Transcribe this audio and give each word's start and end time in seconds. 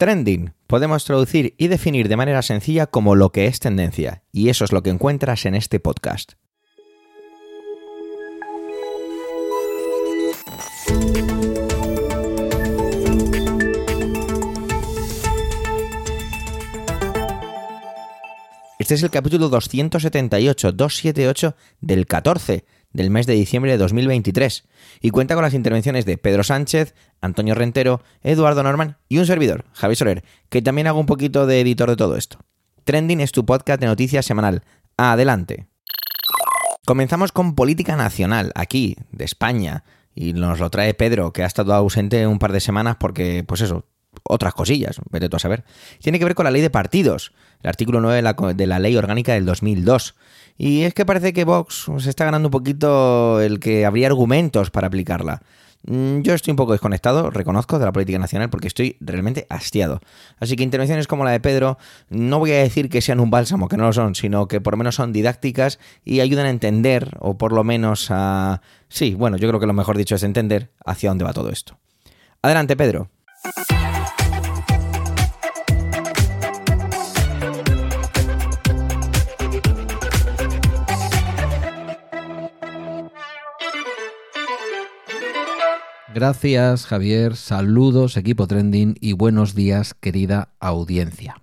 Trending 0.00 0.54
podemos 0.66 1.04
traducir 1.04 1.54
y 1.58 1.68
definir 1.68 2.08
de 2.08 2.16
manera 2.16 2.40
sencilla 2.40 2.86
como 2.86 3.16
lo 3.16 3.32
que 3.32 3.44
es 3.44 3.60
tendencia, 3.60 4.22
y 4.32 4.48
eso 4.48 4.64
es 4.64 4.72
lo 4.72 4.82
que 4.82 4.88
encuentras 4.88 5.44
en 5.44 5.54
este 5.54 5.78
podcast. 5.78 6.32
Este 18.78 18.94
es 18.94 19.02
el 19.02 19.10
capítulo 19.10 19.50
278, 19.50 20.72
278 20.72 21.56
del 21.82 22.06
14 22.06 22.64
del 22.92 23.10
mes 23.10 23.26
de 23.26 23.34
diciembre 23.34 23.72
de 23.72 23.78
2023 23.78 24.64
y 25.00 25.10
cuenta 25.10 25.34
con 25.34 25.44
las 25.44 25.54
intervenciones 25.54 26.04
de 26.04 26.18
Pedro 26.18 26.42
Sánchez, 26.42 26.94
Antonio 27.20 27.54
Rentero, 27.54 28.02
Eduardo 28.22 28.62
Norman 28.62 28.98
y 29.08 29.18
un 29.18 29.26
servidor, 29.26 29.64
Javi 29.72 29.96
Soler, 29.96 30.24
que 30.48 30.62
también 30.62 30.86
hago 30.86 31.00
un 31.00 31.06
poquito 31.06 31.46
de 31.46 31.60
editor 31.60 31.90
de 31.90 31.96
todo 31.96 32.16
esto. 32.16 32.38
Trending 32.84 33.20
es 33.20 33.32
tu 33.32 33.44
podcast 33.44 33.80
de 33.80 33.86
noticias 33.86 34.26
semanal. 34.26 34.62
Adelante. 34.96 35.66
Comenzamos 36.86 37.30
con 37.30 37.54
política 37.54 37.94
nacional, 37.94 38.52
aquí, 38.54 38.96
de 39.12 39.24
España, 39.24 39.84
y 40.14 40.32
nos 40.32 40.58
lo 40.58 40.70
trae 40.70 40.94
Pedro, 40.94 41.32
que 41.32 41.42
ha 41.42 41.46
estado 41.46 41.72
ausente 41.74 42.26
un 42.26 42.38
par 42.38 42.52
de 42.52 42.60
semanas 42.60 42.96
porque, 42.98 43.44
pues 43.46 43.60
eso, 43.60 43.86
otras 44.24 44.54
cosillas, 44.54 45.00
vete 45.10 45.28
tú 45.28 45.36
a 45.36 45.40
saber. 45.40 45.64
Tiene 46.00 46.18
que 46.18 46.24
ver 46.24 46.34
con 46.34 46.44
la 46.44 46.50
ley 46.50 46.62
de 46.62 46.70
partidos, 46.70 47.32
el 47.62 47.68
artículo 47.68 48.00
9 48.00 48.16
de 48.16 48.22
la, 48.22 48.32
de 48.54 48.66
la 48.66 48.78
ley 48.78 48.96
orgánica 48.96 49.34
del 49.34 49.46
2002. 49.46 50.16
Y 50.62 50.82
es 50.82 50.92
que 50.92 51.06
parece 51.06 51.32
que 51.32 51.44
Vox 51.44 51.86
se 52.00 52.10
está 52.10 52.26
ganando 52.26 52.48
un 52.48 52.50
poquito 52.50 53.40
el 53.40 53.60
que 53.60 53.86
habría 53.86 54.08
argumentos 54.08 54.70
para 54.70 54.88
aplicarla. 54.88 55.40
Mm, 55.86 56.20
yo 56.20 56.34
estoy 56.34 56.50
un 56.50 56.58
poco 56.58 56.72
desconectado, 56.72 57.30
reconozco, 57.30 57.78
de 57.78 57.86
la 57.86 57.92
política 57.92 58.18
nacional 58.18 58.50
porque 58.50 58.68
estoy 58.68 58.98
realmente 59.00 59.46
hastiado. 59.48 60.02
Así 60.38 60.56
que 60.56 60.62
intervenciones 60.62 61.06
como 61.06 61.24
la 61.24 61.30
de 61.30 61.40
Pedro, 61.40 61.78
no 62.10 62.40
voy 62.40 62.52
a 62.52 62.58
decir 62.58 62.90
que 62.90 63.00
sean 63.00 63.20
un 63.20 63.30
bálsamo, 63.30 63.68
que 63.68 63.78
no 63.78 63.84
lo 63.84 63.94
son, 63.94 64.14
sino 64.14 64.48
que 64.48 64.60
por 64.60 64.74
lo 64.74 64.76
menos 64.76 64.96
son 64.96 65.14
didácticas 65.14 65.78
y 66.04 66.20
ayudan 66.20 66.44
a 66.44 66.50
entender, 66.50 67.16
o 67.20 67.38
por 67.38 67.52
lo 67.52 67.64
menos 67.64 68.08
a... 68.10 68.60
Sí, 68.90 69.14
bueno, 69.14 69.38
yo 69.38 69.48
creo 69.48 69.60
que 69.60 69.66
lo 69.66 69.72
mejor 69.72 69.96
dicho 69.96 70.16
es 70.16 70.22
entender 70.24 70.72
hacia 70.84 71.08
dónde 71.08 71.24
va 71.24 71.32
todo 71.32 71.48
esto. 71.48 71.78
Adelante, 72.42 72.76
Pedro. 72.76 73.08
Gracias 86.12 86.86
Javier, 86.86 87.36
saludos 87.36 88.16
equipo 88.16 88.48
trending 88.48 88.96
y 89.00 89.12
buenos 89.12 89.54
días 89.54 89.94
querida 89.94 90.54
audiencia. 90.58 91.40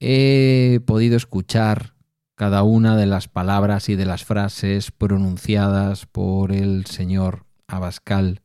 He 0.00 0.80
podido 0.86 1.18
escuchar 1.18 1.92
cada 2.34 2.62
una 2.62 2.96
de 2.96 3.04
las 3.04 3.28
palabras 3.28 3.90
y 3.90 3.96
de 3.96 4.06
las 4.06 4.24
frases 4.24 4.90
pronunciadas 4.90 6.06
por 6.06 6.50
el 6.50 6.86
señor 6.86 7.44
Abascal 7.66 8.40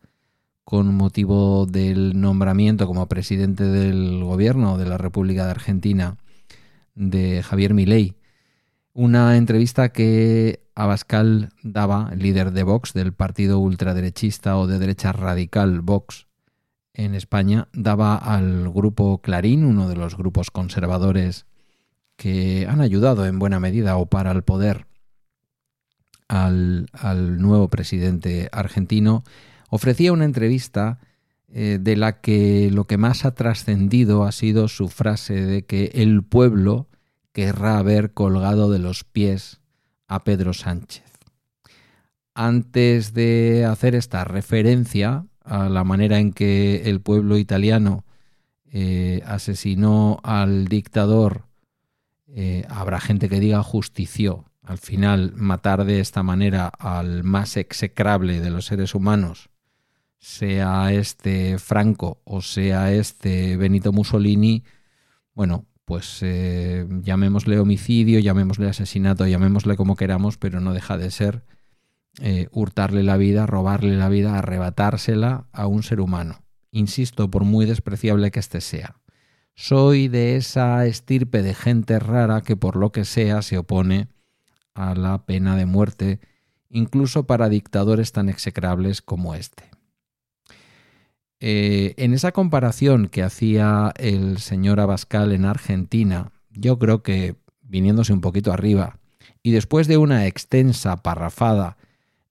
con 0.66 0.94
motivo 0.94 1.66
del 1.66 2.20
nombramiento 2.20 2.86
como 2.86 3.08
presidente 3.08 3.64
del 3.64 4.26
gobierno 4.26 4.78
de 4.78 4.88
la 4.88 4.98
República 4.98 5.46
de 5.46 5.52
Argentina 5.52 6.18
de 6.96 7.44
Javier 7.44 7.74
Milei. 7.74 8.16
Una 8.92 9.38
entrevista 9.38 9.90
que 9.94 10.65
Abascal 10.76 11.50
daba, 11.64 12.12
líder 12.16 12.52
de 12.52 12.64
Vox, 12.64 12.94
del 12.94 13.14
partido 13.14 13.60
ultraderechista 13.60 14.58
o 14.58 14.68
de 14.68 14.78
derecha 14.78 15.14
radical 15.14 15.80
Vox. 15.80 16.28
En 16.94 17.16
España, 17.16 17.70
daba 17.74 18.18
al 18.18 18.70
grupo 18.70 19.22
Clarín, 19.22 19.64
uno 19.64 19.88
de 19.88 19.96
los 19.96 20.18
grupos 20.18 20.52
conservadores 20.52 21.46
que 22.18 22.68
han 22.70 22.82
ayudado 22.82 23.26
en 23.26 23.40
buena 23.40 23.60
medida 23.60 23.98
o 23.98 24.06
para 24.06 24.32
el 24.32 24.44
poder 24.44 24.86
al, 26.28 26.88
nuevo 27.42 27.70
presidente 27.70 28.50
argentino, 28.52 29.24
ofrecía 29.70 30.12
una 30.12 30.26
entrevista 30.26 31.00
eh, 31.48 31.78
de 31.82 31.96
la 31.96 32.20
que 32.20 32.70
lo 32.72 32.86
que 32.86 32.98
más 32.98 33.26
ha 33.26 33.36
trascendido 33.36 34.24
ha 34.24 34.32
sido 34.32 34.68
su 34.68 34.90
frase 34.90 35.36
de 35.46 35.64
que 35.64 35.92
el 35.94 36.24
pueblo 36.24 36.88
querrá 37.32 37.78
haber 37.78 38.14
colgado 38.14 38.72
de 38.72 38.80
los 38.80 39.04
pies 39.04 39.62
a 40.08 40.24
Pedro 40.24 40.54
Sánchez. 40.54 41.04
Antes 42.34 43.14
de 43.14 43.66
hacer 43.66 43.96
esta 43.96 44.24
referencia 44.24 45.26
a 45.44 45.70
la 45.70 45.84
manera 45.84 46.20
en 46.20 46.34
que 46.34 46.90
el 46.90 47.02
pueblo 47.02 47.38
italiano 47.38 48.04
eh, 48.72 49.22
asesinó 49.26 50.20
al 50.24 50.68
dictador, 50.68 51.46
eh, 52.28 52.66
habrá 52.70 53.00
gente 53.00 53.30
que 53.30 53.40
diga 53.40 53.64
justició. 53.64 54.46
Al 54.64 54.80
final, 54.80 55.32
matar 55.36 55.86
de 55.86 56.00
esta 56.00 56.24
manera 56.24 56.68
al 56.68 57.24
más 57.24 57.56
execrable 57.56 58.42
de 58.42 58.50
los 58.50 58.66
seres 58.66 58.96
humanos, 58.96 59.50
sea 60.18 60.92
este 60.92 61.60
Franco 61.60 62.20
o 62.24 62.42
sea 62.42 62.92
este 62.92 63.58
Benito 63.58 63.94
Mussolini, 63.94 64.64
bueno, 65.36 65.66
pues 65.86 66.20
eh, 66.22 66.88
llamémosle 67.04 67.60
homicidio, 67.60 68.20
llamémosle 68.20 68.68
asesinato, 68.68 69.28
llamémosle 69.28 69.78
como 69.78 69.96
queramos, 69.96 70.38
pero 70.38 70.60
no 70.60 70.74
deja 70.74 70.98
de 70.98 71.12
ser 71.12 71.44
eh, 72.20 72.48
hurtarle 72.52 73.04
la 73.04 73.18
vida, 73.18 73.46
robarle 73.46 73.96
la 73.96 74.10
vida, 74.10 74.38
arrebatársela 74.38 75.48
a 75.52 75.68
un 75.68 75.84
ser 75.84 76.02
humano. 76.02 76.44
Insisto, 76.72 77.30
por 77.30 77.44
muy 77.44 77.66
despreciable 77.66 78.32
que 78.32 78.40
éste 78.40 78.62
sea. 78.62 78.98
Soy 79.54 80.08
de 80.08 80.36
esa 80.36 80.86
estirpe 80.86 81.42
de 81.42 81.54
gente 81.54 82.00
rara 82.00 82.42
que 82.42 82.58
por 82.58 82.76
lo 82.76 82.92
que 82.92 83.06
sea 83.06 83.42
se 83.42 83.58
opone 83.58 84.10
a 84.74 84.96
la 84.96 85.26
pena 85.26 85.56
de 85.56 85.66
muerte, 85.66 86.20
incluso 86.70 87.26
para 87.26 87.48
dictadores 87.48 88.12
tan 88.12 88.28
execrables 88.28 89.02
como 89.02 89.36
este. 89.36 89.75
Eh, 91.48 91.94
en 91.98 92.16
esa 92.16 92.32
comparación 92.32 93.08
que 93.08 93.22
hacía 93.22 93.94
el 94.00 94.40
señor 94.40 94.80
Abascal 94.80 95.32
en 95.32 95.46
Argentina, 95.46 96.32
yo 96.50 96.80
creo 96.80 97.04
que 97.04 97.36
viniéndose 97.62 98.14
un 98.14 98.22
poquito 98.22 98.52
arriba, 98.52 98.98
y 99.44 99.52
después 99.52 99.88
de 99.88 100.00
una 100.00 100.26
extensa 100.26 101.04
parrafada 101.04 101.78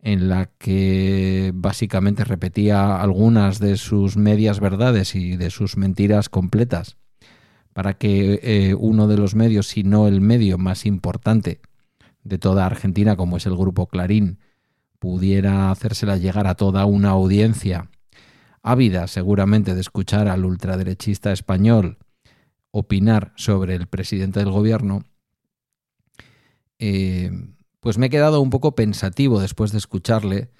en 0.02 0.28
la 0.28 0.46
que 0.58 1.52
básicamente 1.54 2.24
repetía 2.24 3.00
algunas 3.00 3.60
de 3.60 3.76
sus 3.76 4.16
medias 4.16 4.58
verdades 4.58 5.14
y 5.14 5.36
de 5.36 5.50
sus 5.50 5.76
mentiras 5.76 6.28
completas, 6.28 6.96
para 7.72 7.94
que 7.94 8.40
eh, 8.42 8.74
uno 8.74 9.06
de 9.06 9.16
los 9.16 9.36
medios, 9.36 9.68
si 9.68 9.84
no 9.84 10.08
el 10.08 10.22
medio 10.22 10.58
más 10.58 10.86
importante 10.86 11.60
de 12.24 12.38
toda 12.38 12.66
Argentina, 12.66 13.14
como 13.14 13.36
es 13.36 13.46
el 13.46 13.56
grupo 13.56 13.86
Clarín, 13.86 14.40
pudiera 14.98 15.70
hacérsela 15.70 16.16
llegar 16.16 16.48
a 16.48 16.56
toda 16.56 16.84
una 16.84 17.10
audiencia 17.10 17.90
ávida 18.64 19.06
seguramente 19.06 19.74
de 19.74 19.80
escuchar 19.80 20.26
al 20.26 20.44
ultraderechista 20.44 21.32
español 21.32 21.98
opinar 22.72 23.32
sobre 23.36 23.76
el 23.76 23.86
presidente 23.86 24.40
del 24.40 24.50
gobierno, 24.50 25.04
eh, 26.80 27.30
pues 27.78 27.98
me 27.98 28.06
he 28.06 28.10
quedado 28.10 28.40
un 28.40 28.50
poco 28.50 28.74
pensativo 28.74 29.38
después 29.38 29.70
de 29.70 29.78
escucharle 29.78 30.50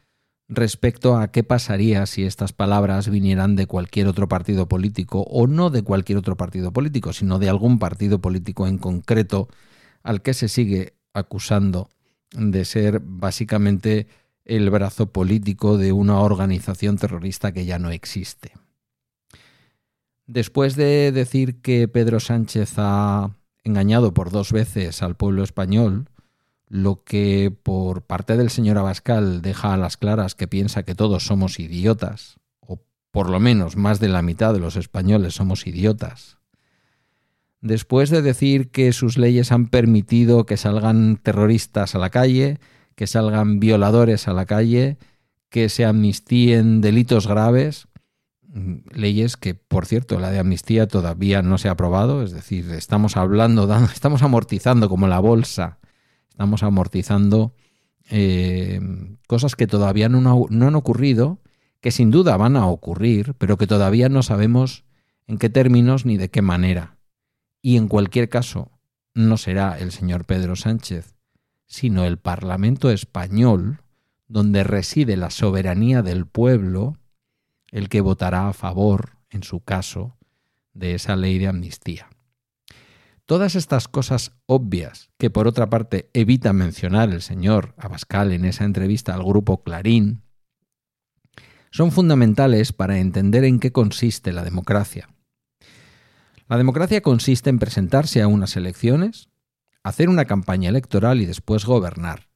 respecto 0.47 1.17
a 1.17 1.33
qué 1.33 1.43
pasaría 1.43 2.05
si 2.07 2.25
estas 2.25 2.53
palabras 2.53 3.09
vinieran 3.09 3.57
de 3.57 3.67
cualquier 3.67 4.07
otro 4.07 4.29
partido 4.29 4.69
político, 4.69 5.23
o 5.23 5.47
no 5.47 5.71
de 5.71 5.83
cualquier 5.83 6.19
otro 6.19 6.37
partido 6.37 6.73
político, 6.73 7.13
sino 7.15 7.39
de 7.39 7.49
algún 7.49 7.79
partido 7.79 8.21
político 8.21 8.69
en 8.69 8.79
concreto 8.79 9.49
al 10.03 10.21
que 10.21 10.35
se 10.35 10.49
sigue 10.49 10.95
acusando 11.15 11.89
de 12.33 12.65
ser 12.67 13.01
básicamente 13.03 14.07
el 14.45 14.71
brazo 14.71 15.11
político 15.11 15.79
de 15.79 15.93
una 15.93 16.21
organización 16.21 16.97
terrorista 16.97 17.53
que 17.53 17.65
ya 17.65 17.79
no 17.79 17.91
existe. 17.91 18.53
Después 20.27 20.77
de 20.77 21.13
decir 21.13 21.61
que 21.61 21.89
Pedro 21.89 22.21
Sánchez 22.21 22.75
ha 22.79 23.37
engañado 23.63 24.15
por 24.15 24.31
dos 24.31 24.53
veces 24.53 25.03
al 25.03 25.17
pueblo 25.17 25.43
español, 25.43 26.09
lo 26.69 27.05
que 27.05 27.55
por 27.63 28.03
parte 28.03 28.37
del 28.37 28.51
señor 28.51 28.79
Abascal 28.79 29.43
deja 29.43 29.75
a 29.75 29.77
las 29.77 29.97
claras 29.97 30.35
que 30.35 30.49
piensa 30.49 30.83
que 30.83 30.95
todos 30.95 31.27
somos 31.27 31.61
idiotas, 31.61 32.37
o 32.61 32.83
por 33.11 33.31
lo 33.31 33.39
menos 33.39 33.77
más 33.77 34.01
de 34.01 34.09
la 34.09 34.23
mitad 34.23 34.53
de 34.55 34.61
los 34.61 34.77
españoles 34.77 35.35
somos 35.35 35.67
idiotas. 35.67 36.39
Después 37.61 38.11
de 38.11 38.23
decir 38.23 38.71
que 38.71 38.93
sus 38.93 39.17
leyes 39.17 39.53
han 39.53 39.69
permitido 39.69 40.45
que 40.47 40.57
salgan 40.57 41.17
terroristas 41.17 41.95
a 41.95 41.99
la 41.99 42.11
calle, 42.11 42.59
que 42.95 43.07
salgan 43.07 43.61
violadores 43.61 44.29
a 44.29 44.33
la 44.33 44.47
calle, 44.47 44.99
que 45.49 45.69
se 45.69 45.85
amnistíen 45.85 46.81
delitos 46.81 47.27
graves, 47.27 47.89
mm, 48.49 48.77
leyes 48.93 49.37
que, 49.37 49.55
por 49.55 49.87
cierto, 49.87 50.19
la 50.19 50.31
de 50.31 50.39
amnistía 50.39 50.87
todavía 50.89 51.43
no 51.43 51.59
se 51.59 51.69
ha 51.69 51.73
aprobado, 51.73 52.23
es 52.23 52.33
decir, 52.33 52.71
estamos 52.73 53.17
hablando, 53.17 53.69
estamos 53.93 54.23
amortizando 54.23 54.89
como 54.89 55.09
la 55.09 55.19
bolsa, 55.19 55.79
estamos 56.29 56.63
amortizando 56.63 57.55
eh, 58.11 58.81
cosas 59.27 59.57
que 59.57 59.67
todavía 59.67 60.09
no, 60.09 60.47
no 60.49 60.67
han 60.67 60.75
ocurrido, 60.75 61.41
que 61.81 61.91
sin 61.91 62.11
duda 62.11 62.37
van 62.37 62.57
a 62.57 62.67
ocurrir, 62.67 63.35
pero 63.39 63.57
que 63.57 63.67
todavía 63.67 64.09
no 64.09 64.23
sabemos 64.23 64.85
en 65.27 65.39
qué 65.39 65.51
términos 65.51 66.07
ni 66.07 66.17
de 66.17 66.31
qué 66.31 66.43
manera. 66.43 66.97
Y 67.63 67.77
en 67.77 67.89
cualquier 67.89 68.29
caso, 68.29 68.71
no 69.15 69.37
será 69.37 69.79
el 69.79 69.93
señor 69.93 70.25
Pedro 70.25 70.57
Sánchez, 70.57 71.15
sino 71.67 72.05
el 72.05 72.19
Parlamento 72.19 72.91
español, 72.91 73.83
donde 74.29 74.65
reside 74.65 75.17
la 75.17 75.31
soberanía 75.31 76.03
del 76.03 76.27
pueblo, 76.27 76.99
el 77.71 77.89
que 77.89 78.01
votará 78.01 78.49
a 78.49 78.53
favor, 78.53 79.19
en 79.31 79.43
su 79.43 79.61
caso, 79.61 80.17
de 80.73 80.95
esa 80.95 81.17
ley 81.17 81.39
de 81.39 81.49
amnistía. 81.49 82.09
Todas 83.27 83.55
estas 83.55 83.89
cosas 83.89 84.33
obvias, 84.47 85.11
que 85.17 85.31
por 85.31 85.47
otra 85.47 85.71
parte 85.71 86.11
evita 86.13 86.53
mencionar 86.53 87.11
el 87.11 87.23
señor 87.23 87.75
Abascal 87.79 88.33
en 88.33 88.45
esa 88.45 88.65
entrevista 88.65 89.15
al 89.15 89.25
grupo 89.25 89.63
Clarín, 89.63 90.23
son 91.71 91.91
fundamentales 91.91 92.73
para 92.73 92.99
entender 92.99 93.45
en 93.45 93.59
qué 93.59 93.73
consiste 93.73 94.33
la 94.33 94.45
democracia. 94.45 95.09
La 96.49 96.59
democracia 96.59 97.01
consiste 97.01 97.51
en 97.51 97.59
presentarse 97.59 98.21
a 98.21 98.29
unas 98.29 98.57
elecciones, 98.57 99.31
hacer 99.85 100.09
una 100.09 100.25
campaña 100.25 100.71
electoral 100.71 101.21
y 101.21 101.27
después 101.27 101.65
gobernar. 101.67 102.29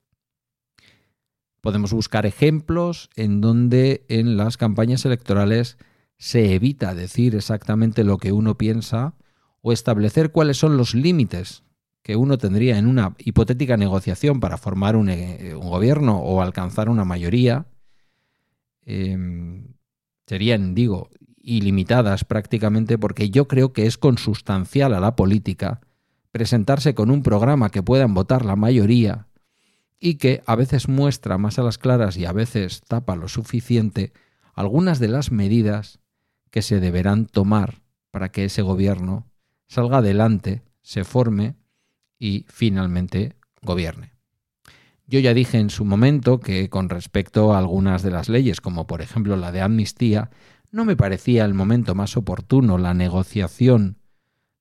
Podemos 1.61 1.93
buscar 1.93 2.27
ejemplos 2.27 3.11
en 3.17 3.41
donde 3.41 4.05
en 4.09 4.37
las 4.37 4.57
campañas 4.57 5.05
electorales 5.05 5.79
se 6.19 6.55
evita 6.55 6.95
decir 6.95 7.35
exactamente 7.35 8.05
lo 8.05 8.19
que 8.19 8.33
uno 8.33 8.57
piensa 8.57 9.15
o 9.63 9.73
establecer 9.73 10.31
cuáles 10.31 10.59
son 10.59 10.77
los 10.77 10.95
límites 10.95 11.65
que 12.03 12.17
uno 12.17 12.39
tendría 12.39 12.79
en 12.79 12.87
una 12.87 13.15
hipotética 13.19 13.77
negociación 13.77 14.41
para 14.41 14.57
formar 14.57 14.95
un, 14.95 15.09
eh, 15.09 15.55
gobierno 15.55 16.19
o 16.19 16.41
alcanzar 16.41 16.89
una 16.89 17.05
mayoría, 17.05 17.67
em, 18.85 19.75
serían, 20.27 20.75
digo, 20.75 21.11
ilimitadas 21.37 22.25
prácticamente 22.25 22.99
porque 22.99 23.31
yo 23.31 23.49
creo 23.49 23.73
que 23.73 23.87
es 23.87 23.99
consustancial 23.99 24.95
a 24.95 25.01
la 25.01 25.17
política 25.17 25.81
presentarse 26.39 26.95
con 26.95 27.11
un 27.11 27.25
programa 27.25 27.69
que 27.69 27.83
puedan 27.83 28.15
votar 28.15 28.45
la 28.45 28.55
mayoría 28.55 29.27
y 29.99 30.15
que 30.15 30.41
a 30.47 30.55
veces 30.55 30.89
muestra 30.89 31.37
más 31.37 31.59
a 31.59 31.65
las 31.65 31.79
claras 31.79 32.17
y 32.17 32.27
a 32.27 32.33
veces 32.33 32.83
tapa 32.87 33.17
lo 33.17 33.27
suficiente 33.27 34.13
algunas 34.55 35.01
de 35.01 35.09
las 35.09 35.33
medidas 35.33 35.99
que 36.53 36.63
se 36.63 36.79
deberán 36.79 37.27
tomar 37.27 37.83
para 38.13 38.31
que 38.31 38.45
ese 38.45 38.63
gobierno 38.63 39.27
salga 39.67 39.99
adelante, 39.99 40.63
se 40.81 41.03
forme 41.03 41.57
y 42.21 42.47
finalmente 42.49 43.35
gobierne. 43.61 44.13
Yo 45.09 45.19
ya 45.19 45.35
dije 45.35 45.59
en 45.59 45.71
su 45.71 45.85
momento 45.85 46.39
que 46.39 46.71
con 46.71 46.89
respecto 46.89 47.53
a 47.53 47.59
algunas 47.59 48.05
de 48.05 48.13
las 48.13 48.29
leyes, 48.29 48.61
como 48.61 48.87
por 48.87 49.03
ejemplo 49.03 49.37
la 49.37 49.51
de 49.51 49.61
amnistía, 49.61 50.31
no 50.71 50.85
me 50.85 50.95
parecía 50.95 51.45
el 51.45 51.55
momento 51.55 51.97
más 51.97 52.17
oportuno 52.17 52.79
la 52.79 52.95
negociación 52.95 53.98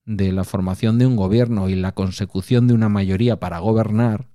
de 0.07 0.31
la 0.31 0.45
formación 0.45 0.97
de 0.97 1.05
un 1.05 1.17
gobierno 1.17 1.67
y 1.69 1.75
la 1.75 1.91
consecución 1.91 2.65
de 2.65 2.73
una 2.73 2.87
mayoría 2.87 3.39
para 3.39 3.59
gobernar, 3.59 4.29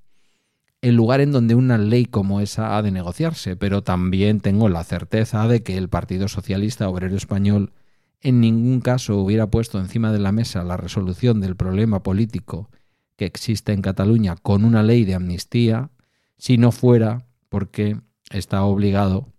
el 0.83 0.95
lugar 0.95 1.23
en 1.23 1.33
donde 1.33 1.55
una 1.55 1.79
ley 1.79 2.05
como 2.05 2.41
esa 2.41 2.77
ha 2.77 2.83
de 2.83 2.91
negociarse, 2.91 3.57
pero 3.57 3.83
también 3.83 4.41
tengo 4.41 4.69
la 4.69 4.85
certeza 4.85 5.49
de 5.49 5.63
que 5.63 5.79
el 5.79 5.89
Partido 5.89 6.29
Socialista 6.29 6.89
Obrero 6.89 7.17
Español 7.17 7.73
en 8.21 8.41
ningún 8.41 8.81
caso 8.81 9.17
hubiera 9.17 9.49
puesto 9.49 9.81
encima 9.81 10.13
de 10.13 10.19
la 10.19 10.31
mesa 10.31 10.63
la 10.63 10.77
resolución 10.77 11.41
del 11.41 11.57
problema 11.57 12.03
político 12.03 12.71
que 13.17 13.25
existe 13.25 13.73
en 13.73 13.81
Cataluña 13.81 14.37
con 14.37 14.65
una 14.65 14.83
ley 14.83 15.05
de 15.05 15.15
amnistía 15.15 15.91
si 16.37 16.59
no 16.59 16.71
fuera 16.71 17.27
porque 17.49 17.99
está 18.31 18.63
obligado 18.63 19.33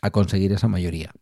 a 0.00 0.10
conseguir 0.10 0.52
esa 0.52 0.68
mayoría. 0.68 1.12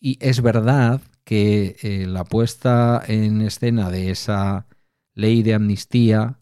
Y 0.00 0.18
es 0.20 0.42
verdad 0.42 1.00
que 1.24 1.76
eh, 1.82 2.06
la 2.06 2.24
puesta 2.24 3.02
en 3.06 3.40
escena 3.40 3.90
de 3.90 4.10
esa 4.10 4.66
ley 5.14 5.42
de 5.42 5.54
amnistía, 5.54 6.38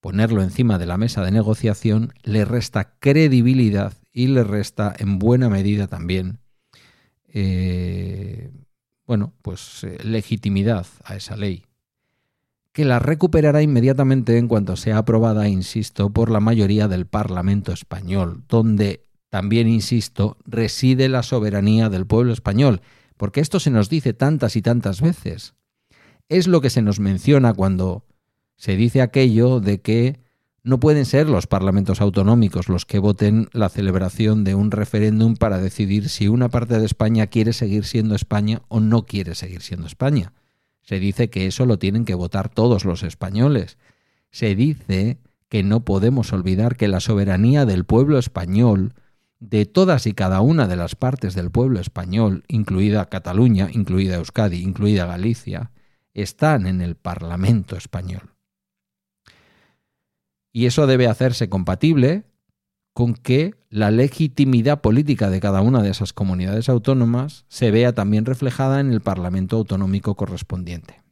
ponerlo 0.00 0.42
encima 0.42 0.78
de 0.78 0.86
la 0.86 0.96
mesa 0.96 1.22
de 1.22 1.30
negociación, 1.30 2.12
le 2.22 2.44
resta 2.44 2.96
credibilidad 2.98 3.94
y 4.12 4.28
le 4.28 4.44
resta 4.44 4.94
en 4.98 5.18
buena 5.18 5.48
medida 5.48 5.86
también 5.86 6.40
eh, 7.36 8.52
bueno, 9.06 9.34
pues 9.42 9.82
eh, 9.82 9.98
legitimidad 10.04 10.86
a 11.04 11.16
esa 11.16 11.36
ley, 11.36 11.64
que 12.72 12.84
la 12.84 13.00
recuperará 13.00 13.60
inmediatamente 13.60 14.38
en 14.38 14.46
cuanto 14.46 14.76
sea 14.76 14.98
aprobada, 14.98 15.48
insisto, 15.48 16.10
por 16.10 16.30
la 16.30 16.40
mayoría 16.40 16.86
del 16.86 17.06
Parlamento 17.06 17.72
español, 17.72 18.44
donde 18.48 19.02
también, 19.30 19.66
insisto, 19.66 20.38
reside 20.46 21.08
la 21.08 21.24
soberanía 21.24 21.88
del 21.88 22.06
pueblo 22.06 22.32
español, 22.32 22.82
porque 23.16 23.40
esto 23.40 23.60
se 23.60 23.70
nos 23.70 23.88
dice 23.88 24.12
tantas 24.12 24.56
y 24.56 24.62
tantas 24.62 25.00
veces. 25.00 25.54
Es 26.28 26.48
lo 26.48 26.60
que 26.60 26.70
se 26.70 26.82
nos 26.82 27.00
menciona 27.00 27.52
cuando 27.54 28.04
se 28.56 28.76
dice 28.76 29.02
aquello 29.02 29.60
de 29.60 29.80
que 29.80 30.20
no 30.62 30.80
pueden 30.80 31.04
ser 31.04 31.28
los 31.28 31.46
parlamentos 31.46 32.00
autonómicos 32.00 32.70
los 32.70 32.86
que 32.86 32.98
voten 32.98 33.48
la 33.52 33.68
celebración 33.68 34.44
de 34.44 34.54
un 34.54 34.70
referéndum 34.70 35.36
para 35.36 35.58
decidir 35.58 36.08
si 36.08 36.26
una 36.26 36.48
parte 36.48 36.78
de 36.78 36.86
España 36.86 37.26
quiere 37.26 37.52
seguir 37.52 37.84
siendo 37.84 38.14
España 38.14 38.62
o 38.68 38.80
no 38.80 39.04
quiere 39.04 39.34
seguir 39.34 39.60
siendo 39.60 39.86
España. 39.86 40.32
Se 40.80 40.98
dice 40.98 41.28
que 41.28 41.46
eso 41.46 41.66
lo 41.66 41.78
tienen 41.78 42.06
que 42.06 42.14
votar 42.14 42.48
todos 42.48 42.86
los 42.86 43.02
españoles. 43.02 43.76
Se 44.30 44.54
dice 44.54 45.18
que 45.50 45.62
no 45.62 45.84
podemos 45.84 46.32
olvidar 46.32 46.76
que 46.76 46.88
la 46.88 47.00
soberanía 47.00 47.66
del 47.66 47.84
pueblo 47.84 48.18
español, 48.18 48.94
de 49.50 49.66
todas 49.66 50.06
y 50.06 50.14
cada 50.14 50.40
una 50.40 50.66
de 50.66 50.76
las 50.76 50.94
partes 50.94 51.34
del 51.34 51.50
pueblo 51.50 51.78
español, 51.78 52.44
incluida 52.48 53.10
Cataluña, 53.10 53.68
incluida 53.70 54.16
Euskadi, 54.16 54.62
incluida 54.62 55.04
Galicia, 55.04 55.70
están 56.14 56.66
en 56.66 56.80
el 56.80 56.96
Parlamento 56.96 57.76
español. 57.76 58.30
Y 60.50 60.66
eso 60.66 60.86
debe 60.86 61.08
hacerse 61.08 61.48
compatible 61.48 62.24
con 62.94 63.14
que 63.14 63.54
la 63.68 63.90
legitimidad 63.90 64.80
política 64.80 65.28
de 65.28 65.40
cada 65.40 65.60
una 65.60 65.82
de 65.82 65.90
esas 65.90 66.12
comunidades 66.12 66.68
autónomas 66.68 67.44
se 67.48 67.70
vea 67.70 67.92
también 67.92 68.24
reflejada 68.24 68.80
en 68.80 68.92
el 68.92 69.00
Parlamento 69.00 69.56
autonómico 69.56 70.14
correspondiente. 70.14 71.02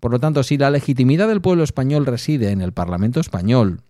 Por 0.00 0.12
lo 0.12 0.20
tanto, 0.20 0.42
si 0.42 0.56
la 0.56 0.70
legitimidad 0.70 1.28
del 1.28 1.42
pueblo 1.42 1.64
español 1.64 2.06
reside 2.06 2.50
en 2.50 2.62
el 2.62 2.72
Parlamento 2.72 3.20
español, 3.20 3.82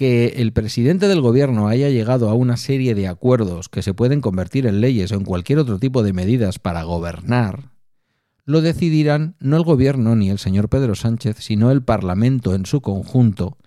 que 0.00 0.36
el 0.36 0.54
presidente 0.54 1.08
del 1.08 1.20
gobierno 1.20 1.68
haya 1.68 1.90
llegado 1.90 2.30
a 2.30 2.32
una 2.32 2.56
serie 2.56 2.94
de 2.94 3.06
acuerdos 3.06 3.68
que 3.68 3.82
se 3.82 3.92
pueden 3.92 4.22
convertir 4.22 4.66
en 4.66 4.80
leyes 4.80 5.12
o 5.12 5.16
en 5.16 5.26
cualquier 5.26 5.58
otro 5.58 5.78
tipo 5.78 6.02
de 6.02 6.14
medidas 6.14 6.58
para 6.58 6.84
gobernar, 6.84 7.72
lo 8.46 8.62
decidirán 8.62 9.36
no 9.40 9.58
el 9.58 9.62
gobierno 9.62 10.16
ni 10.16 10.30
el 10.30 10.38
señor 10.38 10.70
Pedro 10.70 10.94
Sánchez, 10.94 11.36
sino 11.40 11.70
el 11.70 11.82
Parlamento 11.82 12.54
en 12.54 12.64
su 12.64 12.80
conjunto, 12.80 13.58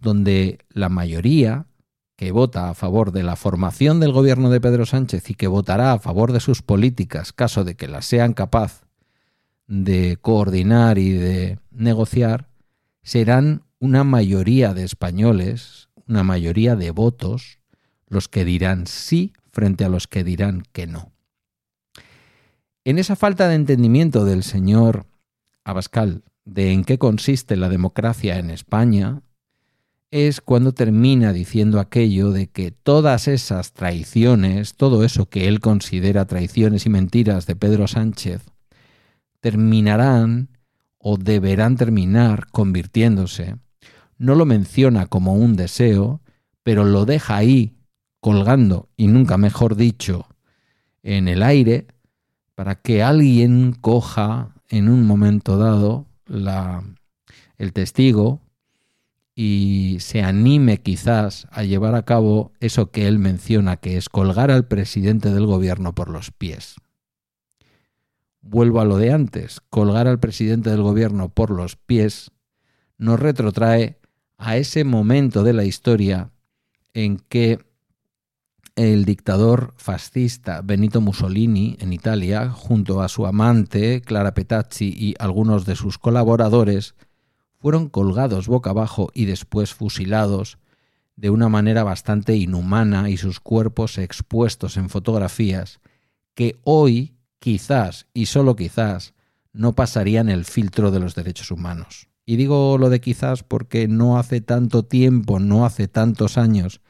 donde 0.00 0.60
la 0.68 0.90
mayoría 0.90 1.66
que 2.14 2.30
vota 2.30 2.70
a 2.70 2.74
favor 2.74 3.10
de 3.10 3.24
la 3.24 3.34
formación 3.34 3.98
del 3.98 4.12
gobierno 4.12 4.50
de 4.50 4.60
Pedro 4.60 4.86
Sánchez 4.86 5.28
y 5.28 5.34
que 5.34 5.48
votará 5.48 5.92
a 5.92 5.98
favor 5.98 6.30
de 6.30 6.38
sus 6.38 6.62
políticas, 6.62 7.32
caso 7.32 7.64
de 7.64 7.74
que 7.74 7.88
las 7.88 8.06
sean 8.06 8.32
capaz 8.32 8.84
de 9.66 10.18
coordinar 10.20 10.98
y 10.98 11.10
de 11.10 11.58
negociar, 11.72 12.46
serán 13.02 13.63
una 13.84 14.02
mayoría 14.02 14.72
de 14.72 14.82
españoles, 14.82 15.90
una 16.08 16.22
mayoría 16.22 16.74
de 16.74 16.90
votos, 16.90 17.58
los 18.08 18.28
que 18.28 18.46
dirán 18.46 18.86
sí 18.86 19.34
frente 19.52 19.84
a 19.84 19.90
los 19.90 20.08
que 20.08 20.24
dirán 20.24 20.62
que 20.72 20.86
no. 20.86 21.12
En 22.86 22.98
esa 22.98 23.14
falta 23.14 23.46
de 23.46 23.56
entendimiento 23.56 24.24
del 24.24 24.42
señor 24.42 25.04
Abascal 25.64 26.22
de 26.46 26.72
en 26.72 26.84
qué 26.84 26.96
consiste 26.96 27.56
la 27.56 27.68
democracia 27.68 28.38
en 28.38 28.48
España, 28.48 29.20
es 30.10 30.40
cuando 30.40 30.72
termina 30.72 31.34
diciendo 31.34 31.78
aquello 31.78 32.30
de 32.30 32.46
que 32.46 32.70
todas 32.70 33.28
esas 33.28 33.74
traiciones, 33.74 34.76
todo 34.76 35.04
eso 35.04 35.26
que 35.26 35.46
él 35.46 35.60
considera 35.60 36.24
traiciones 36.24 36.86
y 36.86 36.88
mentiras 36.88 37.44
de 37.46 37.54
Pedro 37.54 37.86
Sánchez, 37.86 38.46
terminarán 39.40 40.48
o 40.96 41.18
deberán 41.18 41.76
terminar 41.76 42.46
convirtiéndose. 42.50 43.56
No 44.18 44.34
lo 44.34 44.46
menciona 44.46 45.06
como 45.06 45.34
un 45.34 45.56
deseo, 45.56 46.20
pero 46.62 46.84
lo 46.84 47.04
deja 47.04 47.36
ahí, 47.36 47.76
colgando, 48.20 48.88
y 48.96 49.06
nunca 49.06 49.36
mejor 49.36 49.76
dicho, 49.76 50.28
en 51.02 51.28
el 51.28 51.42
aire, 51.42 51.86
para 52.54 52.76
que 52.76 53.02
alguien 53.02 53.72
coja 53.72 54.54
en 54.68 54.88
un 54.88 55.06
momento 55.06 55.58
dado 55.58 56.06
el 57.58 57.72
testigo 57.72 58.40
y 59.34 59.98
se 60.00 60.22
anime 60.22 60.78
quizás 60.78 61.48
a 61.50 61.64
llevar 61.64 61.94
a 61.94 62.04
cabo 62.04 62.52
eso 62.60 62.90
que 62.90 63.08
él 63.08 63.18
menciona, 63.18 63.76
que 63.76 63.96
es 63.96 64.08
colgar 64.08 64.50
al 64.50 64.66
presidente 64.66 65.32
del 65.32 65.46
gobierno 65.46 65.94
por 65.94 66.08
los 66.08 66.30
pies. 66.30 66.76
Vuelvo 68.40 68.80
a 68.80 68.84
lo 68.84 68.98
de 68.98 69.12
antes, 69.12 69.60
colgar 69.70 70.06
al 70.06 70.20
presidente 70.20 70.70
del 70.70 70.82
gobierno 70.82 71.30
por 71.30 71.50
los 71.50 71.76
pies 71.76 72.30
nos 72.96 73.18
retrotrae 73.18 73.98
a 74.38 74.56
ese 74.56 74.84
momento 74.84 75.42
de 75.42 75.52
la 75.52 75.64
historia 75.64 76.30
en 76.92 77.18
que 77.18 77.58
el 78.76 79.04
dictador 79.04 79.72
fascista 79.76 80.60
Benito 80.62 81.00
Mussolini 81.00 81.76
en 81.80 81.92
Italia, 81.92 82.50
junto 82.50 83.02
a 83.02 83.08
su 83.08 83.26
amante 83.26 84.00
Clara 84.00 84.34
Petacci 84.34 84.92
y 84.96 85.14
algunos 85.18 85.64
de 85.64 85.76
sus 85.76 85.98
colaboradores, 85.98 86.94
fueron 87.58 87.88
colgados 87.88 88.48
boca 88.48 88.70
abajo 88.70 89.10
y 89.14 89.26
después 89.26 89.74
fusilados 89.74 90.58
de 91.16 91.30
una 91.30 91.48
manera 91.48 91.84
bastante 91.84 92.34
inhumana 92.34 93.08
y 93.10 93.16
sus 93.16 93.38
cuerpos 93.38 93.98
expuestos 93.98 94.76
en 94.76 94.88
fotografías 94.88 95.80
que 96.34 96.58
hoy, 96.64 97.14
quizás 97.38 98.06
y 98.12 98.26
solo 98.26 98.56
quizás, 98.56 99.14
no 99.52 99.74
pasarían 99.74 100.28
el 100.28 100.44
filtro 100.44 100.90
de 100.90 100.98
los 100.98 101.14
derechos 101.14 101.52
humanos. 101.52 102.08
Y 102.26 102.36
digo 102.36 102.78
lo 102.78 102.90
de 102.90 103.00
quizás 103.00 103.42
porque 103.42 103.88
no 103.88 104.18
hace 104.18 104.40
tanto 104.40 104.84
tiempo, 104.84 105.40
no 105.40 105.66
hace 105.66 105.88
tantos 105.88 106.38
años, 106.38 106.80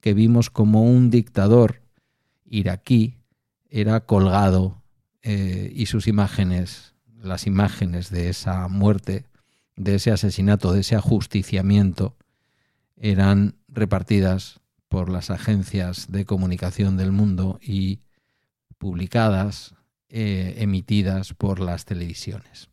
que 0.00 0.14
vimos 0.14 0.50
como 0.50 0.82
un 0.82 1.10
dictador 1.10 1.82
iraquí 2.46 3.16
era 3.68 4.00
colgado 4.00 4.82
eh, 5.22 5.70
y 5.74 5.86
sus 5.86 6.06
imágenes, 6.06 6.94
las 7.20 7.46
imágenes 7.46 8.10
de 8.10 8.30
esa 8.30 8.68
muerte, 8.68 9.26
de 9.76 9.96
ese 9.96 10.10
asesinato, 10.10 10.72
de 10.72 10.80
ese 10.80 10.96
ajusticiamiento, 10.96 12.16
eran 12.96 13.56
repartidas 13.68 14.60
por 14.88 15.10
las 15.10 15.30
agencias 15.30 16.10
de 16.10 16.24
comunicación 16.24 16.96
del 16.96 17.12
mundo 17.12 17.58
y 17.60 18.00
publicadas, 18.78 19.74
eh, 20.08 20.54
emitidas 20.58 21.34
por 21.34 21.60
las 21.60 21.84
televisiones. 21.84 22.70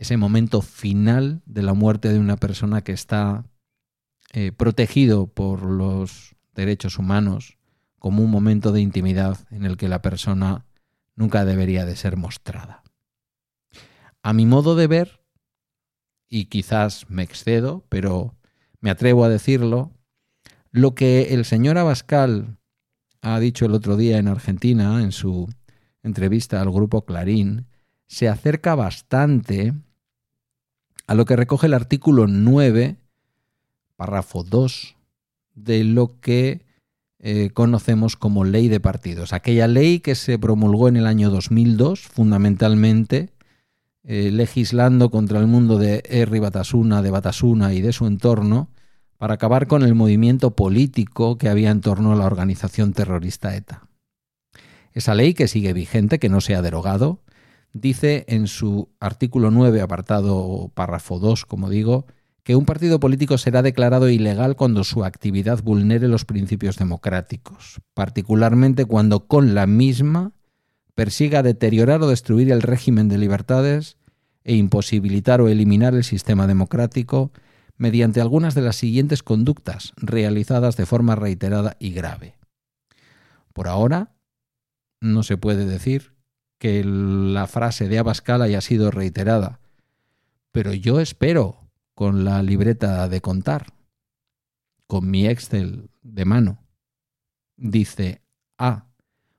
Ese 0.00 0.16
momento 0.16 0.62
final 0.62 1.42
de 1.44 1.60
la 1.60 1.74
muerte 1.74 2.08
de 2.08 2.18
una 2.18 2.38
persona 2.38 2.80
que 2.80 2.92
está 2.92 3.44
eh, 4.32 4.50
protegido 4.50 5.26
por 5.26 5.62
los 5.62 6.34
derechos 6.54 6.98
humanos 6.98 7.58
como 7.98 8.24
un 8.24 8.30
momento 8.30 8.72
de 8.72 8.80
intimidad 8.80 9.46
en 9.50 9.66
el 9.66 9.76
que 9.76 9.90
la 9.90 10.00
persona 10.00 10.64
nunca 11.16 11.44
debería 11.44 11.84
de 11.84 11.96
ser 11.96 12.16
mostrada. 12.16 12.82
A 14.22 14.32
mi 14.32 14.46
modo 14.46 14.74
de 14.74 14.86
ver, 14.86 15.20
y 16.30 16.46
quizás 16.46 17.04
me 17.10 17.22
excedo, 17.22 17.84
pero 17.90 18.34
me 18.80 18.88
atrevo 18.88 19.22
a 19.26 19.28
decirlo, 19.28 19.92
lo 20.70 20.94
que 20.94 21.34
el 21.34 21.44
señor 21.44 21.76
Abascal 21.76 22.56
ha 23.20 23.38
dicho 23.38 23.66
el 23.66 23.74
otro 23.74 23.98
día 23.98 24.16
en 24.16 24.28
Argentina, 24.28 25.02
en 25.02 25.12
su 25.12 25.46
entrevista 26.02 26.62
al 26.62 26.70
grupo 26.70 27.04
Clarín, 27.04 27.66
se 28.06 28.30
acerca 28.30 28.74
bastante 28.74 29.74
a 31.10 31.14
lo 31.14 31.24
que 31.24 31.34
recoge 31.34 31.66
el 31.66 31.74
artículo 31.74 32.28
9 32.28 32.94
párrafo 33.96 34.44
2 34.44 34.94
de 35.56 35.82
lo 35.82 36.20
que 36.20 36.60
eh, 37.18 37.50
conocemos 37.52 38.14
como 38.14 38.44
ley 38.44 38.68
de 38.68 38.78
partidos. 38.78 39.32
Aquella 39.32 39.66
ley 39.66 39.98
que 39.98 40.14
se 40.14 40.38
promulgó 40.38 40.86
en 40.86 40.96
el 40.96 41.08
año 41.08 41.30
2002, 41.30 42.02
fundamentalmente, 42.02 43.30
eh, 44.04 44.30
legislando 44.30 45.10
contra 45.10 45.40
el 45.40 45.48
mundo 45.48 45.78
de 45.78 46.04
Erri 46.08 46.38
Batasuna, 46.38 47.02
de 47.02 47.10
Batasuna 47.10 47.74
y 47.74 47.80
de 47.80 47.92
su 47.92 48.06
entorno, 48.06 48.68
para 49.18 49.34
acabar 49.34 49.66
con 49.66 49.82
el 49.82 49.96
movimiento 49.96 50.52
político 50.52 51.38
que 51.38 51.48
había 51.48 51.72
en 51.72 51.80
torno 51.80 52.12
a 52.12 52.16
la 52.16 52.26
organización 52.26 52.92
terrorista 52.92 53.56
ETA. 53.56 53.88
Esa 54.92 55.16
ley, 55.16 55.34
que 55.34 55.48
sigue 55.48 55.72
vigente, 55.72 56.20
que 56.20 56.28
no 56.28 56.40
se 56.40 56.54
ha 56.54 56.62
derogado, 56.62 57.18
dice 57.72 58.24
en 58.28 58.46
su 58.46 58.88
artículo 59.00 59.50
9, 59.50 59.80
apartado 59.80 60.70
párrafo 60.74 61.18
2, 61.18 61.46
como 61.46 61.70
digo, 61.70 62.06
que 62.42 62.56
un 62.56 62.64
partido 62.64 63.00
político 63.00 63.38
será 63.38 63.62
declarado 63.62 64.08
ilegal 64.08 64.56
cuando 64.56 64.84
su 64.84 65.04
actividad 65.04 65.62
vulnere 65.62 66.08
los 66.08 66.24
principios 66.24 66.76
democráticos, 66.76 67.80
particularmente 67.94 68.84
cuando 68.86 69.26
con 69.26 69.54
la 69.54 69.66
misma 69.66 70.32
persiga 70.94 71.42
deteriorar 71.42 72.02
o 72.02 72.08
destruir 72.08 72.50
el 72.50 72.62
régimen 72.62 73.08
de 73.08 73.18
libertades 73.18 73.96
e 74.44 74.56
imposibilitar 74.56 75.40
o 75.40 75.48
eliminar 75.48 75.94
el 75.94 76.04
sistema 76.04 76.46
democrático 76.46 77.30
mediante 77.76 78.20
algunas 78.20 78.54
de 78.54 78.62
las 78.62 78.76
siguientes 78.76 79.22
conductas 79.22 79.92
realizadas 79.96 80.76
de 80.76 80.86
forma 80.86 81.16
reiterada 81.16 81.76
y 81.78 81.92
grave. 81.92 82.36
Por 83.52 83.68
ahora, 83.68 84.14
no 85.00 85.22
se 85.22 85.36
puede 85.36 85.66
decir 85.66 86.12
que 86.60 86.84
la 86.84 87.46
frase 87.46 87.88
de 87.88 87.98
Abascal 87.98 88.42
haya 88.42 88.60
sido 88.60 88.90
reiterada, 88.90 89.60
pero 90.52 90.74
yo 90.74 91.00
espero 91.00 91.56
con 91.94 92.22
la 92.22 92.42
libreta 92.42 93.08
de 93.08 93.22
contar, 93.22 93.72
con 94.86 95.10
mi 95.10 95.26
Excel 95.26 95.88
de 96.02 96.24
mano. 96.26 96.62
Dice 97.56 98.20
A. 98.58 98.84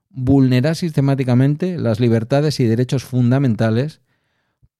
Vulnerar 0.09 0.75
sistemáticamente 0.75 1.77
las 1.77 1.99
libertades 1.99 2.59
y 2.59 2.65
derechos 2.65 3.03
fundamentales 3.03 4.01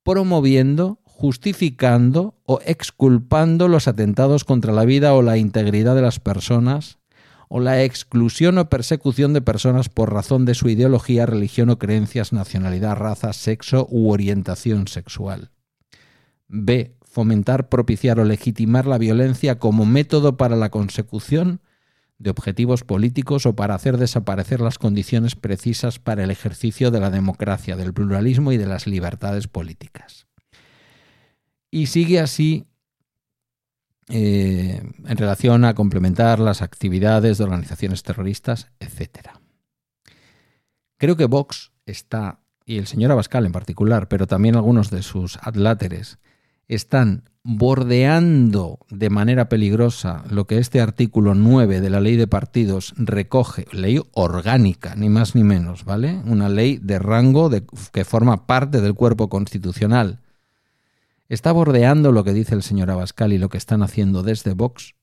promoviendo, 0.01 0.99
justificando 1.03 2.41
o 2.45 2.59
exculpando 2.65 3.67
los 3.67 3.87
atentados 3.87 4.45
contra 4.45 4.73
la 4.73 4.83
vida 4.83 5.13
o 5.13 5.21
la 5.21 5.37
integridad 5.37 5.93
de 5.93 6.01
las 6.01 6.19
personas 6.19 6.97
o 7.53 7.59
la 7.59 7.83
exclusión 7.83 8.57
o 8.59 8.69
persecución 8.69 9.33
de 9.33 9.41
personas 9.41 9.89
por 9.89 10.13
razón 10.13 10.45
de 10.45 10.55
su 10.55 10.69
ideología, 10.69 11.25
religión 11.25 11.69
o 11.69 11.77
creencias, 11.77 12.31
nacionalidad, 12.31 12.95
raza, 12.95 13.33
sexo 13.33 13.87
u 13.91 14.09
orientación 14.09 14.87
sexual. 14.87 15.51
B 16.47 16.95
fomentar, 17.03 17.67
propiciar 17.67 18.21
o 18.21 18.23
legitimar 18.23 18.87
la 18.87 18.97
violencia 18.97 19.59
como 19.59 19.85
método 19.85 20.37
para 20.37 20.55
la 20.55 20.69
consecución 20.69 21.59
de 22.19 22.29
objetivos 22.29 22.85
políticos 22.85 23.45
o 23.45 23.53
para 23.53 23.75
hacer 23.75 23.97
desaparecer 23.97 24.61
las 24.61 24.77
condiciones 24.77 25.35
precisas 25.35 25.99
para 25.99 26.23
el 26.23 26.31
ejercicio 26.31 26.89
de 26.89 27.01
la 27.01 27.09
democracia, 27.09 27.75
del 27.75 27.93
pluralismo 27.93 28.53
y 28.53 28.57
de 28.57 28.67
las 28.67 28.87
libertades 28.87 29.49
políticas. 29.49 30.25
Y 31.69 31.87
sigue 31.87 32.21
así 32.21 32.70
eh, 34.13 34.81
en 35.05 35.17
relación 35.17 35.63
a 35.63 35.73
complementar 35.73 36.39
las 36.39 36.61
actividades 36.61 37.37
de 37.37 37.45
organizaciones 37.45 38.03
terroristas, 38.03 38.67
etc. 38.81 39.29
Creo 40.97 41.15
que 41.15 41.25
Vox 41.25 41.71
está, 41.85 42.41
y 42.65 42.77
el 42.77 42.87
señor 42.87 43.11
Abascal 43.11 43.45
en 43.45 43.53
particular, 43.53 44.09
pero 44.09 44.27
también 44.27 44.55
algunos 44.55 44.89
de 44.89 45.01
sus 45.01 45.37
adláteres, 45.37 46.19
están 46.67 47.23
bordeando 47.43 48.79
de 48.89 49.09
manera 49.09 49.47
peligrosa 49.47 50.25
lo 50.29 50.45
que 50.45 50.57
este 50.57 50.81
artículo 50.81 51.33
9 51.33 51.79
de 51.79 51.89
la 51.89 52.01
ley 52.01 52.17
de 52.17 52.27
partidos 52.27 52.93
recoge, 52.97 53.65
ley 53.71 54.01
orgánica, 54.11 54.95
ni 54.95 55.07
más 55.07 55.35
ni 55.35 55.43
menos, 55.43 55.85
¿vale? 55.85 56.21
Una 56.25 56.49
ley 56.49 56.79
de 56.81 56.99
rango 56.99 57.49
que 57.93 58.05
forma 58.05 58.45
parte 58.45 58.81
del 58.81 58.93
cuerpo 58.93 59.29
constitucional. 59.29 60.19
Está 61.31 61.53
bordeando 61.53 62.11
lo 62.11 62.25
que 62.25 62.33
dice 62.33 62.55
el 62.55 62.61
señor 62.61 62.91
Abascal 62.91 63.31
y 63.31 63.37
lo 63.37 63.47
que 63.47 63.57
están 63.57 63.83
haciendo 63.83 64.21
desde 64.21 64.53
Vox. 64.53 64.95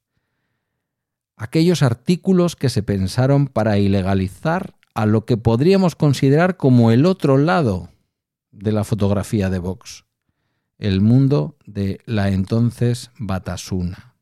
Aquellos 1.38 1.82
artículos 1.82 2.54
que 2.54 2.68
se 2.68 2.82
pensaron 2.82 3.46
para 3.46 3.78
ilegalizar 3.78 4.74
a 4.92 5.06
lo 5.06 5.24
que 5.24 5.38
podríamos 5.38 5.96
considerar 5.96 6.58
como 6.58 6.90
el 6.90 7.06
otro 7.06 7.38
lado 7.38 7.88
de 8.50 8.72
la 8.72 8.84
fotografía 8.84 9.48
de 9.48 9.58
Vox 9.58 10.04
el 10.76 11.00
mundo 11.00 11.56
de 11.64 12.02
la 12.04 12.28
entonces 12.28 13.10
Batasuna. 13.18 14.14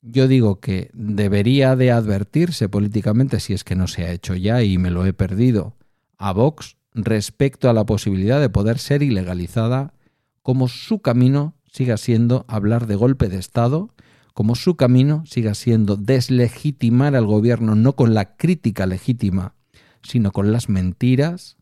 Yo 0.00 0.28
digo 0.28 0.60
que 0.60 0.90
debería 0.94 1.76
de 1.76 1.90
advertirse 1.90 2.70
políticamente, 2.70 3.38
si 3.38 3.52
es 3.52 3.64
que 3.64 3.76
no 3.76 3.86
se 3.86 4.04
ha 4.04 4.12
hecho 4.12 4.34
ya 4.34 4.62
y 4.62 4.78
me 4.78 4.90
lo 4.90 5.04
he 5.04 5.12
perdido, 5.12 5.76
a 6.16 6.32
Vox 6.32 6.78
respecto 6.94 7.68
a 7.68 7.74
la 7.74 7.84
posibilidad 7.84 8.40
de 8.40 8.48
poder 8.48 8.78
ser 8.78 9.02
ilegalizada, 9.02 9.92
como 10.42 10.68
su 10.68 11.00
camino 11.00 11.54
siga 11.72 11.96
siendo 11.96 12.44
hablar 12.48 12.86
de 12.86 12.96
golpe 12.96 13.28
de 13.28 13.38
Estado, 13.38 13.94
como 14.34 14.54
su 14.54 14.76
camino 14.76 15.24
siga 15.26 15.54
siendo 15.54 15.96
deslegitimar 15.96 17.14
al 17.14 17.26
gobierno 17.26 17.74
no 17.74 17.94
con 17.94 18.14
la 18.14 18.36
crítica 18.36 18.86
legítima, 18.86 19.54
sino 20.02 20.32
con 20.32 20.52
las 20.52 20.68
mentiras, 20.68 21.56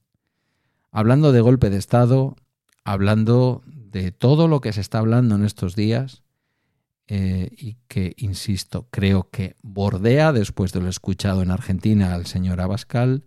hablando 0.91 1.33
de 1.33 1.41
golpe 1.41 1.71
de 1.71 1.77
Estado, 1.77 2.37
hablando 2.85 3.63
de 3.67 4.13
todo 4.13 4.49
lo 4.49 4.61
que 4.61 4.73
se 4.73 4.81
está 4.81 4.99
hablando 4.99 5.35
en 5.35 5.45
estos 5.45 5.75
días 5.75 6.23
eh, 7.07 7.51
y 7.57 7.79
que, 7.89 8.15
insisto, 8.19 8.87
creo 8.91 9.31
que 9.31 9.57
bordea, 9.63 10.33
después 10.33 10.73
de 10.73 10.81
lo 10.81 10.89
escuchado 10.89 11.43
en 11.43 11.51
Argentina 11.51 12.15
al 12.15 12.27
señor 12.27 12.61
Abascal, 12.61 13.25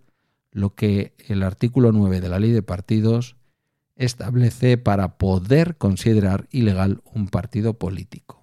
lo 0.52 0.76
que 0.76 1.14
el 1.28 1.44
artículo 1.44 1.92
9 1.92 2.22
de 2.22 2.30
la 2.30 2.40
ley 2.40 2.52
de 2.52 2.62
partidos 2.62 3.38
establece 4.04 4.78
para 4.78 5.18
poder 5.18 5.78
considerar 5.78 6.48
ilegal 6.52 7.02
un 7.06 7.28
partido 7.28 7.76
político. 7.76 8.42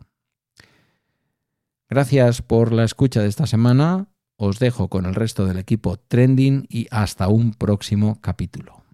Gracias 1.91 2.43
por 2.43 2.73
la 2.73 2.85
escucha 2.85 3.23
de 3.23 3.29
esta 3.29 3.47
semana. 3.47 4.09
Os 4.37 4.59
dejo 4.59 4.89
con 4.89 5.07
el 5.07 5.15
resto 5.15 5.47
del 5.47 5.59
equipo 5.59 5.97
Trending 5.97 6.67
y 6.69 6.87
hasta 6.91 7.29
un 7.29 7.55
próximo 7.55 8.21
capítulo. 8.21 8.85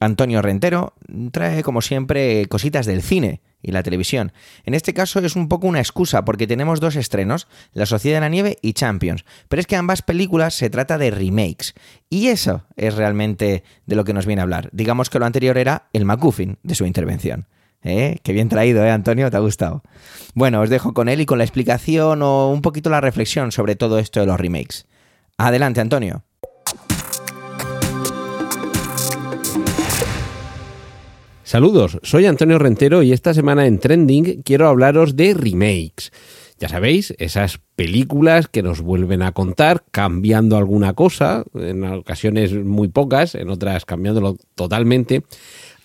Antonio 0.00 0.42
Rentero 0.42 0.94
trae, 1.30 1.62
como 1.62 1.82
siempre, 1.82 2.46
cositas 2.46 2.86
del 2.86 3.02
cine. 3.02 3.42
Y 3.62 3.72
la 3.72 3.82
televisión. 3.82 4.32
En 4.64 4.74
este 4.74 4.94
caso 4.94 5.20
es 5.20 5.36
un 5.36 5.48
poco 5.48 5.66
una 5.66 5.80
excusa 5.80 6.24
porque 6.24 6.46
tenemos 6.46 6.80
dos 6.80 6.96
estrenos, 6.96 7.48
La 7.72 7.86
Sociedad 7.86 8.16
de 8.16 8.20
la 8.20 8.28
Nieve 8.28 8.58
y 8.62 8.72
Champions, 8.72 9.24
pero 9.48 9.60
es 9.60 9.66
que 9.66 9.76
ambas 9.76 10.02
películas 10.02 10.54
se 10.54 10.70
trata 10.70 10.98
de 10.98 11.10
remakes 11.10 11.74
y 12.08 12.28
eso 12.28 12.64
es 12.76 12.94
realmente 12.94 13.64
de 13.86 13.96
lo 13.96 14.04
que 14.04 14.14
nos 14.14 14.26
viene 14.26 14.40
a 14.40 14.44
hablar. 14.44 14.68
Digamos 14.72 15.10
que 15.10 15.18
lo 15.18 15.26
anterior 15.26 15.58
era 15.58 15.88
el 15.92 16.04
MacGuffin 16.04 16.58
de 16.62 16.74
su 16.74 16.86
intervención. 16.86 17.46
¿Eh? 17.82 18.18
Qué 18.22 18.32
bien 18.32 18.50
traído, 18.50 18.84
¿eh, 18.84 18.90
Antonio? 18.90 19.30
¿Te 19.30 19.38
ha 19.38 19.40
gustado? 19.40 19.82
Bueno, 20.34 20.60
os 20.60 20.68
dejo 20.68 20.92
con 20.92 21.08
él 21.08 21.22
y 21.22 21.26
con 21.26 21.38
la 21.38 21.44
explicación 21.44 22.20
o 22.22 22.50
un 22.50 22.60
poquito 22.60 22.90
la 22.90 23.00
reflexión 23.00 23.52
sobre 23.52 23.74
todo 23.74 23.98
esto 23.98 24.20
de 24.20 24.26
los 24.26 24.38
remakes. 24.38 24.86
Adelante, 25.38 25.80
Antonio. 25.80 26.22
Saludos, 31.50 31.98
soy 32.04 32.26
Antonio 32.26 32.60
Rentero 32.60 33.02
y 33.02 33.10
esta 33.10 33.34
semana 33.34 33.66
en 33.66 33.80
Trending 33.80 34.42
quiero 34.42 34.68
hablaros 34.68 35.16
de 35.16 35.34
remakes. 35.34 36.12
Ya 36.60 36.68
sabéis, 36.68 37.12
esas 37.18 37.58
películas 37.74 38.46
que 38.46 38.62
nos 38.62 38.80
vuelven 38.80 39.20
a 39.20 39.32
contar 39.32 39.82
cambiando 39.90 40.56
alguna 40.56 40.92
cosa, 40.92 41.42
en 41.54 41.82
ocasiones 41.82 42.52
muy 42.52 42.86
pocas, 42.86 43.34
en 43.34 43.50
otras 43.50 43.84
cambiándolo 43.84 44.36
totalmente, 44.54 45.24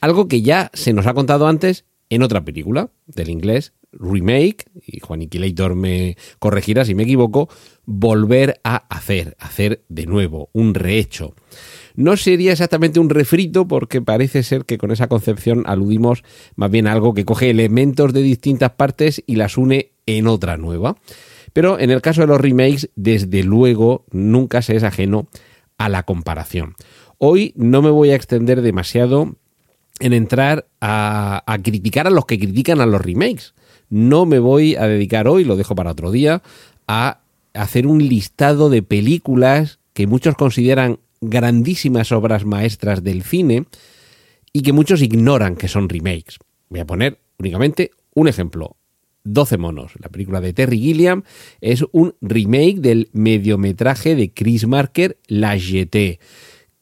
algo 0.01 0.27
que 0.27 0.43
ya 0.43 0.69
se 0.75 0.93
nos 0.93 1.07
ha 1.07 1.15
contado 1.15 1.47
antes 1.47 1.85
en 2.11 2.21
otra 2.21 2.45
película, 2.45 2.91
del 3.07 3.31
inglés 3.31 3.73
remake, 3.91 4.65
y 4.85 4.99
Juan 4.99 5.23
Inquilator 5.23 5.73
me 5.73 6.15
corregirá 6.37 6.85
si 6.85 6.93
me 6.93 7.03
equivoco, 7.03 7.49
volver 7.85 8.59
a 8.63 8.75
hacer, 8.95 9.35
hacer 9.39 9.83
de 9.89 10.05
nuevo, 10.05 10.49
un 10.53 10.75
rehecho. 10.75 11.33
No 11.95 12.17
sería 12.17 12.51
exactamente 12.51 12.99
un 12.99 13.09
refrito 13.09 13.67
porque 13.67 14.01
parece 14.01 14.43
ser 14.43 14.65
que 14.65 14.77
con 14.77 14.91
esa 14.91 15.07
concepción 15.07 15.63
aludimos 15.65 16.23
más 16.55 16.69
bien 16.69 16.87
a 16.87 16.91
algo 16.91 17.13
que 17.13 17.25
coge 17.25 17.49
elementos 17.49 18.13
de 18.13 18.21
distintas 18.21 18.71
partes 18.71 19.23
y 19.25 19.35
las 19.35 19.57
une 19.57 19.91
en 20.05 20.27
otra 20.27 20.57
nueva. 20.57 20.97
Pero 21.53 21.79
en 21.79 21.89
el 21.89 22.01
caso 22.01 22.21
de 22.21 22.27
los 22.27 22.41
remakes, 22.41 22.89
desde 22.95 23.43
luego, 23.43 24.05
nunca 24.11 24.61
se 24.61 24.75
es 24.75 24.83
ajeno 24.83 25.27
a 25.77 25.87
la 25.87 26.03
comparación. 26.03 26.75
Hoy 27.17 27.53
no 27.55 27.81
me 27.81 27.89
voy 27.89 28.11
a 28.11 28.15
extender 28.15 28.61
demasiado 28.61 29.35
en 30.01 30.11
entrar 30.11 30.67
a, 30.81 31.43
a, 31.47 31.57
criticar 31.59 32.07
a 32.07 32.09
los 32.09 32.25
que 32.25 32.37
critican 32.37 32.81
a 32.81 32.85
los 32.85 33.01
remakes. 33.01 33.53
No 33.89 34.25
me 34.25 34.39
voy 34.39 34.75
a 34.75 34.87
dedicar 34.87 35.29
hoy, 35.29 35.45
lo 35.45 35.55
dejo 35.55 35.75
para 35.75 35.91
otro 35.91 36.11
día, 36.11 36.41
a 36.87 37.21
hacer 37.53 37.87
un 37.87 38.05
listado 38.05 38.69
de 38.69 38.83
películas 38.83 39.79
que 39.93 40.07
muchos 40.07 40.35
consideran 40.35 40.99
grandísimas 41.21 42.11
obras 42.11 42.45
maestras 42.45 43.03
del 43.03 43.23
cine 43.23 43.65
y 44.53 44.61
que 44.61 44.73
muchos 44.73 45.01
ignoran 45.01 45.55
que 45.55 45.67
son 45.67 45.89
remakes. 45.89 46.37
Voy 46.69 46.79
a 46.79 46.85
poner 46.85 47.19
únicamente 47.37 47.91
un 48.13 48.27
ejemplo. 48.27 48.77
12 49.25 49.57
monos. 49.57 49.93
La 49.99 50.09
película 50.09 50.39
de 50.39 50.53
Terry 50.53 50.77
Gilliam 50.79 51.23
es 51.59 51.83
un 51.91 52.15
remake 52.21 52.75
del 52.75 53.09
mediometraje 53.11 54.15
de 54.15 54.31
Chris 54.31 54.67
Marker, 54.67 55.17
La 55.27 55.57
Jetée 55.57 56.19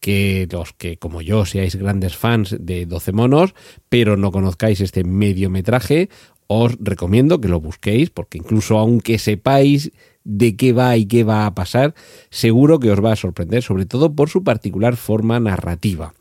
que 0.03 0.49
los 0.51 0.73
que 0.73 0.97
como 0.97 1.21
yo 1.21 1.45
seáis 1.45 1.77
grandes 1.77 2.17
fans 2.17 2.57
de 2.59 2.85
12 2.85 3.13
monos, 3.13 3.55
pero 3.87 4.17
no 4.17 4.33
conozcáis 4.33 4.81
este 4.81 5.05
mediometraje, 5.05 6.09
os 6.47 6.75
recomiendo 6.81 7.39
que 7.39 7.47
lo 7.47 7.61
busquéis, 7.61 8.09
porque 8.09 8.37
incluso 8.37 8.77
aunque 8.77 9.17
sepáis 9.17 9.93
de 10.23 10.55
qué 10.55 10.73
va 10.73 10.97
y 10.97 11.05
qué 11.05 11.23
va 11.23 11.45
a 11.45 11.55
pasar, 11.55 11.93
seguro 12.29 12.79
que 12.79 12.91
os 12.91 13.03
va 13.03 13.13
a 13.13 13.17
sorprender, 13.17 13.63
sobre 13.63 13.85
todo 13.85 14.13
por 14.13 14.29
su 14.29 14.43
particular 14.43 14.95
forma 14.95 15.39
narrativa. 15.39 16.13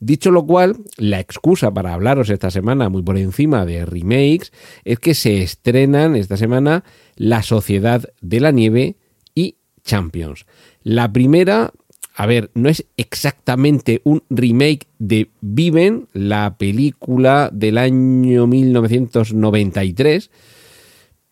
Dicho 0.00 0.30
lo 0.30 0.46
cual, 0.46 0.76
la 0.96 1.20
excusa 1.20 1.72
para 1.74 1.92
hablaros 1.92 2.30
esta 2.30 2.50
semana 2.50 2.88
muy 2.88 3.02
por 3.02 3.18
encima 3.18 3.66
de 3.66 3.84
remakes 3.84 4.50
es 4.84 4.98
que 4.98 5.12
se 5.12 5.42
estrenan 5.42 6.16
esta 6.16 6.38
semana 6.38 6.84
La 7.16 7.42
Sociedad 7.42 8.08
de 8.22 8.40
la 8.40 8.50
Nieve 8.50 8.96
y 9.34 9.56
Champions. 9.84 10.46
La 10.82 11.12
primera, 11.12 11.74
a 12.14 12.24
ver, 12.24 12.50
no 12.54 12.70
es 12.70 12.86
exactamente 12.96 14.00
un 14.04 14.22
remake 14.30 14.86
de 14.98 15.28
Viven, 15.42 16.08
la 16.14 16.56
película 16.56 17.50
del 17.52 17.76
año 17.76 18.46
1993, 18.46 20.30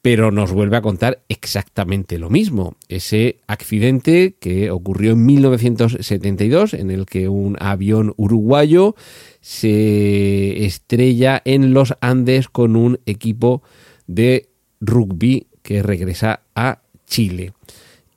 pero 0.02 0.30
nos 0.30 0.52
vuelve 0.52 0.76
a 0.76 0.82
contar 0.82 1.22
exactamente 1.28 2.18
lo 2.18 2.30
mismo. 2.30 2.76
Ese 2.88 3.40
accidente 3.46 4.36
que 4.38 4.70
ocurrió 4.70 5.12
en 5.12 5.26
1972 5.26 6.74
en 6.74 6.90
el 6.90 7.06
que 7.06 7.28
un 7.28 7.56
avión 7.60 8.14
uruguayo 8.16 8.94
se 9.40 10.64
estrella 10.64 11.42
en 11.44 11.74
los 11.74 11.94
Andes 12.00 12.48
con 12.48 12.76
un 12.76 13.00
equipo 13.06 13.62
de 14.06 14.48
rugby 14.80 15.48
que 15.62 15.82
regresa 15.82 16.42
a 16.54 16.80
Chile. 17.06 17.52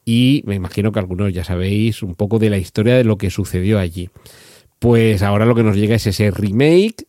Y 0.06 0.44
me 0.46 0.56
imagino 0.56 0.92
que 0.92 1.00
algunos 1.00 1.34
ya 1.34 1.44
sabéis 1.44 2.04
un 2.04 2.16
poco 2.16 2.38
de 2.40 2.50
la 2.50 2.58
historia 2.58 2.96
de 2.96 3.04
lo 3.04 3.18
que 3.18 3.30
sucedió 3.30 3.80
allí. 3.80 4.10
Pues 4.80 5.22
ahora 5.22 5.46
lo 5.46 5.56
que 5.56 5.64
nos 5.64 5.76
llega 5.76 5.96
es 5.96 6.08
ese 6.08 6.32
remake 6.32 7.06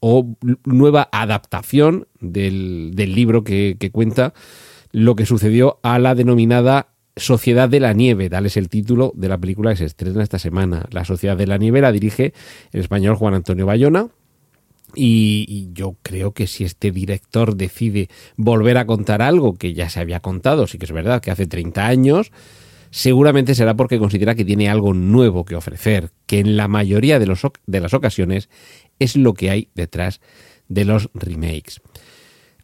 o 0.00 0.36
nueva 0.64 1.08
adaptación 1.12 2.06
del, 2.20 2.94
libro 2.94 3.44
que, 3.44 3.76
cuenta 3.92 4.32
lo 4.92 5.16
que 5.16 5.26
sucedió 5.26 5.78
a 5.82 5.98
la 5.98 6.14
denominada 6.14 6.88
Sociedad 7.16 7.68
de 7.68 7.80
la 7.80 7.94
Nieve, 7.94 8.30
tal 8.30 8.46
es 8.46 8.56
el 8.56 8.68
título 8.68 9.12
de 9.16 9.28
la 9.28 9.38
película 9.38 9.70
que 9.70 9.78
se 9.78 9.86
estrena 9.86 10.22
esta 10.22 10.38
semana. 10.38 10.86
La 10.92 11.04
Sociedad 11.04 11.36
de 11.36 11.48
la 11.48 11.58
Nieve 11.58 11.80
la 11.80 11.90
dirige 11.90 12.32
el 12.72 12.80
español 12.80 13.16
Juan 13.16 13.34
Antonio 13.34 13.66
Bayona. 13.66 14.08
Y, 14.94 15.44
y, 15.48 15.68
yo 15.74 15.96
creo 16.02 16.32
que 16.32 16.46
si 16.46 16.64
este 16.64 16.92
director 16.92 17.56
decide 17.56 18.08
volver 18.36 18.78
a 18.78 18.86
contar 18.86 19.20
algo 19.20 19.54
que 19.54 19.74
ya 19.74 19.90
se 19.90 20.00
había 20.00 20.20
contado, 20.20 20.66
sí 20.66 20.78
que 20.78 20.86
es 20.86 20.92
verdad 20.92 21.20
que 21.20 21.30
hace 21.30 21.46
30 21.46 21.86
años, 21.86 22.32
seguramente 22.90 23.54
será 23.54 23.74
porque 23.74 23.98
considera 23.98 24.34
que 24.34 24.44
tiene 24.44 24.68
algo 24.68 24.94
nuevo 24.94 25.44
que 25.44 25.56
ofrecer, 25.56 26.10
que 26.26 26.40
en 26.40 26.56
la 26.56 26.68
mayoría 26.68 27.18
de, 27.18 27.26
los, 27.26 27.40
de 27.66 27.80
las 27.80 27.94
ocasiones 27.94 28.48
es 28.98 29.16
lo 29.16 29.34
que 29.34 29.50
hay 29.50 29.68
detrás 29.74 30.20
de 30.68 30.84
los 30.84 31.10
remakes. 31.14 31.80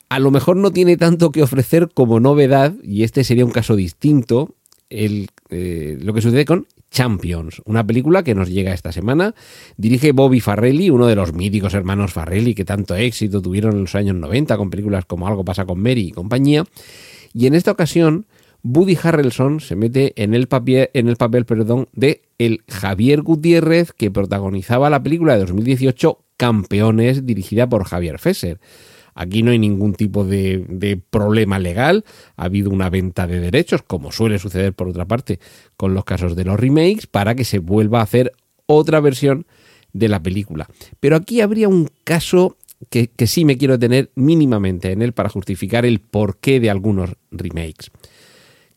A 0.09 0.19
lo 0.19 0.31
mejor 0.31 0.57
no 0.57 0.71
tiene 0.71 0.97
tanto 0.97 1.33
que 1.33 1.43
ofrecer 1.43 1.89
como 1.93 2.21
novedad, 2.21 2.75
y 2.83 3.03
este 3.03 3.25
sería 3.25 3.45
un 3.45 3.51
caso 3.51 3.75
distinto, 3.75 4.55
el, 4.91 5.29
eh, 5.51 5.99
lo 6.01 6.13
que 6.15 6.21
sucede 6.21 6.45
con 6.45 6.67
Champions, 6.91 7.61
una 7.65 7.85
película 7.85 8.23
que 8.23 8.37
nos 8.37 8.49
llega 8.49 8.73
esta 8.73 8.93
semana. 8.93 9.35
Dirige 9.77 10.13
Bobby 10.13 10.41
Farrelly, 10.41 10.91
uno 10.91 11.07
de 11.07 11.17
los 11.17 11.33
míticos 11.33 11.75
hermanos 11.75 12.13
Farrelly 12.13 12.55
que 12.55 12.65
tanto 12.65 12.95
éxito 12.95 13.43
tuvieron 13.43 13.73
en 13.75 13.81
los 13.81 13.95
años 13.97 14.15
90 14.15 14.57
con 14.57 14.71
películas 14.71 15.05
como 15.05 15.27
Algo 15.27 15.45
pasa 15.45 15.65
con 15.65 15.81
Mary 15.81 16.09
y 16.09 16.13
compañía. 16.13 16.65
Y 17.33 17.49
en 17.49 17.55
esta 17.55 17.73
ocasión 17.73 18.27
Woody 18.65 18.97
Harrelson 19.01 19.61
se 19.61 19.77
mete 19.77 20.15
en 20.17 20.33
el 20.33 20.49
papel, 20.49 20.89
en 20.95 21.09
el 21.09 21.17
papel 21.17 21.45
perdón, 21.45 21.89
de 21.93 22.23
el 22.39 22.63
Javier 22.67 23.21
Gutiérrez 23.21 23.93
que 23.93 24.11
protagonizaba 24.11 24.89
la 24.89 25.03
película 25.03 25.35
de 25.35 25.41
2018 25.41 26.19
Campeones, 26.39 27.27
dirigida 27.27 27.69
por 27.69 27.85
Javier 27.85 28.19
Fesser. 28.19 28.59
Aquí 29.15 29.43
no 29.43 29.53
hay 29.53 29.59
ningún 29.59 29.95
tipo 29.95 30.25
de, 30.25 30.65
de, 30.69 30.97
problema 30.97 31.61
legal, 31.61 32.05
ha 32.37 32.47
habido 32.47 32.71
una 32.71 32.91
venta 32.91 33.29
de 33.29 33.39
derechos, 33.39 33.83
como 33.83 34.11
suele 34.11 34.41
suceder 34.41 34.73
por 34.73 34.89
otra 34.89 35.05
parte 35.05 35.39
con 35.77 35.95
los 35.95 36.05
casos 36.05 36.35
de 36.35 36.45
los 36.45 36.59
remakes, 36.59 37.07
para 37.07 37.37
que 37.37 37.45
se 37.45 37.61
vuelva 37.61 38.01
a 38.01 38.05
hacer 38.05 38.33
otra 38.67 38.99
versión 38.99 39.47
de 39.93 40.09
la 40.09 40.21
película. 40.21 40.69
Pero 40.99 41.15
aquí 41.15 41.43
habría 41.43 41.69
un 41.69 41.89
caso 42.03 42.57
que, 42.91 43.07
que 43.07 43.29
sí 43.29 43.45
me 43.45 43.57
quiero 43.57 43.79
tener 43.79 44.11
mínimamente 44.17 44.91
en 44.91 45.03
él 45.03 45.13
para 45.13 45.29
justificar 45.29 45.87
el 45.87 46.01
porqué 46.01 46.59
de 46.59 46.71
algunos 46.71 47.15
remakes. 47.31 47.93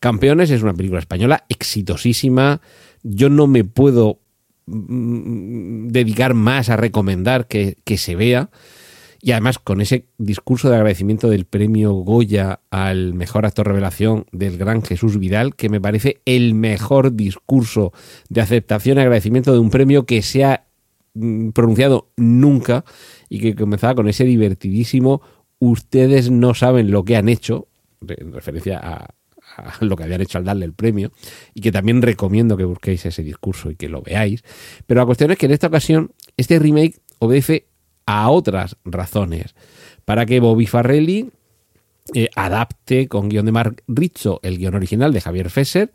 Campeones 0.00 0.50
es 0.50 0.62
una 0.62 0.74
película 0.74 1.00
española 1.00 1.44
exitosísima. 1.48 2.60
Yo 3.02 3.28
no 3.28 3.46
me 3.46 3.64
puedo 3.64 4.20
mm, 4.66 5.88
dedicar 5.88 6.34
más 6.34 6.68
a 6.68 6.76
recomendar 6.76 7.46
que, 7.46 7.76
se 7.96 8.16
vea. 8.16 8.50
Y 9.20 9.32
además 9.32 9.58
con 9.58 9.80
ese 9.80 10.06
discurso 10.16 10.70
de 10.70 10.76
agradecimiento 10.76 11.28
del 11.28 11.44
premio 11.44 11.92
Goya 11.92 12.60
al 12.70 13.14
mejor 13.14 13.46
actor 13.46 13.66
revelación 13.66 14.26
del 14.30 14.56
gran 14.58 14.82
Jesús 14.82 15.18
Vidal, 15.18 15.56
que 15.56 15.68
me 15.68 15.80
parece 15.80 16.20
el 16.24 16.54
mejor 16.54 17.14
discurso 17.14 17.92
de 18.28 18.40
aceptación 18.40 18.98
y 18.98 19.00
agradecimiento 19.00 19.52
de 19.52 19.58
un 19.58 19.70
premio 19.70 20.06
que 20.06 20.22
se 20.22 20.44
ha 20.44 20.68
mm, 21.14 21.48
pronunciado 21.50 22.12
nunca 22.16 22.84
y 23.28 23.40
que 23.40 23.56
comenzaba 23.56 23.96
con 23.96 24.08
ese 24.08 24.24
divertidísimo 24.24 25.20
ustedes 25.58 26.30
no 26.30 26.54
saben 26.54 26.90
lo 26.90 27.04
que 27.04 27.16
han 27.16 27.28
hecho, 27.28 27.66
en 28.06 28.32
referencia 28.32 28.78
a, 28.78 29.17
lo 29.80 29.96
que 29.96 30.04
habían 30.04 30.20
hecho 30.20 30.38
al 30.38 30.44
darle 30.44 30.64
el 30.64 30.72
premio 30.72 31.12
y 31.54 31.60
que 31.60 31.72
también 31.72 32.02
recomiendo 32.02 32.56
que 32.56 32.64
busquéis 32.64 33.06
ese 33.06 33.22
discurso 33.22 33.70
y 33.70 33.76
que 33.76 33.88
lo 33.88 34.02
veáis. 34.02 34.42
Pero 34.86 35.00
la 35.00 35.06
cuestión 35.06 35.30
es 35.30 35.38
que 35.38 35.46
en 35.46 35.52
esta 35.52 35.68
ocasión 35.68 36.12
este 36.36 36.58
remake 36.58 37.00
obedece 37.18 37.66
a 38.06 38.30
otras 38.30 38.76
razones 38.84 39.54
para 40.04 40.24
que 40.24 40.40
Bobby 40.40 40.66
Farrelly 40.66 41.30
eh, 42.14 42.30
adapte 42.34 43.06
con 43.08 43.28
guion 43.28 43.44
de 43.46 43.52
Mark 43.52 43.82
Rizzo 43.86 44.40
el 44.42 44.56
guion 44.56 44.74
original 44.74 45.12
de 45.12 45.20
Javier 45.20 45.50
Fesser 45.50 45.92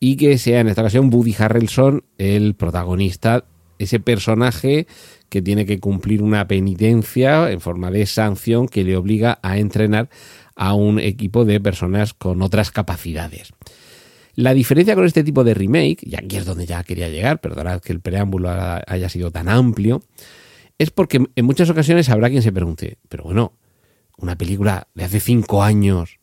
y 0.00 0.16
que 0.16 0.38
sea 0.38 0.60
en 0.60 0.68
esta 0.68 0.80
ocasión 0.80 1.12
Woody 1.12 1.34
Harrelson 1.38 2.04
el 2.16 2.54
protagonista 2.54 3.44
ese 3.78 4.00
personaje 4.00 4.86
que 5.28 5.42
tiene 5.42 5.66
que 5.66 5.80
cumplir 5.80 6.22
una 6.22 6.46
penitencia 6.46 7.50
en 7.50 7.60
forma 7.60 7.90
de 7.90 8.06
sanción 8.06 8.68
que 8.68 8.84
le 8.84 8.96
obliga 8.96 9.38
a 9.42 9.58
entrenar 9.58 10.08
a 10.56 10.74
un 10.74 10.98
equipo 10.98 11.44
de 11.44 11.60
personas 11.60 12.14
con 12.14 12.42
otras 12.42 12.70
capacidades. 12.70 13.52
La 14.34 14.54
diferencia 14.54 14.94
con 14.94 15.04
este 15.04 15.24
tipo 15.24 15.44
de 15.44 15.54
remake, 15.54 15.98
y 16.02 16.16
aquí 16.16 16.36
es 16.36 16.46
donde 16.46 16.64
ya 16.64 16.82
quería 16.84 17.08
llegar, 17.08 17.40
perdonad 17.40 17.80
que 17.80 17.92
el 17.92 18.00
preámbulo 18.00 18.50
haya 18.86 19.08
sido 19.08 19.30
tan 19.30 19.48
amplio, 19.48 20.02
es 20.78 20.90
porque 20.90 21.24
en 21.34 21.44
muchas 21.44 21.68
ocasiones 21.68 22.08
habrá 22.08 22.30
quien 22.30 22.42
se 22.42 22.52
pregunte, 22.52 22.98
pero 23.08 23.24
bueno, 23.24 23.52
una 24.16 24.36
película 24.36 24.88
de 24.94 25.04
hace 25.04 25.20
cinco 25.20 25.62
años, 25.62 26.18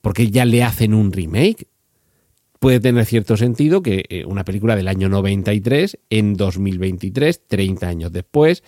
¿por 0.00 0.14
qué 0.14 0.30
ya 0.30 0.44
le 0.44 0.62
hacen 0.62 0.94
un 0.94 1.12
remake? 1.12 1.66
Puede 2.60 2.80
tener 2.80 3.04
cierto 3.04 3.36
sentido 3.36 3.82
que 3.82 4.04
eh, 4.08 4.24
una 4.24 4.44
película 4.44 4.76
del 4.76 4.88
año 4.88 5.08
93, 5.08 5.98
en 6.10 6.34
2023, 6.34 7.48
30 7.48 7.88
años 7.88 8.12
después, 8.12 8.62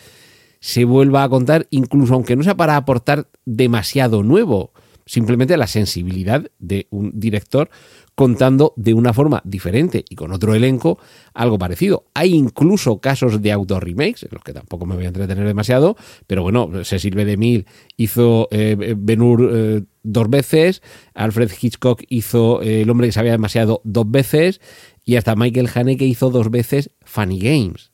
se 0.60 0.84
vuelva 0.84 1.22
a 1.22 1.28
contar, 1.28 1.66
incluso 1.70 2.14
aunque 2.14 2.36
no 2.36 2.42
sea 2.42 2.56
para 2.56 2.76
aportar 2.76 3.28
demasiado 3.44 4.22
nuevo, 4.22 4.72
simplemente 5.06 5.56
la 5.56 5.66
sensibilidad 5.66 6.50
de 6.58 6.86
un 6.90 7.18
director 7.18 7.70
contando 8.18 8.74
de 8.74 8.94
una 8.94 9.12
forma 9.12 9.40
diferente 9.44 10.04
y 10.08 10.16
con 10.16 10.32
otro 10.32 10.52
elenco 10.54 10.98
algo 11.34 11.56
parecido. 11.56 12.06
Hay 12.14 12.34
incluso 12.34 12.98
casos 12.98 13.40
de 13.40 13.52
auto-remakes, 13.52 14.24
en 14.24 14.30
los 14.32 14.42
que 14.42 14.52
tampoco 14.52 14.86
me 14.86 14.96
voy 14.96 15.04
a 15.04 15.08
entretener 15.08 15.46
demasiado, 15.46 15.96
pero 16.26 16.42
bueno, 16.42 16.84
se 16.84 16.98
sirve 16.98 17.24
de 17.24 17.36
Mil 17.36 17.66
hizo 17.96 18.48
eh, 18.50 18.96
Ben 18.98 19.22
Hur 19.22 19.50
eh, 19.52 19.82
dos 20.02 20.28
veces, 20.28 20.82
Alfred 21.14 21.50
Hitchcock 21.60 22.02
hizo 22.08 22.60
eh, 22.60 22.82
El 22.82 22.90
hombre 22.90 23.06
que 23.06 23.12
sabía 23.12 23.30
demasiado 23.30 23.80
dos 23.84 24.10
veces, 24.10 24.60
y 25.04 25.14
hasta 25.14 25.36
Michael 25.36 25.70
Haneke 25.72 26.04
hizo 26.04 26.30
dos 26.30 26.50
veces 26.50 26.90
Funny 27.04 27.38
Games. 27.38 27.92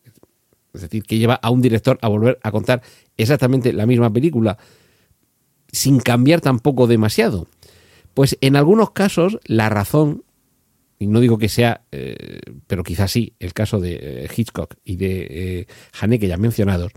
Es 0.74 0.82
decir, 0.82 1.04
que 1.04 1.18
lleva 1.18 1.34
a 1.34 1.50
un 1.50 1.62
director 1.62 1.98
a 2.02 2.08
volver 2.08 2.38
a 2.42 2.50
contar 2.50 2.82
exactamente 3.16 3.72
la 3.72 3.86
misma 3.86 4.12
película 4.12 4.58
sin 5.72 6.00
cambiar 6.00 6.40
tampoco 6.40 6.86
demasiado. 6.86 7.48
Pues 8.14 8.38
en 8.40 8.56
algunos 8.56 8.90
casos 8.92 9.38
la 9.44 9.68
razón, 9.68 10.24
y 10.98 11.06
no 11.06 11.20
digo 11.20 11.38
que 11.38 11.48
sea, 11.48 11.82
eh, 11.90 12.40
pero 12.66 12.84
quizás 12.84 13.10
sí, 13.10 13.34
el 13.40 13.52
caso 13.52 13.80
de 13.80 13.98
eh, 14.00 14.28
Hitchcock 14.34 14.76
y 14.84 14.96
de 14.96 15.26
eh, 15.30 15.66
Haneke 16.00 16.28
ya 16.28 16.36
mencionados, 16.36 16.92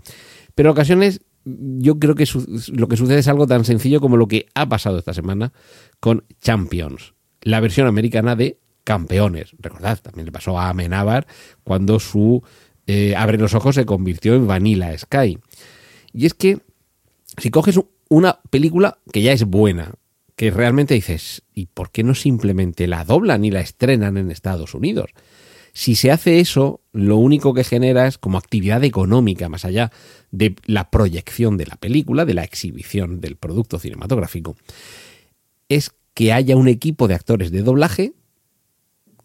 pero 0.54 0.70
en 0.70 0.72
ocasiones 0.72 1.20
yo 1.44 1.98
creo 1.98 2.14
que 2.14 2.26
lo 2.72 2.88
que 2.88 2.96
sucede 2.96 3.18
es 3.18 3.28
algo 3.28 3.46
tan 3.46 3.64
sencillo 3.64 4.00
como 4.00 4.16
lo 4.16 4.28
que 4.28 4.46
ha 4.54 4.68
pasado 4.68 4.98
esta 4.98 5.14
semana 5.14 5.52
con 5.98 6.24
Champions, 6.40 7.14
la 7.42 7.60
versión 7.60 7.86
americana 7.86 8.36
de 8.36 8.58
Campeones. 8.84 9.54
Recordad, 9.58 9.98
también 10.00 10.26
le 10.26 10.32
pasó 10.32 10.58
a 10.58 10.68
Amenábar 10.68 11.26
cuando 11.62 11.98
su 12.00 12.42
Abre 13.16 13.38
los 13.38 13.54
ojos 13.54 13.74
se 13.74 13.84
convirtió 13.86 14.34
en 14.34 14.46
Vanilla 14.46 14.96
Sky. 14.96 15.38
Y 16.12 16.26
es 16.26 16.34
que 16.34 16.58
si 17.36 17.50
coges 17.50 17.78
una 18.08 18.40
película 18.50 18.98
que 19.12 19.22
ya 19.22 19.32
es 19.32 19.44
buena, 19.44 19.92
que 20.36 20.50
realmente 20.50 20.94
dices, 20.94 21.42
¿y 21.52 21.66
por 21.66 21.90
qué 21.90 22.04
no 22.04 22.14
simplemente 22.14 22.86
la 22.86 23.04
doblan 23.04 23.44
y 23.44 23.50
la 23.50 23.60
estrenan 23.60 24.16
en 24.16 24.30
Estados 24.30 24.74
Unidos? 24.74 25.10
Si 25.72 25.94
se 25.96 26.10
hace 26.10 26.40
eso, 26.40 26.80
lo 26.92 27.16
único 27.16 27.54
que 27.54 27.64
genera 27.64 28.06
es 28.06 28.18
como 28.18 28.38
actividad 28.38 28.82
económica, 28.84 29.48
más 29.48 29.64
allá 29.64 29.92
de 30.30 30.56
la 30.64 30.90
proyección 30.90 31.56
de 31.56 31.66
la 31.66 31.76
película, 31.76 32.24
de 32.24 32.34
la 32.34 32.44
exhibición 32.44 33.20
del 33.20 33.36
producto 33.36 33.78
cinematográfico, 33.78 34.56
es 35.68 35.90
que 36.14 36.32
haya 36.32 36.56
un 36.56 36.68
equipo 36.68 37.06
de 37.06 37.14
actores 37.14 37.50
de 37.52 37.62
doblaje 37.62 38.12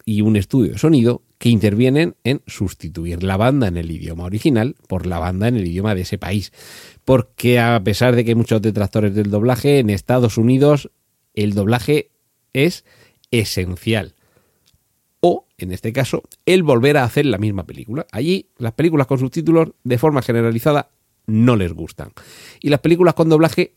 y 0.06 0.22
un 0.22 0.36
estudio 0.36 0.74
de 0.74 0.78
sonido 0.78 1.22
que 1.44 1.50
intervienen 1.50 2.16
en 2.24 2.42
sustituir 2.48 3.22
la 3.22 3.36
banda 3.36 3.68
en 3.68 3.76
el 3.76 3.92
idioma 3.92 4.24
original 4.24 4.78
por 4.88 5.06
la 5.06 5.20
banda 5.20 5.50
en 5.50 5.58
el 5.58 5.68
idioma 5.68 5.94
de 5.94 6.04
ese 6.04 6.18
país. 6.18 6.54
Porque 7.04 7.60
a 7.60 7.84
pesar 7.84 8.16
de 8.16 8.24
que 8.24 8.32
hay 8.32 8.36
muchos 8.36 8.62
detractores 8.62 9.14
del 9.14 9.30
doblaje, 9.30 9.80
en 9.80 9.90
Estados 9.90 10.38
Unidos 10.38 10.90
el 11.34 11.54
doblaje 11.54 12.12
es 12.54 12.86
esencial. 13.30 14.16
O, 15.20 15.46
en 15.58 15.74
este 15.74 15.92
caso, 15.92 16.24
el 16.46 16.64
volver 16.64 16.96
a 16.96 17.04
hacer 17.04 17.26
la 17.26 17.38
misma 17.38 17.66
película. 17.66 18.08
Allí 18.14 18.48
las 18.58 18.72
películas 18.72 19.08
con 19.08 19.20
subtítulos, 19.20 19.72
de 19.84 19.98
forma 19.98 20.22
generalizada, 20.22 20.92
no 21.26 21.58
les 21.58 21.74
gustan. 21.74 22.14
Y 22.62 22.70
las 22.70 22.80
películas 22.80 23.16
con 23.16 23.28
doblaje 23.28 23.74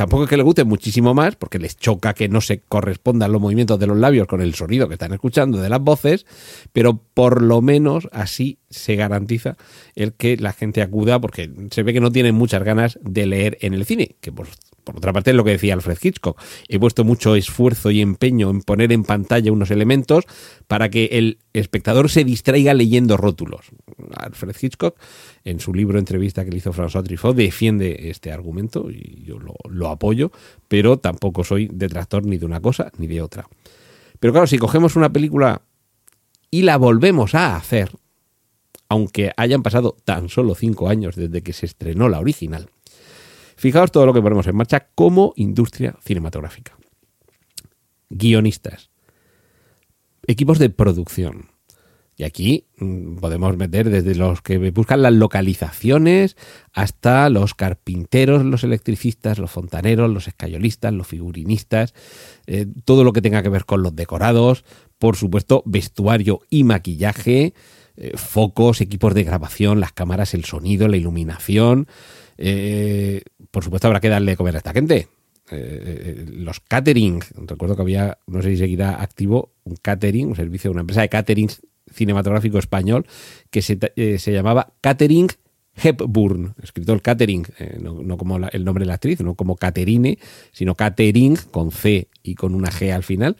tampoco 0.00 0.24
es 0.24 0.30
que 0.30 0.38
les 0.38 0.46
gusten 0.46 0.66
muchísimo 0.66 1.12
más, 1.12 1.36
porque 1.36 1.58
les 1.58 1.76
choca 1.76 2.14
que 2.14 2.26
no 2.26 2.40
se 2.40 2.62
correspondan 2.62 3.32
los 3.32 3.38
movimientos 3.42 3.78
de 3.78 3.86
los 3.86 3.98
labios 3.98 4.26
con 4.26 4.40
el 4.40 4.54
sonido 4.54 4.88
que 4.88 4.94
están 4.94 5.12
escuchando 5.12 5.60
de 5.60 5.68
las 5.68 5.82
voces, 5.82 6.24
pero 6.72 7.02
por 7.12 7.42
lo 7.42 7.60
menos 7.60 8.08
así 8.10 8.60
se 8.70 8.96
garantiza 8.96 9.58
el 9.94 10.14
que 10.14 10.38
la 10.38 10.54
gente 10.54 10.80
acuda, 10.80 11.20
porque 11.20 11.50
se 11.70 11.82
ve 11.82 11.92
que 11.92 12.00
no 12.00 12.10
tienen 12.10 12.34
muchas 12.34 12.64
ganas 12.64 12.98
de 13.02 13.26
leer 13.26 13.58
en 13.60 13.74
el 13.74 13.84
cine, 13.84 14.16
que 14.22 14.32
por 14.32 14.46
por 14.92 14.98
otra 14.98 15.12
parte, 15.12 15.30
es 15.30 15.36
lo 15.36 15.44
que 15.44 15.52
decía 15.52 15.74
Alfred 15.74 15.98
Hitchcock. 16.00 16.40
He 16.68 16.78
puesto 16.78 17.04
mucho 17.04 17.34
esfuerzo 17.34 17.90
y 17.90 18.00
empeño 18.00 18.50
en 18.50 18.62
poner 18.62 18.92
en 18.92 19.04
pantalla 19.04 19.52
unos 19.52 19.70
elementos 19.70 20.24
para 20.66 20.88
que 20.88 21.06
el 21.12 21.38
espectador 21.52 22.10
se 22.10 22.24
distraiga 22.24 22.74
leyendo 22.74 23.16
rótulos. 23.16 23.66
Alfred 24.16 24.54
Hitchcock, 24.60 24.96
en 25.44 25.60
su 25.60 25.72
libro 25.74 25.98
entrevista 25.98 26.44
que 26.44 26.50
le 26.50 26.58
hizo 26.58 26.72
François 26.72 27.04
Truffaut, 27.04 27.36
defiende 27.36 28.10
este 28.10 28.32
argumento 28.32 28.90
y 28.90 29.24
yo 29.24 29.38
lo, 29.38 29.54
lo 29.68 29.88
apoyo, 29.88 30.30
pero 30.68 30.98
tampoco 30.98 31.44
soy 31.44 31.68
detractor 31.72 32.24
ni 32.24 32.38
de 32.38 32.46
una 32.46 32.60
cosa 32.60 32.90
ni 32.98 33.06
de 33.06 33.22
otra. 33.22 33.48
Pero 34.18 34.32
claro, 34.32 34.46
si 34.46 34.58
cogemos 34.58 34.96
una 34.96 35.12
película 35.12 35.62
y 36.50 36.62
la 36.62 36.76
volvemos 36.76 37.34
a 37.34 37.56
hacer, 37.56 37.90
aunque 38.88 39.32
hayan 39.36 39.62
pasado 39.62 39.96
tan 40.04 40.28
solo 40.28 40.54
cinco 40.54 40.88
años 40.88 41.16
desde 41.16 41.42
que 41.42 41.52
se 41.52 41.66
estrenó 41.66 42.08
la 42.08 42.20
original, 42.20 42.68
Fijaos 43.60 43.92
todo 43.92 44.06
lo 44.06 44.14
que 44.14 44.22
ponemos 44.22 44.46
en 44.46 44.56
marcha 44.56 44.88
como 44.94 45.34
industria 45.36 45.94
cinematográfica. 46.00 46.78
Guionistas. 48.08 48.88
Equipos 50.26 50.58
de 50.58 50.70
producción. 50.70 51.50
Y 52.16 52.24
aquí 52.24 52.68
mm, 52.78 53.16
podemos 53.16 53.58
meter 53.58 53.90
desde 53.90 54.14
los 54.14 54.40
que 54.40 54.70
buscan 54.70 55.02
las 55.02 55.12
localizaciones 55.12 56.38
hasta 56.72 57.28
los 57.28 57.52
carpinteros, 57.52 58.46
los 58.46 58.64
electricistas, 58.64 59.38
los 59.38 59.50
fontaneros, 59.50 60.10
los 60.10 60.26
escayolistas, 60.26 60.94
los 60.94 61.06
figurinistas, 61.06 61.92
eh, 62.46 62.64
todo 62.86 63.04
lo 63.04 63.12
que 63.12 63.20
tenga 63.20 63.42
que 63.42 63.50
ver 63.50 63.66
con 63.66 63.82
los 63.82 63.94
decorados, 63.94 64.64
por 64.96 65.16
supuesto, 65.16 65.62
vestuario 65.66 66.40
y 66.48 66.64
maquillaje, 66.64 67.52
eh, 67.98 68.16
focos, 68.16 68.80
equipos 68.80 69.12
de 69.12 69.24
grabación, 69.24 69.80
las 69.80 69.92
cámaras, 69.92 70.32
el 70.32 70.46
sonido, 70.46 70.88
la 70.88 70.96
iluminación, 70.96 71.88
eh, 72.42 73.20
por 73.50 73.64
supuesto, 73.64 73.86
habrá 73.86 74.00
que 74.00 74.08
darle 74.08 74.32
de 74.32 74.36
comer 74.36 74.54
a 74.54 74.58
esta 74.58 74.72
gente. 74.72 75.08
Eh, 75.52 75.56
eh, 76.20 76.26
los 76.28 76.60
catering, 76.60 77.20
recuerdo 77.46 77.74
que 77.74 77.82
había, 77.82 78.18
no 78.26 78.40
sé 78.40 78.50
si 78.50 78.56
seguirá 78.58 79.02
activo, 79.02 79.52
un 79.64 79.76
catering, 79.76 80.28
un 80.28 80.36
servicio 80.36 80.70
una 80.70 80.82
empresa 80.82 81.00
de 81.00 81.08
catering 81.08 81.48
cinematográfico 81.92 82.58
español 82.58 83.04
que 83.50 83.62
se, 83.62 84.32
llamaba 84.32 84.72
Catering 84.80 85.28
Hepburn, 85.74 86.54
escrito 86.62 86.92
el 86.92 87.02
catering, 87.02 87.46
no, 87.80 88.16
como 88.16 88.36
el 88.36 88.64
nombre 88.64 88.82
de 88.82 88.88
la 88.88 88.94
actriz, 88.94 89.20
no 89.22 89.34
como 89.34 89.56
Caterine, 89.56 90.18
sino 90.52 90.76
catering 90.76 91.36
con 91.50 91.72
C 91.72 92.08
y 92.22 92.36
con 92.36 92.54
una 92.54 92.70
G 92.70 92.92
al 92.92 93.02
final. 93.02 93.36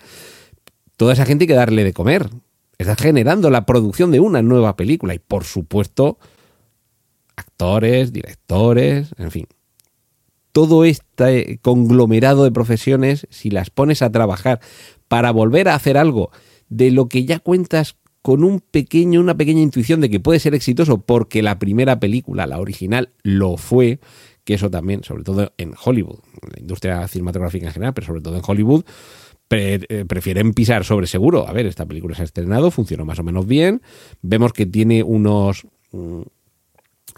Toda 0.96 1.12
esa 1.12 1.27
gente 1.27 1.44
hay 1.44 1.49
que 1.49 1.55
darle 1.55 1.85
de 1.85 1.92
comer. 1.92 2.29
Está 2.79 2.96
generando 2.96 3.51
la 3.51 3.66
producción 3.66 4.11
de 4.11 4.20
una 4.20 4.42
nueva 4.42 4.75
película 4.75 5.14
y, 5.14 5.18
por 5.18 5.44
supuesto, 5.44 6.18
actores, 7.37 8.12
directores, 8.12 9.14
en 9.18 9.31
fin. 9.31 9.46
Todo 10.52 10.84
este 10.84 11.58
conglomerado 11.62 12.44
de 12.44 12.50
profesiones, 12.50 13.26
si 13.30 13.50
las 13.50 13.70
pones 13.70 14.02
a 14.02 14.10
trabajar 14.10 14.60
para 15.08 15.30
volver 15.30 15.68
a 15.68 15.74
hacer 15.74 15.96
algo 15.96 16.30
de 16.68 16.90
lo 16.90 17.08
que 17.08 17.24
ya 17.24 17.38
cuentas 17.38 17.96
con 18.22 18.44
un 18.44 18.60
pequeño, 18.60 19.20
una 19.20 19.36
pequeña 19.36 19.60
intuición 19.60 20.00
de 20.00 20.10
que 20.10 20.20
puede 20.20 20.40
ser 20.40 20.54
exitoso 20.54 20.98
porque 20.98 21.42
la 21.42 21.58
primera 21.58 22.00
película, 22.00 22.46
la 22.46 22.58
original, 22.58 23.10
lo 23.22 23.56
fue, 23.56 23.98
que 24.44 24.54
eso 24.54 24.70
también, 24.70 25.04
sobre 25.04 25.24
todo 25.24 25.52
en 25.58 25.74
Hollywood, 25.82 26.18
en 26.42 26.50
la 26.52 26.60
industria 26.60 27.08
cinematográfica 27.08 27.66
en 27.66 27.72
general, 27.72 27.94
pero 27.94 28.06
sobre 28.06 28.20
todo 28.20 28.36
en 28.36 28.42
Hollywood, 28.46 28.84
eh, 29.52 30.04
prefieren 30.06 30.52
pisar 30.54 30.84
sobre 30.84 31.06
seguro. 31.06 31.48
A 31.48 31.52
ver, 31.52 31.66
esta 31.66 31.86
película 31.86 32.14
se 32.14 32.22
ha 32.22 32.24
estrenado, 32.24 32.70
funcionó 32.70 33.04
más 33.04 33.18
o 33.18 33.24
menos 33.24 33.46
bien, 33.46 33.82
vemos 34.22 34.52
que 34.52 34.66
tiene 34.66 35.02
unos, 35.02 35.66
mm, 35.92 36.22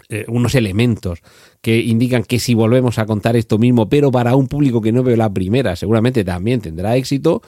eh, 0.09 0.25
unos 0.27 0.55
elementos 0.55 1.19
que 1.61 1.79
indican 1.79 2.23
que 2.23 2.39
si 2.39 2.53
volvemos 2.53 2.99
a 2.99 3.05
contar 3.05 3.35
esto 3.35 3.57
mismo, 3.57 3.89
pero 3.89 4.11
para 4.11 4.35
un 4.35 4.47
público 4.47 4.81
que 4.81 4.91
no 4.91 5.03
veo 5.03 5.15
la 5.15 5.33
primera, 5.33 5.75
seguramente 5.75 6.23
también 6.23 6.61
tendrá 6.61 6.95
éxito, 6.95 7.41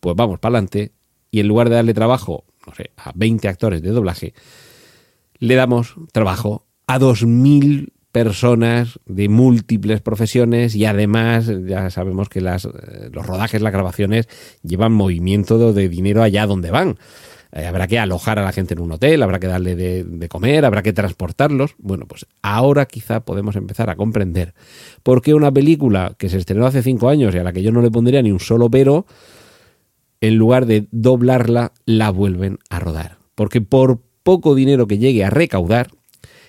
pues 0.00 0.14
vamos 0.16 0.38
para 0.38 0.56
adelante. 0.56 0.92
Y 1.30 1.40
en 1.40 1.48
lugar 1.48 1.68
de 1.68 1.76
darle 1.76 1.94
trabajo, 1.94 2.44
no 2.66 2.74
sé, 2.74 2.90
a 2.96 3.12
20 3.14 3.48
actores 3.48 3.82
de 3.82 3.90
doblaje, 3.90 4.34
le 5.38 5.54
damos 5.54 5.94
trabajo 6.12 6.66
a 6.86 6.98
2.000 6.98 7.92
personas 8.12 8.98
de 9.04 9.28
múltiples 9.28 10.00
profesiones 10.00 10.74
y 10.74 10.86
además 10.86 11.50
ya 11.66 11.90
sabemos 11.90 12.30
que 12.30 12.40
las, 12.40 12.64
eh, 12.64 13.10
los 13.12 13.26
rodajes, 13.26 13.60
las 13.60 13.74
grabaciones 13.74 14.28
llevan 14.62 14.92
movimiento 14.92 15.72
de 15.74 15.88
dinero 15.90 16.22
allá 16.22 16.46
donde 16.46 16.70
van. 16.70 16.96
Eh, 17.52 17.66
habrá 17.66 17.86
que 17.86 17.98
alojar 17.98 18.38
a 18.38 18.44
la 18.44 18.52
gente 18.52 18.74
en 18.74 18.80
un 18.80 18.92
hotel, 18.92 19.22
habrá 19.22 19.38
que 19.38 19.46
darle 19.46 19.76
de, 19.76 20.04
de 20.04 20.28
comer, 20.28 20.64
habrá 20.64 20.82
que 20.82 20.92
transportarlos. 20.92 21.74
Bueno, 21.78 22.06
pues 22.06 22.26
ahora 22.42 22.86
quizá 22.86 23.20
podemos 23.20 23.56
empezar 23.56 23.90
a 23.90 23.96
comprender 23.96 24.54
por 25.02 25.22
qué 25.22 25.34
una 25.34 25.52
película 25.52 26.14
que 26.18 26.28
se 26.28 26.38
estrenó 26.38 26.66
hace 26.66 26.82
cinco 26.82 27.08
años 27.08 27.34
y 27.34 27.38
a 27.38 27.44
la 27.44 27.52
que 27.52 27.62
yo 27.62 27.72
no 27.72 27.82
le 27.82 27.90
pondría 27.90 28.22
ni 28.22 28.32
un 28.32 28.40
solo 28.40 28.70
pero, 28.70 29.06
en 30.20 30.36
lugar 30.36 30.66
de 30.66 30.88
doblarla, 30.90 31.72
la 31.84 32.10
vuelven 32.10 32.58
a 32.70 32.80
rodar. 32.80 33.18
Porque 33.34 33.60
por 33.60 34.00
poco 34.22 34.54
dinero 34.54 34.86
que 34.86 34.98
llegue 34.98 35.24
a 35.24 35.30
recaudar, 35.30 35.90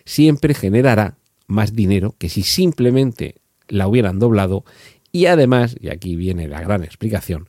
siempre 0.05 0.53
generará 0.53 1.17
más 1.47 1.73
dinero 1.73 2.15
que 2.17 2.29
si 2.29 2.43
simplemente 2.43 3.35
la 3.67 3.87
hubieran 3.87 4.19
doblado 4.19 4.63
y 5.11 5.25
además, 5.27 5.75
y 5.79 5.89
aquí 5.89 6.15
viene 6.15 6.47
la 6.47 6.61
gran 6.61 6.83
explicación, 6.83 7.47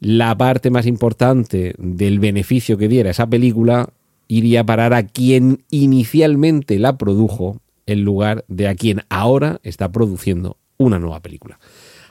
la 0.00 0.36
parte 0.36 0.70
más 0.70 0.86
importante 0.86 1.74
del 1.78 2.18
beneficio 2.18 2.78
que 2.78 2.88
diera 2.88 3.10
esa 3.10 3.26
película 3.26 3.90
iría 4.28 4.60
a 4.60 4.66
parar 4.66 4.94
a 4.94 5.06
quien 5.06 5.64
inicialmente 5.70 6.78
la 6.78 6.98
produjo 6.98 7.60
en 7.86 8.04
lugar 8.04 8.44
de 8.48 8.68
a 8.68 8.74
quien 8.74 9.02
ahora 9.08 9.60
está 9.62 9.90
produciendo 9.90 10.58
una 10.76 10.98
nueva 10.98 11.20
película. 11.20 11.58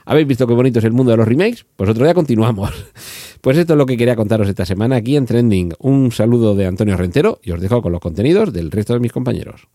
¿Habéis 0.04 0.26
visto 0.26 0.46
qué 0.46 0.54
bonito 0.54 0.78
es 0.78 0.84
el 0.86 0.92
mundo 0.92 1.10
de 1.10 1.18
los 1.18 1.28
remakes? 1.28 1.66
Pues 1.76 1.88
otro 1.90 2.04
día 2.04 2.14
continuamos. 2.14 2.70
Pues 3.40 3.56
esto 3.56 3.74
es 3.74 3.78
lo 3.78 3.86
que 3.86 3.96
quería 3.96 4.16
contaros 4.16 4.48
esta 4.48 4.66
semana 4.66 4.96
aquí 4.96 5.16
en 5.16 5.24
Trending. 5.24 5.74
Un 5.78 6.10
saludo 6.10 6.56
de 6.56 6.66
Antonio 6.66 6.96
Rentero 6.96 7.38
y 7.40 7.52
os 7.52 7.60
dejo 7.60 7.80
con 7.80 7.92
los 7.92 8.00
contenidos 8.00 8.52
del 8.52 8.72
resto 8.72 8.94
de 8.94 8.98
mis 8.98 9.12
compañeros. 9.12 9.68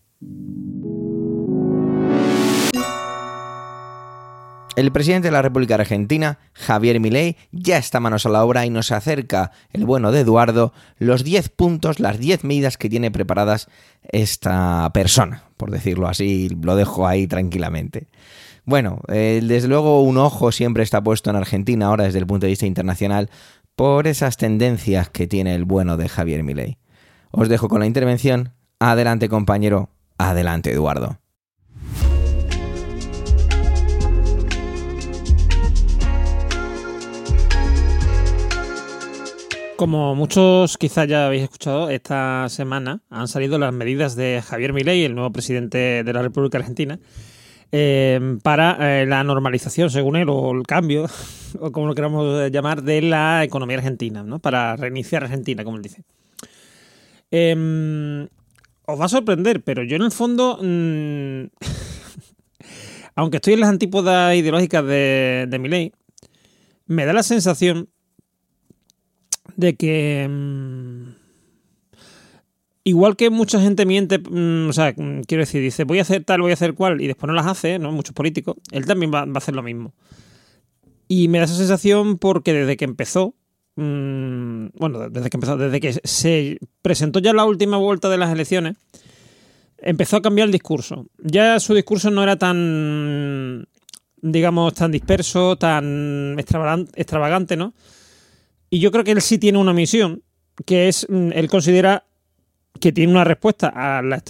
El 4.76 4.90
presidente 4.90 5.28
de 5.28 5.32
la 5.32 5.42
República 5.42 5.76
Argentina, 5.76 6.40
Javier 6.52 6.98
Milei, 6.98 7.36
ya 7.52 7.78
está 7.78 8.00
manos 8.00 8.26
a 8.26 8.28
la 8.28 8.44
obra 8.44 8.66
y 8.66 8.70
nos 8.70 8.90
acerca, 8.90 9.52
el 9.72 9.84
bueno 9.84 10.10
de 10.10 10.20
Eduardo, 10.20 10.72
los 10.98 11.22
10 11.22 11.48
puntos, 11.50 12.00
las 12.00 12.18
10 12.18 12.42
medidas 12.42 12.76
que 12.76 12.88
tiene 12.88 13.12
preparadas 13.12 13.68
esta 14.02 14.90
persona, 14.92 15.44
por 15.56 15.70
decirlo 15.70 16.08
así, 16.08 16.48
lo 16.60 16.74
dejo 16.74 17.06
ahí 17.06 17.28
tranquilamente. 17.28 18.08
Bueno, 18.64 19.00
eh, 19.06 19.40
desde 19.44 19.68
luego 19.68 20.02
un 20.02 20.18
ojo 20.18 20.50
siempre 20.50 20.82
está 20.82 21.00
puesto 21.00 21.30
en 21.30 21.36
Argentina 21.36 21.86
ahora 21.86 22.04
desde 22.04 22.18
el 22.18 22.26
punto 22.26 22.46
de 22.46 22.50
vista 22.50 22.66
internacional 22.66 23.30
por 23.76 24.08
esas 24.08 24.36
tendencias 24.36 25.08
que 25.08 25.28
tiene 25.28 25.54
el 25.54 25.64
bueno 25.64 25.96
de 25.96 26.08
Javier 26.08 26.42
Milei. 26.42 26.78
Os 27.30 27.48
dejo 27.48 27.68
con 27.68 27.78
la 27.78 27.86
intervención. 27.86 28.54
Adelante 28.80 29.28
compañero, 29.28 29.90
adelante 30.18 30.72
Eduardo. 30.72 31.18
Como 39.76 40.14
muchos 40.14 40.78
quizás 40.78 41.08
ya 41.08 41.26
habéis 41.26 41.42
escuchado, 41.42 41.90
esta 41.90 42.48
semana 42.48 43.02
han 43.10 43.26
salido 43.26 43.58
las 43.58 43.72
medidas 43.72 44.14
de 44.14 44.40
Javier 44.40 44.72
Milei, 44.72 45.04
el 45.04 45.16
nuevo 45.16 45.32
presidente 45.32 46.04
de 46.04 46.12
la 46.12 46.22
República 46.22 46.58
Argentina, 46.58 47.00
eh, 47.72 48.38
para 48.44 49.02
eh, 49.02 49.06
la 49.06 49.24
normalización, 49.24 49.90
según 49.90 50.14
él, 50.14 50.28
o 50.28 50.52
el 50.52 50.62
cambio, 50.62 51.06
o 51.60 51.72
como 51.72 51.88
lo 51.88 51.94
queramos 51.96 52.52
llamar, 52.52 52.82
de 52.82 53.02
la 53.02 53.42
economía 53.42 53.78
argentina, 53.78 54.22
¿no? 54.22 54.38
Para 54.38 54.76
reiniciar 54.76 55.24
Argentina, 55.24 55.64
como 55.64 55.78
él 55.78 55.82
dice. 55.82 56.04
Eh, 57.32 58.28
os 58.86 59.00
va 59.00 59.06
a 59.06 59.08
sorprender, 59.08 59.64
pero 59.64 59.82
yo 59.82 59.96
en 59.96 60.02
el 60.02 60.12
fondo, 60.12 60.56
mmm, 60.62 61.46
aunque 63.16 63.38
estoy 63.38 63.54
en 63.54 63.60
las 63.60 63.70
antípodas 63.70 64.36
ideológicas 64.36 64.86
de, 64.86 65.46
de 65.48 65.58
Milei, 65.58 65.92
me 66.86 67.06
da 67.06 67.12
la 67.12 67.24
sensación 67.24 67.88
de 69.56 69.76
que 69.76 70.26
mmm, 70.28 71.14
igual 72.84 73.16
que 73.16 73.30
mucha 73.30 73.60
gente 73.60 73.86
miente, 73.86 74.18
mmm, 74.18 74.68
o 74.68 74.72
sea, 74.72 74.94
quiero 74.94 75.42
decir, 75.42 75.62
dice 75.62 75.84
voy 75.84 75.98
a 75.98 76.02
hacer 76.02 76.24
tal, 76.24 76.42
voy 76.42 76.50
a 76.50 76.54
hacer 76.54 76.74
cual 76.74 77.00
y 77.00 77.06
después 77.06 77.28
no 77.28 77.34
las 77.34 77.46
hace, 77.46 77.78
¿no? 77.78 77.92
Muchos 77.92 78.14
políticos, 78.14 78.56
él 78.70 78.86
también 78.86 79.12
va, 79.12 79.24
va 79.24 79.32
a 79.34 79.38
hacer 79.38 79.54
lo 79.54 79.62
mismo. 79.62 79.94
Y 81.08 81.28
me 81.28 81.38
da 81.38 81.44
esa 81.44 81.54
sensación 81.54 82.18
porque 82.18 82.52
desde 82.52 82.76
que 82.76 82.84
empezó, 82.84 83.34
bueno, 83.76 85.10
desde 85.10 85.30
que 85.30 85.36
empezó, 85.36 85.56
desde 85.56 85.80
que 85.80 85.92
se 86.04 86.58
presentó 86.80 87.18
ya 87.18 87.32
la 87.32 87.44
última 87.44 87.76
vuelta 87.76 88.08
de 88.08 88.18
las 88.18 88.32
elecciones, 88.32 88.76
empezó 89.78 90.16
a 90.16 90.22
cambiar 90.22 90.46
el 90.46 90.52
discurso. 90.52 91.06
Ya 91.18 91.58
su 91.60 91.74
discurso 91.74 92.10
no 92.10 92.22
era 92.22 92.36
tan, 92.36 93.66
digamos, 94.16 94.74
tan 94.74 94.90
disperso, 94.92 95.56
tan 95.56 96.36
extravagante, 96.38 96.92
extravagante 97.00 97.56
¿no? 97.56 97.74
Y 98.74 98.80
yo 98.80 98.90
creo 98.90 99.04
que 99.04 99.12
él 99.12 99.22
sí 99.22 99.38
tiene 99.38 99.58
una 99.58 99.72
misión, 99.72 100.24
que 100.66 100.88
es, 100.88 101.06
mm, 101.08 101.30
él 101.32 101.48
considera 101.48 102.02
que 102.80 102.90
tiene 102.90 103.12
una 103.12 103.22
respuesta 103.22 103.68
al 103.68 104.20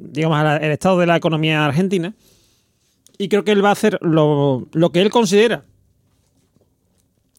digamos, 0.00 0.38
al 0.40 0.64
estado 0.72 0.98
de 0.98 1.06
la 1.06 1.14
economía 1.14 1.64
argentina. 1.64 2.12
Y 3.16 3.28
creo 3.28 3.44
que 3.44 3.52
él 3.52 3.64
va 3.64 3.68
a 3.68 3.74
hacer 3.74 4.00
lo, 4.02 4.66
lo, 4.72 4.90
que 4.90 5.02
él 5.02 5.10
considera, 5.10 5.62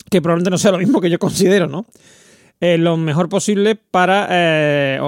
que 0.10 0.22
probablemente 0.22 0.50
no 0.50 0.58
sea 0.58 0.72
lo 0.72 0.78
mismo 0.78 1.02
que 1.02 1.10
yo 1.10 1.20
considero, 1.20 1.68
¿no? 1.68 1.86
Eh, 2.62 2.78
lo 2.78 2.96
mejor 2.96 3.28
posible 3.28 3.76
para, 3.76 4.30
eh, 4.32 5.02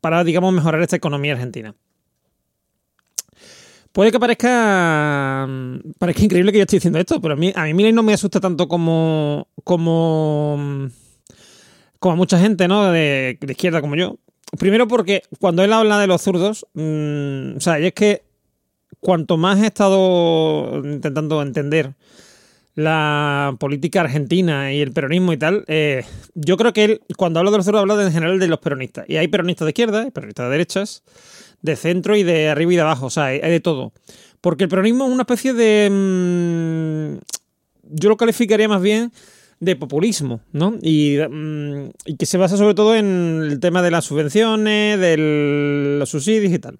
para, 0.00 0.24
digamos, 0.24 0.52
mejorar 0.52 0.82
esta 0.82 0.96
economía 0.96 1.34
argentina. 1.34 1.76
Puede 3.94 4.10
que 4.10 4.18
parezca, 4.18 5.48
parezca 6.00 6.24
increíble 6.24 6.50
que 6.50 6.58
yo 6.58 6.62
estoy 6.62 6.78
diciendo 6.78 6.98
esto, 6.98 7.20
pero 7.20 7.34
a 7.34 7.36
mí, 7.36 7.52
a 7.54 7.62
mí 7.62 7.74
Milei 7.74 7.92
no 7.92 8.02
me 8.02 8.12
asusta 8.12 8.40
tanto 8.40 8.66
como, 8.66 9.46
como, 9.62 10.90
como 12.00 12.12
a 12.12 12.16
mucha 12.16 12.40
gente, 12.40 12.66
¿no? 12.66 12.90
De, 12.90 13.38
izquierda 13.40 13.80
como 13.80 13.94
yo. 13.94 14.18
Primero 14.58 14.88
porque 14.88 15.22
cuando 15.38 15.62
él 15.62 15.72
habla 15.72 16.00
de 16.00 16.08
los 16.08 16.22
zurdos, 16.22 16.66
mmm, 16.74 17.56
o 17.56 17.60
sea, 17.60 17.78
y 17.78 17.86
es 17.86 17.92
que 17.92 18.24
cuanto 18.98 19.36
más 19.36 19.62
he 19.62 19.66
estado 19.66 20.82
intentando 20.84 21.40
entender 21.40 21.94
la 22.74 23.54
política 23.60 24.00
argentina 24.00 24.72
y 24.72 24.80
el 24.80 24.90
peronismo 24.90 25.32
y 25.32 25.36
tal, 25.36 25.64
eh, 25.68 26.04
yo 26.34 26.56
creo 26.56 26.72
que 26.72 26.84
él, 26.84 27.00
cuando 27.16 27.38
habla 27.38 27.52
de 27.52 27.58
los 27.58 27.66
zurdos, 27.66 27.82
habla 27.82 28.02
en 28.02 28.12
general 28.12 28.40
de 28.40 28.48
los 28.48 28.58
peronistas. 28.58 29.04
Y 29.08 29.18
hay 29.18 29.28
peronistas 29.28 29.66
de 29.66 29.70
izquierda, 29.70 30.00
hay 30.02 30.10
peronistas 30.10 30.46
de 30.46 30.50
derechas, 30.50 31.04
de 31.64 31.76
centro 31.76 32.14
y 32.14 32.22
de 32.22 32.50
arriba 32.50 32.74
y 32.74 32.76
de 32.76 32.82
abajo, 32.82 33.06
o 33.06 33.10
sea, 33.10 33.24
hay, 33.24 33.40
de 33.40 33.60
todo. 33.60 33.92
Porque 34.42 34.64
el 34.64 34.70
peronismo 34.70 35.06
es 35.06 35.12
una 35.12 35.22
especie 35.22 35.54
de... 35.54 35.88
Mmm, 35.90 37.18
yo 37.90 38.10
lo 38.10 38.18
calificaría 38.18 38.68
más 38.68 38.82
bien 38.82 39.12
de 39.60 39.74
populismo, 39.74 40.40
¿no? 40.52 40.74
Y, 40.82 41.16
mmm, 41.16 41.86
y, 42.04 42.16
que 42.18 42.26
se 42.26 42.36
basa 42.36 42.58
sobre 42.58 42.74
todo 42.74 42.94
en 42.94 43.40
el 43.50 43.60
tema 43.60 43.80
de 43.80 43.90
las 43.90 44.04
subvenciones, 44.04 45.00
de 45.00 45.96
los 45.98 46.10
subsidios 46.10 46.52
y 46.52 46.58
tal. 46.58 46.78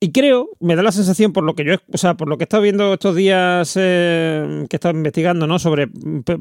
Y 0.00 0.10
creo, 0.10 0.48
me 0.58 0.74
da 0.74 0.82
la 0.82 0.92
sensación 0.92 1.34
por 1.34 1.44
lo 1.44 1.54
que 1.54 1.64
yo, 1.64 1.74
o 1.92 1.98
sea, 1.98 2.14
por 2.14 2.26
lo 2.26 2.38
que 2.38 2.44
he 2.44 2.46
estado 2.46 2.62
viendo 2.62 2.94
estos 2.94 3.14
días 3.14 3.74
eh, 3.78 4.64
que 4.70 4.76
he 4.76 4.78
estado 4.78 4.96
investigando, 4.96 5.46
¿no? 5.46 5.58
Sobre 5.58 5.88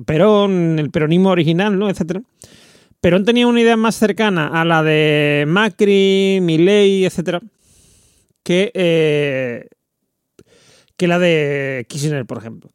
Perón, 0.06 0.80
el 0.80 0.92
peronismo 0.92 1.30
original, 1.30 1.78
¿no? 1.78 1.90
Etcétera. 1.90 2.22
Perón 3.02 3.26
tenía 3.26 3.48
una 3.48 3.60
idea 3.60 3.78
más 3.78 3.96
cercana 3.96 4.48
a 4.48 4.64
la 4.64 4.84
de 4.84 5.46
Macri, 5.48 6.38
Milei, 6.40 7.04
etcétera, 7.04 7.42
que, 8.44 8.72
eh, 8.76 9.68
que 10.96 11.08
la 11.08 11.18
de 11.18 11.88
Kirchner, 11.90 12.28
por 12.28 12.38
ejemplo. 12.38 12.72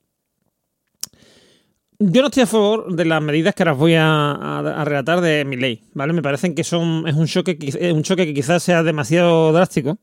Yo 2.01 2.23
no 2.23 2.27
estoy 2.27 2.43
a 2.43 2.47
favor 2.47 2.95
de 2.95 3.05
las 3.05 3.23
medidas 3.23 3.55
que 3.55 3.63
ahora 3.63 3.73
voy 3.73 3.95
a, 3.97 4.83
relatar 4.85 5.21
de 5.21 5.45
mi 5.45 5.57
ley, 5.57 5.85
¿vale? 5.95 6.13
Me 6.13 6.23
parecen 6.23 6.57
que 6.57 6.65
son, 6.65 7.07
es 7.07 7.15
un 7.15 7.27
choque, 7.27 7.57
un 7.95 8.03
choque 8.03 8.27
que 8.27 8.35
quizás 8.35 8.65
sea 8.65 8.83
demasiado 8.83 9.53
drástico 9.53 9.99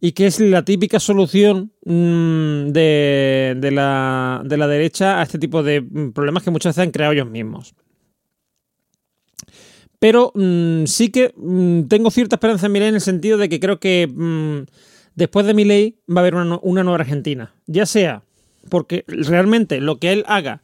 y 0.00 0.12
que 0.12 0.26
es 0.26 0.40
la 0.40 0.64
típica 0.64 0.98
solución 0.98 1.70
de, 1.84 3.54
de, 3.58 3.70
la, 3.70 4.42
de 4.44 4.56
la 4.56 4.66
derecha 4.66 5.20
a 5.20 5.22
este 5.22 5.38
tipo 5.38 5.62
de 5.62 5.82
problemas 6.14 6.42
que 6.42 6.50
muchas 6.50 6.70
veces 6.70 6.86
han 6.86 6.92
creado 6.92 7.12
ellos 7.12 7.30
mismos. 7.30 7.74
Pero 10.02 10.32
mmm, 10.34 10.86
sí 10.86 11.10
que 11.10 11.32
mmm, 11.36 11.82
tengo 11.82 12.10
cierta 12.10 12.34
esperanza 12.34 12.66
en 12.66 12.72
mi 12.72 12.80
ley 12.80 12.88
en 12.88 12.96
el 12.96 13.00
sentido 13.00 13.38
de 13.38 13.48
que 13.48 13.60
creo 13.60 13.78
que 13.78 14.10
después 15.14 15.46
de 15.46 15.54
mi 15.54 15.64
ley 15.64 15.94
va 16.10 16.16
a 16.16 16.20
haber 16.22 16.34
una, 16.34 16.82
nueva 16.82 16.96
Argentina. 16.96 17.54
Ya 17.68 17.86
sea 17.86 18.24
porque 18.68 19.04
realmente 19.06 19.80
lo 19.80 20.00
que 20.00 20.12
él 20.12 20.24
haga 20.26 20.62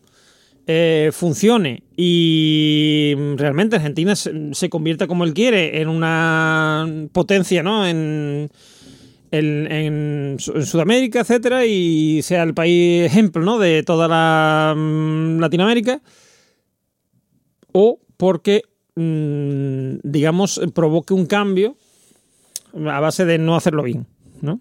eh, 0.66 1.11
funcione 1.12 1.85
y 1.96 3.14
realmente 3.37 3.77
Argentina 3.77 4.16
se, 4.16 4.68
convierta 4.68 5.07
como 5.07 5.22
él 5.22 5.35
quiere 5.35 5.83
en 5.83 5.88
una 5.88 7.07
potencia, 7.12 7.62
¿no? 7.62 7.87
En, 7.87 8.51
Sudamérica, 10.40 11.20
etcétera, 11.20 11.64
y 11.64 12.22
sea 12.22 12.42
el 12.42 12.55
país 12.55 13.05
ejemplo, 13.05 13.44
¿no? 13.44 13.59
De 13.61 13.85
toda 13.85 14.09
la 14.09 14.74
Latinoamérica, 15.38 16.03
o 17.70 18.01
porque, 18.16 18.62
digamos, 20.02 20.61
provoque 20.74 21.14
un 21.14 21.26
cambio 21.26 21.76
a 22.74 23.00
base 23.00 23.24
de 23.24 23.38
no 23.38 23.56
hacerlo 23.56 23.82
bien, 23.82 24.06
¿no? 24.40 24.61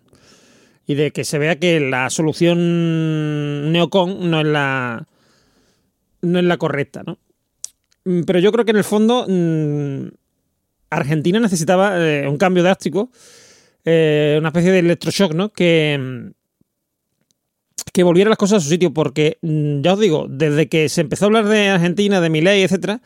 y 0.87 0.95
de 0.95 1.11
que 1.11 1.25
se 1.25 1.37
vea 1.37 1.59
que 1.59 1.79
la 1.81 2.09
solución 2.09 3.71
neocon 3.73 4.31
no 4.31 4.39
es 4.39 4.47
la 4.47 5.05
no 6.21 6.39
es 6.39 6.45
la 6.45 6.57
correcta, 6.57 7.03
¿no? 7.05 7.19
Mm, 8.05 8.21
Pero 8.23 8.39
yo 8.39 8.51
creo 8.51 8.65
que 8.65 8.71
en 8.71 8.77
el 8.77 8.83
fondo 8.85 9.25
mm, 9.27 10.07
Argentina 10.89 11.39
necesitaba 11.39 11.99
eh, 11.99 12.27
un 12.27 12.37
cambio 12.37 12.63
drástico, 12.63 13.11
eh, 13.83 14.37
una 14.39 14.49
especie 14.49 14.71
de 14.71 14.79
electroshock, 14.79 15.33
¿no? 15.33 15.49
Que, 15.51 15.99
mm, 15.99 16.31
que 17.91 18.03
volviera 18.03 18.29
las 18.29 18.37
cosas 18.37 18.57
a 18.57 18.63
su 18.63 18.69
sitio, 18.69 18.93
porque 18.93 19.37
mm, 19.41 19.81
ya 19.81 19.93
os 19.93 19.99
digo, 19.99 20.27
desde 20.29 20.69
que 20.69 20.87
se 20.87 21.01
empezó 21.01 21.25
a 21.25 21.27
hablar 21.27 21.47
de 21.47 21.67
Argentina, 21.67 22.21
de 22.21 22.29
Milei, 22.29 22.63
etcétera, 22.63 23.01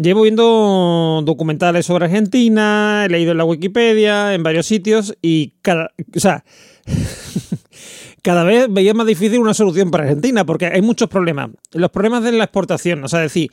llevo 0.00 0.22
viendo 0.22 1.22
documentales 1.24 1.86
sobre 1.86 2.06
Argentina, 2.06 3.02
he 3.04 3.08
leído 3.08 3.32
en 3.32 3.38
la 3.38 3.44
Wikipedia, 3.44 4.34
en 4.34 4.42
varios 4.42 4.66
sitios, 4.66 5.16
y 5.22 5.54
cada, 5.62 5.90
o 6.16 6.20
sea, 6.20 6.44
cada 8.22 8.44
vez 8.44 8.66
veía 8.70 8.94
más 8.94 9.06
difícil 9.06 9.38
una 9.40 9.54
solución 9.54 9.90
para 9.90 10.04
Argentina, 10.04 10.44
porque 10.44 10.66
hay 10.66 10.82
muchos 10.82 11.08
problemas. 11.08 11.50
Los 11.72 11.90
problemas 11.90 12.22
de 12.24 12.32
la 12.32 12.44
exportación, 12.44 13.02
o 13.04 13.08
sea, 13.08 13.20
decir, 13.20 13.50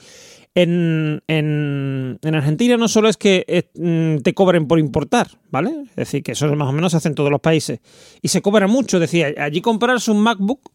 en, 0.56 1.22
en- 1.28 2.18
en 2.22 2.36
Argentina 2.36 2.78
no 2.78 2.88
solo 2.88 3.10
es 3.10 3.18
que 3.18 3.46
eh, 3.48 3.70
mm, 3.76 4.22
te 4.24 4.34
cobren 4.34 4.68
por 4.68 4.80
importar, 4.80 5.28
¿vale? 5.52 5.72
Es 5.92 5.96
decir, 5.96 6.24
que 6.24 6.32
eso 6.32 6.54
más 6.56 6.70
o 6.70 6.72
menos 6.72 6.92
se 6.92 6.98
hace 6.98 7.10
en 7.10 7.16
todos 7.16 7.30
los 7.30 7.42
países. 7.42 7.80
Y 8.22 8.30
se 8.30 8.42
cobra 8.42 8.68
mucho, 8.68 9.00
decir, 9.00 9.36
allí 9.40 9.62
comprarse 9.62 10.10
un 10.12 10.20
MacBook 10.22 10.72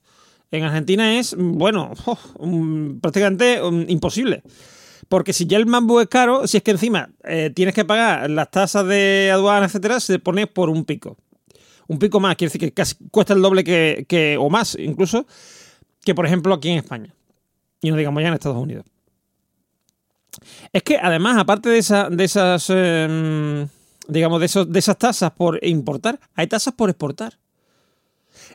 en 0.53 0.65
Argentina 0.65 1.19
es, 1.19 1.35
bueno, 1.37 1.91
mm, 2.39 2.99
prácticamente 3.01 3.59
mm, 3.61 3.85
imposible. 3.89 4.43
Porque 5.13 5.35
si 5.35 5.45
ya 5.45 5.59
el 5.59 5.67
MacBook 5.67 6.01
es 6.01 6.09
caro, 6.09 6.47
si 6.47 6.57
es 6.57 6.63
que 6.63 6.71
encima 6.71 7.11
eh, 7.25 7.51
tienes 7.55 7.75
que 7.75 7.85
pagar 7.85 8.31
las 8.31 8.51
tasas 8.51 8.87
de 8.87 9.29
aduana, 9.31 9.67
etcétera, 9.67 10.01
se 10.01 10.19
pone 10.19 10.47
por 10.47 10.71
un 10.71 10.87
pico. 10.87 11.19
Un 11.87 11.99
pico 11.99 12.19
más, 12.19 12.35
quiere 12.35 12.49
decir 12.49 12.63
que 12.63 12.73
casi 12.73 12.95
cuesta 13.11 13.35
el 13.35 13.43
doble 13.43 13.63
que, 13.63 14.39
o 14.41 14.49
más 14.49 14.75
incluso, 14.81 15.27
que 16.03 16.15
por 16.15 16.25
ejemplo 16.25 16.55
aquí 16.55 16.71
en 16.71 16.79
España. 16.79 17.15
Y 17.83 17.91
no 17.91 17.99
digamos 17.99 18.23
ya 18.23 18.29
en 18.29 18.35
Estados 18.35 18.57
Unidos. 18.57 18.87
Es 20.73 20.83
que 20.83 20.97
además, 20.97 21.37
aparte 21.37 21.69
de, 21.69 21.77
esa- 21.77 22.09
de 22.09 22.25
esas, 22.25 22.71
eh, 22.75 23.67
digamos, 24.09 24.41
de, 24.41 24.47
esos, 24.47 24.67
esas 24.75 24.97
tasas 24.97 25.31
por 25.33 25.63
importar, 25.63 26.21
hay 26.37 26.47
tasas 26.47 26.73
por 26.73 26.89
exportar. 26.89 27.39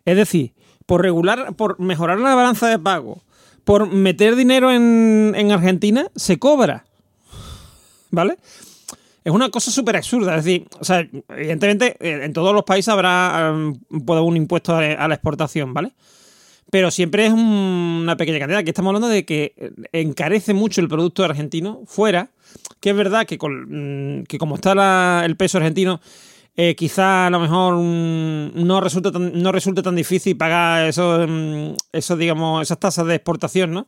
Es 0.05 0.17
decir, 0.17 0.53
por 0.87 1.03
regular, 1.03 1.53
por 1.53 1.79
mejorar 1.79 2.17
la 2.17 2.33
balanza 2.33 2.67
de 2.67 2.79
pago, 2.79 3.21
por 3.67 3.85
meter 3.91 4.37
dinero 4.37 4.71
en, 4.71 5.33
en 5.35 5.51
Argentina, 5.51 6.07
se 6.15 6.39
cobra. 6.39 6.85
¿Vale? 8.11 8.37
Es 9.25 9.33
una 9.33 9.49
cosa 9.49 9.71
súper 9.71 9.97
absurda. 9.97 10.37
Es 10.37 10.45
decir, 10.45 10.65
o 10.79 10.85
sea, 10.85 11.05
evidentemente 11.27 11.97
eh, 11.99 12.23
en 12.23 12.31
todos 12.31 12.53
los 12.53 12.63
países 12.63 12.87
habrá 12.87 13.51
un 13.51 14.37
impuesto 14.37 14.73
a 14.73 14.81
la, 15.09 15.13
exportación, 15.13 15.73
¿vale? 15.73 15.91
Pero 16.71 16.91
siempre 16.91 17.25
es 17.25 17.33
un- 17.33 17.99
una 18.03 18.15
pequeña 18.15 18.39
cantidad. 18.39 18.59
Aquí 18.59 18.69
estamos 18.69 18.91
hablando 18.91 19.09
de 19.09 19.25
que 19.25 19.53
eh, 19.57 19.71
encarece 19.91 20.53
mucho 20.53 20.79
el 20.79 20.87
producto 20.87 21.25
argentino 21.25 21.81
fuera, 21.87 22.29
que 22.79 22.91
es 22.91 22.95
verdad 22.95 23.25
que, 23.25 23.37
con, 23.37 24.19
mm, 24.19 24.23
que 24.27 24.37
como 24.37 24.55
está 24.55 25.25
el 25.25 25.35
peso 25.35 25.57
argentino, 25.57 25.99
eh, 26.59 26.75
quizá 26.75 27.27
a 27.27 27.29
lo 27.29 27.39
mejor 27.39 27.75
mm, 27.75 28.65
no 28.65 28.81
resulta 28.81 29.11
tan, 29.11 29.31
no 29.39 29.51
resulta 29.51 29.83
tan 29.83 29.95
difícil 29.95 30.35
pagar 30.35 30.87
esos, 30.87 31.29
mm, 31.29 32.17
digamos, 32.17 32.63
esas 32.63 32.79
tasas 32.79 33.05
de 33.05 33.13
exportación, 33.13 33.71
¿no? 33.71 33.87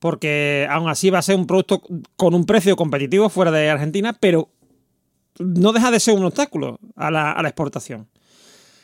Porque 0.00 0.68
aún 0.70 0.90
así 0.90 1.08
va 1.08 1.20
a 1.20 1.22
ser 1.22 1.36
un 1.36 1.46
producto 1.46 1.80
con 2.16 2.34
un 2.34 2.44
precio 2.44 2.76
competitivo 2.76 3.30
fuera 3.30 3.50
de 3.50 3.70
Argentina, 3.70 4.12
pero 4.12 4.50
no 5.38 5.72
deja 5.72 5.90
de 5.90 5.98
ser 5.98 6.14
un 6.14 6.26
obstáculo 6.26 6.78
a 6.94 7.10
la, 7.10 7.40
exportación. 7.42 8.06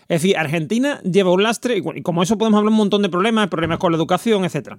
Es 0.08 0.22
decir, 0.22 0.38
Argentina 0.38 0.98
lleva 1.02 1.30
un 1.30 1.42
lastre 1.42 1.76
y, 1.76 2.02
como 2.02 2.22
eso 2.22 2.38
podemos 2.38 2.56
hablar 2.56 2.72
un 2.72 2.78
montón 2.78 3.02
de 3.02 3.10
problemas, 3.10 3.48
problemas 3.48 3.78
con 3.78 3.92
la 3.92 3.98
educación, 3.98 4.46
etc. 4.46 4.78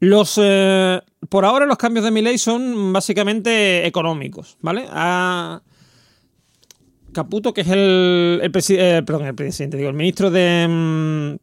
Los, 0.00 0.40
eh, 0.42 1.02
por 1.28 1.44
ahora 1.44 1.66
los 1.66 1.76
cambios 1.76 2.06
de 2.06 2.10
mi 2.10 2.22
ley 2.22 2.38
son 2.38 2.94
básicamente 2.94 3.86
económicos, 3.86 4.56
¿vale? 4.62 4.86
A 4.90 5.60
Caputo, 7.14 7.54
que 7.54 7.62
es 7.62 7.68
el, 7.68 8.40
el, 8.42 8.52
presi- 8.52 8.76
eh, 8.78 9.02
perdón, 9.02 9.26
el 9.28 9.34
presidente, 9.34 9.78
digo, 9.78 9.88
el 9.88 9.96
ministro 9.96 10.30
de... 10.30 10.66
mm, 10.68 11.36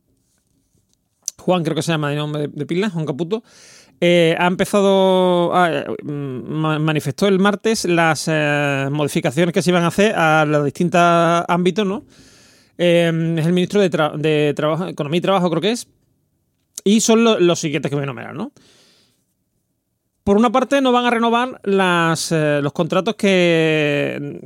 Juan, 1.42 1.64
creo 1.64 1.76
que 1.76 1.82
se 1.82 1.92
llama 1.92 2.12
de 2.12 2.18
nombre 2.18 2.48
de, 2.48 2.66
pila, 2.68 2.90
Juan 2.92 3.06
Caputo, 3.08 3.44
eh, 4.00 4.36
ha 4.38 4.46
empezado, 4.48 5.56
a- 5.56 5.86
mm, 6.04 6.12
ma- 6.54 6.78
manifestó 6.80 7.28
el 7.28 7.40
martes 7.40 7.86
las 7.86 8.26
eh, 8.28 8.88
modificaciones 8.92 9.54
que 9.54 9.62
se 9.64 9.72
iban 9.72 9.84
a 9.84 9.88
hacer 9.88 10.14
a 10.16 10.46
los 10.46 10.64
distintos 10.66 11.02
ámbitos, 11.48 11.86
¿no? 11.88 12.06
Eh, 12.78 13.36
es 13.38 13.46
el 13.46 13.54
ministro 13.54 13.82
de, 13.82 13.90
de 13.90 14.54
Trabajo, 14.56 14.88
Economía 14.88 15.18
y 15.18 15.22
Trabajo, 15.22 15.50
creo 15.50 15.62
que 15.62 15.72
es. 15.72 15.88
Y 16.84 17.02
son 17.02 17.24
lo- 17.24 17.40
los 17.40 17.60
siguientes 17.60 17.90
que 17.90 17.96
voy 17.96 18.02
a 18.02 18.06
enumerar, 18.06 18.36
¿no? 18.36 18.52
Por 20.24 20.38
una 20.38 20.52
parte, 20.52 20.82
no 20.82 20.92
van 20.92 21.06
a 21.06 21.10
renovar 21.10 21.60
las, 21.64 22.32
eh, 22.32 22.60
los 22.62 22.74
contratos 22.74 23.16
que 23.16 24.40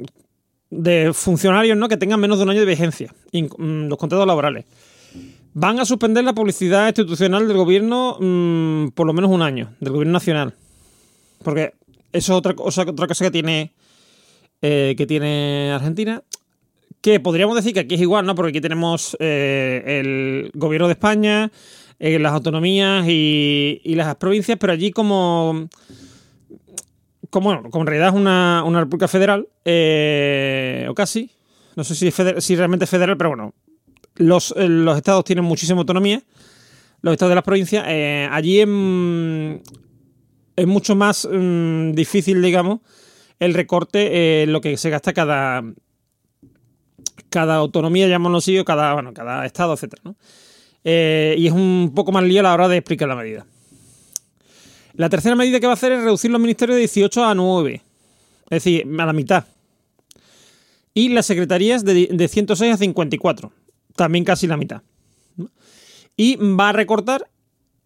de 0.84 1.12
funcionarios 1.14 1.78
¿no? 1.78 1.88
que 1.88 1.98
tengan 1.98 2.20
menos 2.20 2.38
de 2.38 2.44
un 2.44 2.50
año 2.52 2.60
de 2.60 2.66
vigencia, 2.66 3.14
mm, 3.32 3.88
los 3.88 3.98
contratos 3.98 4.28
laborales. 4.28 4.66
Van 5.54 5.80
a 5.80 5.86
suspender 5.86 6.24
la 6.24 6.34
publicidad 6.34 6.88
institucional 6.88 7.48
del 7.48 7.56
gobierno 7.58 8.18
mm, 8.20 8.90
por 8.90 9.08
lo 9.08 9.14
menos 9.14 9.32
un 9.32 9.42
año, 9.42 9.72
del 9.80 9.94
gobierno 9.94 10.14
nacional. 10.14 10.54
Porque 11.44 11.74
eso 12.12 12.34
es 12.34 12.38
otra, 12.38 12.54
cosa- 12.54 12.82
otra 12.84 13.08
cosa 13.08 13.26
que 13.26 13.32
tiene, 13.32 13.72
eh, 14.62 14.96
que 14.98 15.06
tiene 15.06 15.72
Argentina. 15.74 16.22
Que 17.02 17.20
podríamos 17.20 17.56
decir 17.56 17.74
que 17.74 17.82
aquí 17.82 17.96
es 17.96 18.02
igual, 18.02 18.26
¿no? 18.26 18.36
Porque 18.36 18.50
aquí 18.50 18.62
tenemos 18.62 19.16
eh, 19.20 19.84
el 19.86 20.52
gobierno 20.56 20.88
de 20.88 20.94
España, 20.94 21.52
eh, 22.00 22.20
las 22.20 22.34
autonomías 22.34 23.06
y, 23.08 23.80
y 23.84 23.96
las 23.96 24.16
provincias, 24.16 24.58
pero 24.60 24.74
allí 24.74 24.92
como 24.92 25.70
como, 27.30 27.70
como 27.70 27.84
en 27.84 27.88
realidad 27.88 28.10
es 28.10 28.16
una, 28.16 28.64
una 28.66 28.80
república 28.82 29.08
federal, 29.08 29.48
eh, 29.64 30.86
o 30.90 30.94
casi, 30.94 31.32
no 31.76 31.84
sé 31.84 31.96
si, 31.96 32.08
es 32.08 32.18
feder- 32.18 32.40
si 32.42 32.56
realmente 32.56 32.86
es 32.86 32.90
federal, 32.90 33.18
pero 33.18 33.30
bueno, 33.32 33.54
los, 34.16 34.54
eh, 34.58 34.68
los 34.68 34.96
estados 34.98 35.24
tienen 35.26 35.46
muchísima 35.46 35.80
autonomía, 35.80 36.22
los 37.02 37.12
estados 37.14 37.32
de 37.32 37.36
las 37.36 37.44
provincias, 37.44 37.86
eh, 37.88 38.28
allí 38.32 38.60
es, 38.60 38.68
mm, 38.70 39.56
es 40.56 40.68
mucho 40.68 40.96
más 40.96 41.28
mm, 41.32 41.92
difícil, 41.92 42.42
digamos, 42.42 42.80
el 43.40 43.54
recorte, 43.54 44.44
eh, 44.44 44.48
lo 44.48 44.62
que 44.62 44.78
se 44.78 44.90
gasta 44.90 45.14
cada, 45.14 45.64
cada 47.30 47.56
autonomía, 47.56 48.08
llamémoslo 48.08 48.38
así, 48.38 48.58
o 48.58 48.66
cada, 48.66 48.94
bueno, 48.94 49.14
cada 49.14 49.46
estado, 49.46 49.74
etcétera, 49.74 50.02
y 50.84 51.48
es 51.48 51.52
un 51.52 51.92
poco 51.96 52.12
más 52.12 52.24
lío 52.24 52.40
a 52.42 52.44
la 52.44 52.54
hora 52.54 52.68
de 52.68 52.78
explicar 52.78 53.08
la 53.10 53.16
medida. 53.16 53.46
La 54.98 55.10
tercera 55.10 55.36
medida 55.36 55.60
que 55.60 55.68
va 55.68 55.74
a 55.74 55.76
hacer 55.76 55.92
es 55.92 56.04
reducir 56.04 56.32
los 56.32 56.40
ministerios 56.40 56.76
de 56.76 56.82
18 56.82 57.26
a 57.26 57.36
9. 57.36 57.82
Es 58.46 58.50
decir, 58.50 58.88
a 59.00 59.06
la 59.06 59.14
mitad. 59.14 59.46
Y 60.94 61.10
las 61.10 61.26
secretarías 61.26 61.84
de, 61.84 62.08
de 62.12 62.28
106 62.28 62.74
a 62.74 62.78
54. 62.78 63.52
También 63.96 64.24
casi 64.24 64.48
la 64.48 64.58
mitad. 64.58 64.82
Y 66.18 66.38
va 66.38 66.70
a 66.70 66.74
recortar 66.74 67.28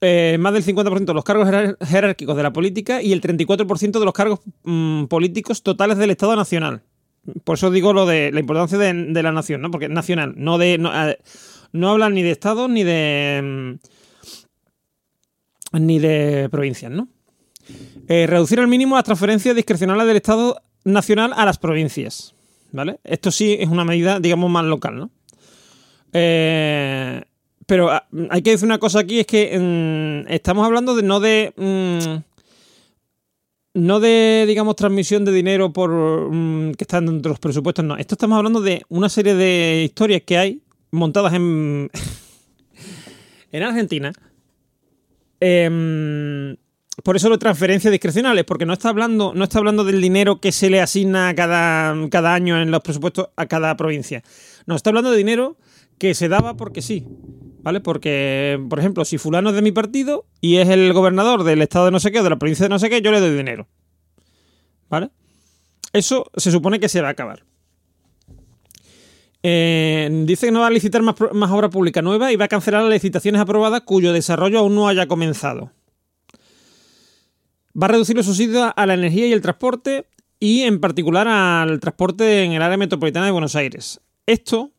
eh, 0.02 0.38
más 0.40 0.54
del 0.54 0.64
50% 0.64 1.06
de 1.06 1.14
los 1.14 1.26
cargos 1.26 1.50
jerárquicos 1.82 2.38
de 2.38 2.44
la 2.44 2.54
política 2.54 3.02
y 3.02 3.12
el 3.12 3.22
34% 3.22 4.00
de 4.00 4.06
los 4.06 4.14
cargos 4.14 4.40
mm, 4.64 5.06
políticos 5.06 5.62
totales 5.62 5.98
del 5.98 6.12
Estado 6.12 6.36
Nacional. 6.38 6.84
Por 7.44 7.58
eso 7.58 7.70
digo 7.70 7.92
lo 7.92 8.06
de 8.06 8.32
la 8.32 8.40
importancia 8.40 8.78
de, 8.78 9.24
la 9.24 9.32
nación, 9.34 9.62
¿no? 9.62 9.72
Porque 9.72 9.90
nacional, 9.90 10.36
no 10.38 10.58
de. 10.58 10.78
No, 11.72 11.90
hablan 11.90 12.14
ni 12.14 12.24
de 12.24 12.32
estados 12.32 12.70
ni 12.70 12.84
de. 12.84 13.42
mm, 13.44 13.99
ni 15.74 16.00
de 16.00 16.50
provincias, 16.50 16.92
¿no? 16.92 17.08
Eh, 18.08 18.26
reducir 18.28 18.60
al 18.60 18.68
mínimo 18.68 18.96
las 18.96 19.04
transferencias 19.04 19.56
discrecionales 19.56 20.08
del 20.08 20.18
Estado 20.18 20.62
Nacional 20.84 21.34
a 21.36 21.46
las 21.46 21.58
provincias. 21.58 22.34
¿Vale? 22.72 23.00
Esto 23.04 23.32
sí 23.32 23.58
es 23.60 23.68
una 23.68 23.84
medida, 23.84 24.20
digamos, 24.20 24.50
más 24.50 24.66
local, 24.66 24.98
¿no? 24.98 25.10
Eh, 26.14 27.22
pero 27.66 27.92
ah, 27.92 28.08
hay 28.30 28.42
que 28.42 28.52
decir 28.52 28.66
una 28.66 28.80
cosa 28.80 29.00
aquí, 29.00 29.20
es 29.20 29.28
que 29.28 29.58
mm, 29.58 30.32
estamos 30.32 30.66
hablando 30.66 30.96
de 30.96 31.04
no 31.04 31.20
de. 31.20 31.54
mm, 31.56 32.24
no 33.76 34.00
de, 34.00 34.46
digamos, 34.48 34.76
transmisión 34.76 35.24
de 35.26 35.32
dinero 35.32 35.72
por 35.72 35.92
mm, 36.32 36.74
que 36.74 36.84
están 36.84 37.06
dentro 37.06 37.30
de 37.30 37.34
los 37.34 37.40
presupuestos, 37.40 37.86
no. 37.86 37.98
Esto 37.98 38.16
estamos 38.16 38.38
hablando 38.38 38.62
de 38.62 38.84
una 38.90 39.10
serie 39.10 39.36
de 39.36 39.84
historias 39.86 40.24
que 40.26 40.38
hay 40.38 40.62
montadas 40.92 41.34
en. 41.34 41.90
en 43.52 43.64
Argentina. 43.64 44.14
Em, 45.40 46.56
por 47.04 47.16
eso 47.16 47.30
lo 47.30 47.40
transferencias 47.40 47.92
discrecionales, 47.92 48.44
porque 48.44 48.66
no 48.66 48.74
está 48.74 48.90
hablando, 48.90 49.34
no 49.34 49.44
está 49.44 49.60
hablando 49.60 49.84
del 49.84 50.02
dinero 50.02 50.42
que 50.42 50.52
se 50.52 50.70
le 50.70 50.82
asigna 50.82 51.34
cada, 51.36 51.96
cada 52.10 52.34
año 52.34 52.62
en 52.62 52.72
los 52.72 52.82
presupuestos 52.82 53.30
a 53.36 53.46
cada 53.46 53.76
provincia. 53.78 54.24
No, 54.66 54.76
está 54.76 54.90
hablando 54.90 55.12
de 55.12 55.18
dinero 55.18 55.58
que 55.98 56.14
se 56.14 56.30
daba 56.30 56.56
porque 56.56 56.82
sí. 56.82 57.06
¿Vale? 57.62 57.82
Porque, 57.82 58.58
por 58.70 58.80
ejemplo, 58.80 59.04
si 59.04 59.18
fulano 59.18 59.50
es 59.50 59.56
de 59.56 59.62
mi 59.62 59.74
partido 59.74 60.26
y 60.40 60.58
es 60.58 60.70
el 60.70 60.94
gobernador 60.94 61.44
del 61.44 61.62
estado 61.62 61.86
de 61.86 61.92
no 61.92 62.00
sé 62.00 62.12
qué 62.12 62.22
o 62.22 62.24
de 62.24 62.30
la 62.30 62.40
provincia 62.40 62.64
de 62.64 62.70
no 62.70 62.80
sé 62.80 62.90
qué, 62.90 63.02
yo 63.02 63.12
le 63.12 63.20
doy 63.20 63.36
dinero. 63.36 63.68
¿Vale? 64.90 65.10
Eso 65.92 66.32
se 66.38 66.52
supone 66.52 66.80
que 66.80 66.88
se 66.88 67.02
va 67.02 67.10
a 67.10 67.12
acabar. 67.12 67.44
Eh, 69.42 70.10
dice 70.26 70.48
que 70.48 70.52
no 70.52 70.60
va 70.62 70.68
a 70.68 70.72
licitar 70.72 71.02
más, 71.02 71.16
más 71.34 71.52
obra 71.52 71.70
pública 71.70 72.02
nueva 72.02 72.32
y 72.32 72.36
va 72.36 72.46
a 72.46 72.50
cancelar 72.50 72.84
las 72.84 72.92
licitaciones 72.92 73.40
aprobadas 73.40 73.82
cuyo 73.82 74.12
desarrollo 74.12 74.60
aún 74.60 74.76
no 74.76 74.88
haya 74.88 75.08
comenzado. 75.08 75.72
Va 77.82 77.86
a 77.86 77.90
reducir 77.90 78.16
los 78.16 78.26
subsidios 78.26 78.72
a 78.76 78.86
la 78.86 78.96
energía 78.96 79.28
y 79.28 79.32
el 79.32 79.42
transporte 79.42 80.08
y 80.40 80.62
en 80.62 80.80
particular 80.80 81.28
al 81.28 81.80
transporte 81.80 82.44
en 82.44 82.54
el 82.54 82.62
área 82.62 82.78
metropolitana 82.78 83.26
de 83.28 83.32
Buenos 83.32 83.56
Aires. 83.56 84.02
Esto, 84.26 84.72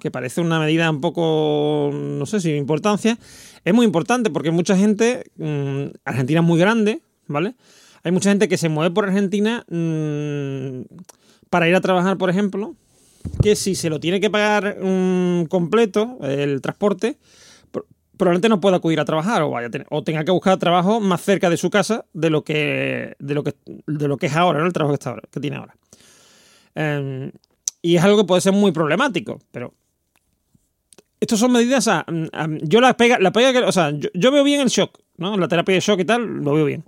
que 0.00 0.10
parece 0.10 0.40
una 0.40 0.60
medida 0.60 0.90
un 0.90 1.00
poco, 1.00 1.90
no 1.92 2.26
sé 2.26 2.40
si 2.40 2.52
importancia, 2.54 3.18
es 3.64 3.74
muy 3.74 3.86
importante 3.86 4.30
porque 4.30 4.50
mucha 4.50 4.76
gente, 4.76 5.24
mmm, 5.36 5.86
Argentina 6.04 6.40
es 6.40 6.46
muy 6.46 6.58
grande, 6.58 7.02
¿vale? 7.26 7.54
Hay 8.02 8.12
mucha 8.12 8.30
gente 8.30 8.48
que 8.48 8.58
se 8.58 8.68
mueve 8.68 8.94
por 8.94 9.06
Argentina 9.06 9.64
mmm, 9.68 10.82
para 11.50 11.68
ir 11.68 11.74
a 11.74 11.80
trabajar, 11.80 12.18
por 12.18 12.30
ejemplo, 12.30 12.76
que 13.42 13.56
si 13.56 13.74
se 13.74 13.90
lo 13.90 14.00
tiene 14.00 14.20
que 14.20 14.30
pagar 14.30 14.78
mmm, 14.80 15.44
completo 15.44 16.18
el 16.22 16.60
transporte, 16.60 17.18
probablemente 18.16 18.48
no 18.48 18.60
pueda 18.60 18.76
acudir 18.76 19.00
a 19.00 19.04
trabajar 19.04 19.42
o 19.42 19.50
vaya 19.50 19.68
o 19.90 20.02
tenga 20.02 20.24
que 20.24 20.30
buscar 20.30 20.58
trabajo 20.58 21.00
más 21.00 21.20
cerca 21.20 21.50
de 21.50 21.56
su 21.56 21.70
casa 21.70 22.04
de 22.12 22.30
lo 22.30 22.44
que 22.44 23.16
de 23.18 23.34
lo 23.34 23.42
que 23.42 23.54
de 23.86 24.08
lo 24.08 24.16
que 24.16 24.26
es 24.26 24.36
ahora, 24.36 24.60
¿no? 24.60 24.66
El 24.66 24.72
trabajo 24.72 24.92
que 24.92 24.96
está 24.96 25.10
ahora, 25.10 25.22
que 25.30 25.40
tiene 25.40 25.56
ahora. 25.56 25.74
Um, 26.76 27.30
y 27.82 27.96
es 27.96 28.02
algo 28.02 28.16
que 28.18 28.24
puede 28.24 28.40
ser 28.40 28.52
muy 28.52 28.72
problemático, 28.72 29.38
pero 29.50 29.74
estas 31.20 31.38
son 31.38 31.52
medidas, 31.52 31.84
sea, 31.84 32.04
yo 32.62 32.80
la 32.80 32.96
pega, 32.96 33.18
la 33.18 33.32
pega 33.32 33.52
que, 33.52 33.60
o 33.60 33.72
sea, 33.72 33.92
yo, 33.92 34.30
veo 34.30 34.44
bien 34.44 34.60
el 34.60 34.68
shock, 34.68 34.98
¿no? 35.16 35.36
La 35.36 35.48
terapia 35.48 35.74
de 35.74 35.80
shock 35.80 36.00
y 36.00 36.04
tal, 36.04 36.22
lo 36.22 36.52
veo 36.54 36.66
bien. 36.66 36.84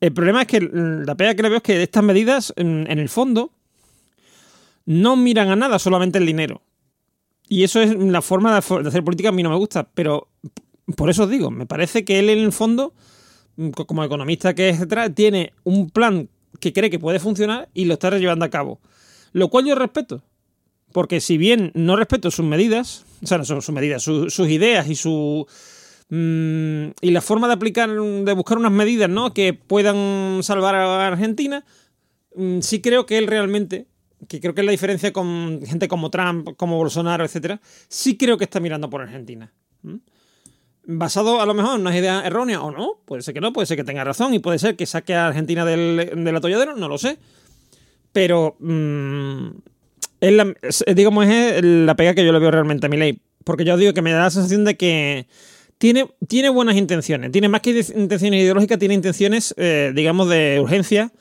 El 0.00 0.12
problema 0.12 0.42
es 0.42 0.46
que 0.46 0.60
la 0.60 1.14
pega 1.16 1.34
que 1.34 1.42
le 1.42 1.48
veo 1.48 1.56
es 1.58 1.62
que 1.62 1.82
estas 1.82 2.04
medidas, 2.04 2.52
en 2.56 2.86
el 2.86 3.08
fondo, 3.08 3.53
no 4.86 5.16
miran 5.16 5.48
a 5.48 5.56
nada, 5.56 5.78
solamente 5.78 6.18
el 6.18 6.26
dinero. 6.26 6.62
Y 7.48 7.64
eso 7.64 7.80
es 7.80 7.94
la 7.94 8.22
forma 8.22 8.52
de 8.52 8.58
hacer 8.88 9.04
política 9.04 9.28
a 9.28 9.32
mí 9.32 9.42
no 9.42 9.50
me 9.50 9.56
gusta, 9.56 9.88
pero 9.94 10.28
por 10.96 11.10
eso 11.10 11.24
os 11.24 11.30
digo, 11.30 11.50
me 11.50 11.66
parece 11.66 12.04
que 12.04 12.18
él 12.18 12.30
en 12.30 12.38
el 12.38 12.52
fondo, 12.52 12.94
como 13.86 14.04
economista 14.04 14.54
que 14.54 14.70
es, 14.70 14.76
etcétera, 14.76 15.10
tiene 15.14 15.52
un 15.62 15.90
plan 15.90 16.28
que 16.60 16.72
cree 16.72 16.90
que 16.90 16.98
puede 16.98 17.18
funcionar 17.18 17.68
y 17.74 17.84
lo 17.84 17.94
está 17.94 18.16
llevando 18.16 18.44
a 18.44 18.50
cabo. 18.50 18.80
Lo 19.32 19.48
cual 19.48 19.66
yo 19.66 19.74
respeto. 19.74 20.22
Porque 20.92 21.20
si 21.20 21.38
bien 21.38 21.72
no 21.74 21.96
respeto 21.96 22.30
sus 22.30 22.46
medidas, 22.46 23.04
o 23.22 23.26
sea, 23.26 23.38
no 23.38 23.44
son 23.44 23.62
sus 23.62 23.74
medidas, 23.74 24.02
su, 24.02 24.30
sus 24.30 24.48
ideas 24.48 24.88
y 24.88 24.94
su. 24.94 25.44
Mmm, 26.08 26.90
y 27.00 27.10
la 27.10 27.20
forma 27.20 27.48
de 27.48 27.54
aplicar, 27.54 27.90
de 27.90 28.32
buscar 28.32 28.58
unas 28.58 28.70
medidas, 28.70 29.10
¿no? 29.10 29.34
Que 29.34 29.54
puedan 29.54 30.42
salvar 30.42 30.76
a 30.76 31.06
Argentina, 31.08 31.64
mmm, 32.36 32.60
sí 32.60 32.80
creo 32.80 33.06
que 33.06 33.18
él 33.18 33.26
realmente 33.26 33.88
que 34.28 34.40
creo 34.40 34.54
que 34.54 34.60
es 34.60 34.64
la 34.64 34.72
diferencia 34.72 35.12
con 35.12 35.60
gente 35.64 35.88
como 35.88 36.10
Trump, 36.10 36.50
como 36.56 36.76
Bolsonaro, 36.76 37.24
etcétera, 37.24 37.60
sí 37.88 38.16
creo 38.16 38.38
que 38.38 38.44
está 38.44 38.60
mirando 38.60 38.90
por 38.90 39.02
Argentina. 39.02 39.52
¿Mm? 39.82 39.96
Basado 40.86 41.40
a 41.40 41.46
lo 41.46 41.54
mejor 41.54 41.76
en 41.76 41.80
una 41.80 41.96
idea 41.96 42.26
errónea 42.26 42.60
o 42.62 42.70
no, 42.70 43.00
puede 43.06 43.22
ser 43.22 43.32
que 43.32 43.40
no, 43.40 43.52
puede 43.52 43.66
ser 43.66 43.76
que 43.76 43.84
tenga 43.84 44.04
razón 44.04 44.34
y 44.34 44.38
puede 44.38 44.58
ser 44.58 44.76
que 44.76 44.84
saque 44.86 45.14
a 45.14 45.28
Argentina 45.28 45.64
del, 45.64 46.24
del 46.24 46.36
atolladero, 46.36 46.76
no 46.76 46.88
lo 46.88 46.98
sé. 46.98 47.18
Pero 48.12 48.56
mmm, 48.60 49.48
es 50.20 50.32
la, 50.32 50.54
digamos, 50.94 51.26
es 51.26 51.62
la 51.62 51.96
pega 51.96 52.14
que 52.14 52.24
yo 52.24 52.32
le 52.32 52.38
veo 52.38 52.50
realmente 52.50 52.86
a 52.86 52.88
mi 52.88 52.96
ley. 52.96 53.20
Porque 53.44 53.64
yo 53.64 53.76
digo 53.76 53.92
que 53.92 54.02
me 54.02 54.12
da 54.12 54.22
la 54.22 54.30
sensación 54.30 54.64
de 54.64 54.76
que 54.76 55.26
tiene, 55.78 56.06
tiene 56.28 56.48
buenas 56.48 56.76
intenciones. 56.76 57.30
Tiene 57.30 57.48
más 57.48 57.60
que 57.60 57.70
intenciones 57.94 58.40
ideológicas, 58.40 58.78
tiene 58.78 58.94
intenciones, 58.94 59.54
eh, 59.58 59.92
digamos, 59.94 60.28
de 60.28 60.60
urgencia 60.62 61.12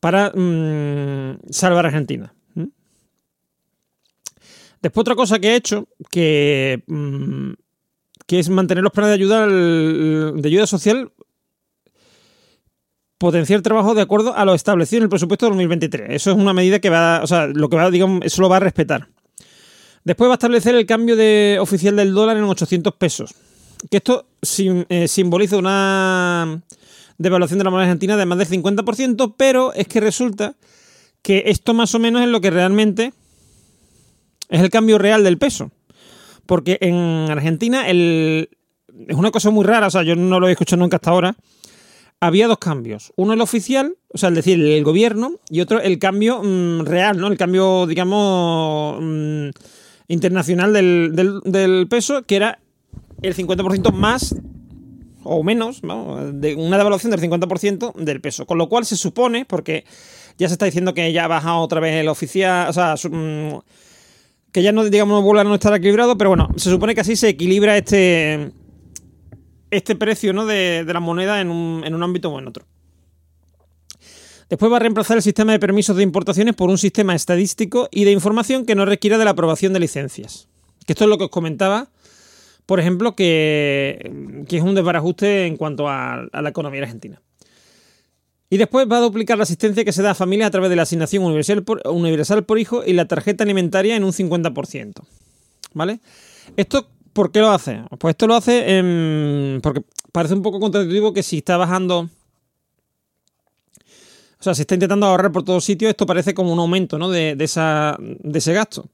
para 0.00 0.32
mmm, 0.34 1.38
salvar 1.50 1.84
a 1.84 1.88
Argentina. 1.88 2.34
¿Mm? 2.54 2.64
Después 4.82 5.02
otra 5.02 5.14
cosa 5.14 5.38
que 5.38 5.48
ha 5.48 5.56
hecho, 5.56 5.86
que, 6.10 6.82
que 8.26 8.38
es 8.38 8.48
mantener 8.48 8.82
los 8.82 8.92
planes 8.92 9.10
de 9.10 9.14
ayuda, 9.14 9.46
de 9.46 10.48
ayuda 10.48 10.66
social, 10.66 11.12
potenciar 13.18 13.60
trabajo 13.60 13.94
de 13.94 14.00
acuerdo 14.00 14.34
a 14.34 14.46
lo 14.46 14.54
establecido 14.54 15.00
en 15.00 15.02
el 15.04 15.10
presupuesto 15.10 15.44
de 15.44 15.50
2023. 15.50 16.06
Eso 16.10 16.30
es 16.30 16.36
una 16.38 16.54
medida 16.54 16.78
que 16.78 16.88
va, 16.88 17.20
o 17.22 17.26
sea, 17.26 17.46
lo 17.46 17.68
que 17.68 17.76
va, 17.76 17.90
digamos, 17.90 18.24
eso 18.24 18.40
lo 18.40 18.48
va 18.48 18.56
a 18.56 18.60
respetar. 18.60 19.08
Después 20.04 20.28
va 20.28 20.34
a 20.34 20.36
establecer 20.36 20.74
el 20.74 20.86
cambio 20.86 21.16
de 21.16 21.58
oficial 21.60 21.94
del 21.96 22.14
dólar 22.14 22.38
en 22.38 22.44
800 22.44 22.94
pesos. 22.94 23.34
Que 23.90 23.98
esto 23.98 24.26
eh, 24.88 25.06
simboliza 25.06 25.58
una 25.58 26.62
devaluación 27.20 27.58
de 27.58 27.64
la 27.64 27.70
moneda 27.70 27.88
argentina 27.88 28.16
de 28.16 28.24
más 28.24 28.38
del 28.38 28.48
50%, 28.48 29.34
pero 29.36 29.74
es 29.74 29.86
que 29.86 30.00
resulta 30.00 30.56
que 31.20 31.44
esto 31.46 31.74
más 31.74 31.94
o 31.94 31.98
menos 31.98 32.22
es 32.22 32.28
lo 32.28 32.40
que 32.40 32.50
realmente 32.50 33.12
es 34.48 34.60
el 34.60 34.70
cambio 34.70 34.96
real 34.96 35.22
del 35.22 35.36
peso. 35.36 35.70
Porque 36.46 36.78
en 36.80 37.30
Argentina 37.30 37.88
el, 37.88 38.48
es 39.06 39.14
una 39.14 39.30
cosa 39.30 39.50
muy 39.50 39.66
rara, 39.66 39.88
o 39.88 39.90
sea, 39.90 40.02
yo 40.02 40.16
no 40.16 40.40
lo 40.40 40.48
he 40.48 40.52
escuchado 40.52 40.80
nunca 40.80 40.96
hasta 40.96 41.10
ahora. 41.10 41.36
Había 42.20 42.48
dos 42.48 42.58
cambios. 42.58 43.12
Uno 43.16 43.34
el 43.34 43.40
oficial, 43.42 43.96
o 44.08 44.16
sea, 44.16 44.30
es 44.30 44.36
decir, 44.36 44.58
el 44.58 44.82
gobierno, 44.82 45.32
y 45.50 45.60
otro 45.60 45.78
el 45.78 45.98
cambio 45.98 46.42
mmm, 46.42 46.86
real, 46.86 47.18
¿no? 47.18 47.26
El 47.26 47.36
cambio, 47.36 47.86
digamos, 47.86 48.98
mmm, 48.98 49.50
internacional 50.08 50.72
del, 50.72 51.42
del 51.44 51.86
peso, 51.86 52.22
que 52.22 52.36
era 52.36 52.60
el 53.20 53.36
50% 53.36 53.92
más 53.92 54.34
o 55.22 55.42
menos, 55.42 55.82
¿no? 55.82 56.32
de 56.32 56.54
una 56.54 56.78
devaluación 56.78 57.10
del 57.10 57.20
50% 57.20 57.94
del 57.94 58.20
peso. 58.20 58.46
Con 58.46 58.58
lo 58.58 58.68
cual 58.68 58.84
se 58.84 58.96
supone, 58.96 59.44
porque 59.44 59.84
ya 60.38 60.48
se 60.48 60.54
está 60.54 60.66
diciendo 60.66 60.94
que 60.94 61.12
ya 61.12 61.24
ha 61.24 61.28
bajado 61.28 61.58
otra 61.58 61.80
vez 61.80 61.94
el 61.94 62.08
oficial, 62.08 62.68
o 62.68 62.72
sea, 62.72 62.94
que 64.52 64.62
ya 64.62 64.72
no, 64.72 64.84
digamos, 64.84 65.20
no 65.20 65.22
vuelve 65.22 65.42
a 65.42 65.44
no 65.44 65.54
estar 65.54 65.74
equilibrado, 65.74 66.16
pero 66.16 66.30
bueno, 66.30 66.48
se 66.56 66.70
supone 66.70 66.94
que 66.94 67.02
así 67.02 67.16
se 67.16 67.28
equilibra 67.28 67.76
este, 67.76 68.50
este 69.70 69.96
precio 69.96 70.32
¿no? 70.32 70.46
de, 70.46 70.84
de 70.84 70.92
la 70.92 71.00
moneda 71.00 71.40
en 71.40 71.50
un, 71.50 71.82
en 71.84 71.94
un 71.94 72.02
ámbito 72.02 72.30
o 72.30 72.38
en 72.38 72.48
otro. 72.48 72.64
Después 74.48 74.72
va 74.72 74.76
a 74.76 74.80
reemplazar 74.80 75.16
el 75.16 75.22
sistema 75.22 75.52
de 75.52 75.60
permisos 75.60 75.96
de 75.96 76.02
importaciones 76.02 76.56
por 76.56 76.70
un 76.70 76.78
sistema 76.78 77.14
estadístico 77.14 77.88
y 77.92 78.02
de 78.02 78.10
información 78.10 78.66
que 78.66 78.74
no 78.74 78.84
requiera 78.84 79.16
de 79.16 79.24
la 79.24 79.30
aprobación 79.30 79.72
de 79.72 79.78
licencias. 79.78 80.48
Que 80.86 80.94
esto 80.94 81.04
es 81.04 81.10
lo 81.10 81.18
que 81.18 81.24
os 81.24 81.30
comentaba 81.30 81.88
por 82.70 82.78
ejemplo, 82.78 83.16
que, 83.16 84.12
es 84.48 84.62
un 84.62 84.76
desbarajuste 84.76 85.46
en 85.46 85.56
cuanto 85.56 85.88
a, 85.88 86.28
la 86.32 86.48
economía 86.50 86.80
argentina. 86.82 87.20
Y 88.48 88.58
después 88.58 88.86
va 88.88 88.98
a 88.98 89.00
duplicar 89.00 89.36
la 89.38 89.42
asistencia 89.42 89.84
que 89.84 89.90
se 89.90 90.02
da 90.02 90.12
a 90.12 90.14
familias 90.14 90.46
a 90.46 90.50
través 90.52 90.70
de 90.70 90.76
la 90.76 90.82
asignación 90.82 91.24
universal 91.24 91.64
por, 91.64 91.82
universal 91.88 92.46
hijo 92.58 92.84
y 92.86 92.92
la 92.92 93.06
tarjeta 93.06 93.42
alimentaria 93.42 93.96
en 93.96 94.04
un 94.04 94.12
50%. 94.12 95.02
¿Vale? 95.74 95.98
¿Esto 96.56 96.88
por 97.12 97.32
qué 97.32 97.40
lo 97.40 97.50
hace? 97.50 97.82
Pues 97.98 98.12
esto 98.12 98.28
lo 98.28 98.36
hace 98.36 99.60
porque 99.60 99.82
parece 100.12 100.34
un 100.34 100.42
poco 100.42 100.60
contradictivo 100.60 101.12
que 101.12 101.24
si 101.24 101.38
está 101.38 101.56
bajando... 101.56 102.08
O 104.38 104.42
sea, 104.44 104.54
se 104.54 104.62
está 104.62 104.74
intentando 104.74 105.06
ahorrar 105.06 105.32
por 105.32 105.42
todos 105.42 105.64
sitios, 105.64 105.90
esto 105.90 106.06
parece 106.06 106.34
como 106.34 106.52
un 106.52 106.60
aumento 106.60 107.00
¿no? 107.00 107.10
de 107.10 107.34
ese 107.36 108.52
gasto. 108.52 108.88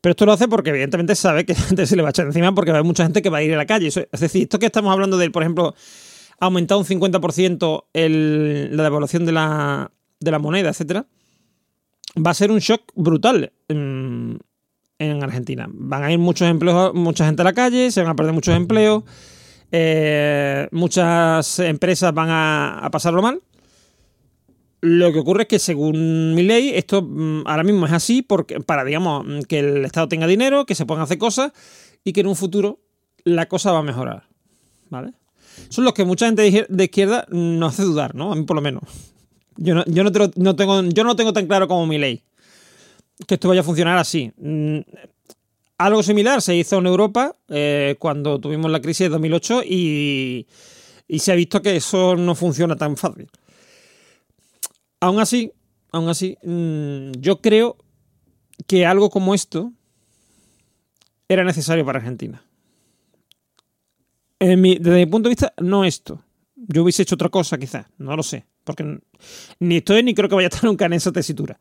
Pero 0.00 0.12
esto 0.12 0.26
lo 0.26 0.32
hace 0.32 0.48
porque 0.48 0.70
evidentemente 0.70 1.14
sabe 1.14 1.44
que 1.44 1.54
gente 1.68 1.86
se 1.86 1.96
le 1.96 2.02
va 2.02 2.08
a 2.08 2.10
echar 2.10 2.26
encima 2.26 2.54
porque 2.54 2.72
hay 2.72 2.82
mucha 2.82 3.04
gente 3.04 3.22
que 3.22 3.30
va 3.30 3.38
a 3.38 3.42
ir 3.42 3.54
a 3.54 3.56
la 3.56 3.66
calle. 3.66 3.88
Es 3.88 4.20
decir, 4.20 4.42
esto 4.42 4.58
que 4.58 4.66
estamos 4.66 4.92
hablando 4.92 5.18
de, 5.18 5.30
por 5.30 5.42
ejemplo, 5.42 5.74
ha 6.40 6.46
aumentado 6.46 6.80
un 6.80 6.86
50% 6.86 7.84
el, 7.92 8.76
la 8.76 8.82
devaluación 8.82 9.26
de 9.26 9.32
la, 9.32 9.90
de 10.20 10.30
la 10.30 10.38
moneda, 10.38 10.70
etcétera, 10.70 11.06
va 12.16 12.30
a 12.30 12.34
ser 12.34 12.50
un 12.50 12.58
shock 12.58 12.82
brutal 12.94 13.52
en, 13.68 14.38
en, 14.98 15.22
Argentina. 15.22 15.66
Van 15.70 16.02
a 16.02 16.12
ir 16.12 16.18
muchos 16.18 16.48
empleos, 16.48 16.94
mucha 16.94 17.26
gente 17.26 17.42
a 17.42 17.44
la 17.44 17.52
calle, 17.52 17.90
se 17.90 18.00
van 18.00 18.10
a 18.10 18.16
perder 18.16 18.32
muchos 18.32 18.56
empleos, 18.56 19.04
eh, 19.70 20.66
muchas 20.72 21.58
empresas 21.58 22.12
van 22.14 22.30
a, 22.30 22.78
a 22.78 22.90
pasarlo 22.90 23.22
mal. 23.22 23.40
Lo 24.80 25.12
que 25.12 25.18
ocurre 25.18 25.42
es 25.42 25.48
que 25.48 25.58
según 25.58 26.34
mi 26.34 26.42
ley, 26.42 26.72
esto 26.74 27.06
ahora 27.44 27.62
mismo 27.62 27.86
es 27.86 27.92
así 27.92 28.22
porque, 28.22 28.60
para, 28.60 28.84
digamos, 28.84 29.26
que 29.46 29.58
el 29.58 29.84
Estado 29.84 30.08
tenga 30.08 30.26
dinero, 30.26 30.64
que 30.64 30.74
se 30.74 30.86
puedan 30.86 31.02
hacer 31.02 31.18
cosas 31.18 31.52
y 32.02 32.12
que 32.12 32.20
en 32.20 32.28
un 32.28 32.36
futuro 32.36 32.80
la 33.24 33.46
cosa 33.46 33.72
va 33.72 33.80
a 33.80 33.82
mejorar. 33.82 34.24
¿Vale? 34.88 35.12
Son 35.68 35.84
los 35.84 35.92
que 35.92 36.04
mucha 36.04 36.26
gente 36.26 36.66
de 36.68 36.84
izquierda 36.84 37.26
nos 37.30 37.74
hace 37.74 37.82
dudar, 37.82 38.14
¿no? 38.14 38.32
A 38.32 38.36
mí 38.36 38.44
por 38.44 38.56
lo 38.56 38.62
menos. 38.62 38.82
Yo 39.56 39.74
no, 39.74 39.84
yo 39.86 40.02
no, 40.02 40.10
te 40.10 40.18
lo, 40.18 40.56
tengo, 40.56 40.82
yo 40.82 41.04
no 41.04 41.16
tengo 41.16 41.32
tan 41.32 41.46
claro 41.46 41.68
como 41.68 41.86
mi 41.86 41.98
ley 41.98 42.22
que 43.26 43.34
esto 43.34 43.48
vaya 43.48 43.60
a 43.60 43.64
funcionar 43.64 43.98
así. 43.98 44.32
Algo 45.78 46.02
similar 46.02 46.42
se 46.42 46.56
hizo 46.56 46.78
en 46.78 46.86
Europa 46.86 47.36
eh, 47.48 47.96
cuando 47.98 48.38
tuvimos 48.38 48.70
la 48.70 48.80
crisis 48.80 49.06
de 49.06 49.08
2008 49.10 49.62
y, 49.64 50.46
y 51.08 51.18
se 51.18 51.32
ha 51.32 51.34
visto 51.34 51.62
que 51.62 51.76
eso 51.76 52.16
no 52.16 52.34
funciona 52.34 52.76
tan 52.76 52.96
fácil. 52.96 53.28
Aún 55.00 55.18
así, 55.18 55.52
aún 55.92 56.08
así, 56.08 56.36
mmm, 56.42 57.12
yo 57.18 57.40
creo 57.40 57.76
que 58.66 58.86
algo 58.86 59.10
como 59.10 59.34
esto 59.34 59.72
era 61.28 61.44
necesario 61.44 61.84
para 61.84 61.98
Argentina. 61.98 62.42
Desde 64.38 64.56
mi 64.56 65.06
punto 65.06 65.28
de 65.28 65.34
vista, 65.34 65.52
no 65.58 65.84
esto. 65.84 66.22
Yo 66.56 66.82
hubiese 66.82 67.02
hecho 67.02 67.14
otra 67.14 67.28
cosa, 67.28 67.58
quizás, 67.58 67.86
no 67.98 68.16
lo 68.16 68.22
sé. 68.22 68.44
Porque 68.64 69.00
ni 69.58 69.76
estoy 69.78 70.02
ni 70.02 70.14
creo 70.14 70.28
que 70.28 70.34
vaya 70.34 70.46
a 70.46 70.50
estar 70.50 70.64
nunca 70.68 70.86
en 70.86 70.94
esa 70.94 71.12
tesitura. 71.12 71.58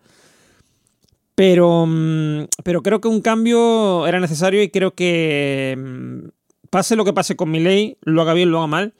Pero, 1.35 1.85
mmm, 1.85 2.45
pero 2.63 2.81
creo 2.81 2.99
que 2.99 3.07
un 3.07 3.21
cambio 3.21 4.05
era 4.07 4.19
necesario 4.19 4.61
y 4.61 4.69
creo 4.69 4.93
que 4.95 5.75
mmm, 5.77 6.27
pase 6.69 6.95
lo 6.95 7.05
que 7.05 7.13
pase 7.13 7.35
con 7.35 7.51
mi 7.51 7.59
ley, 7.59 7.97
lo 8.01 8.21
haga 8.21 8.33
bien, 8.33 8.51
lo 8.51 8.57
haga 8.57 8.67
mal. 8.67 8.93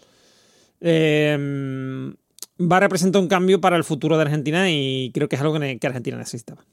Eh, 0.81 2.13
va 2.60 2.78
a 2.78 2.80
representar 2.82 3.22
un 3.22 3.28
cambio 3.28 3.62
para 3.62 3.78
el 3.78 3.84
futuro 3.84 4.18
de 4.18 4.24
Argentina 4.24 4.70
y 4.70 5.12
creo 5.14 5.30
que 5.30 5.36
es 5.36 5.41
algo 5.41 5.57
que 5.60 5.88
Argentina 5.88 6.18
necesitaba. 6.18 6.66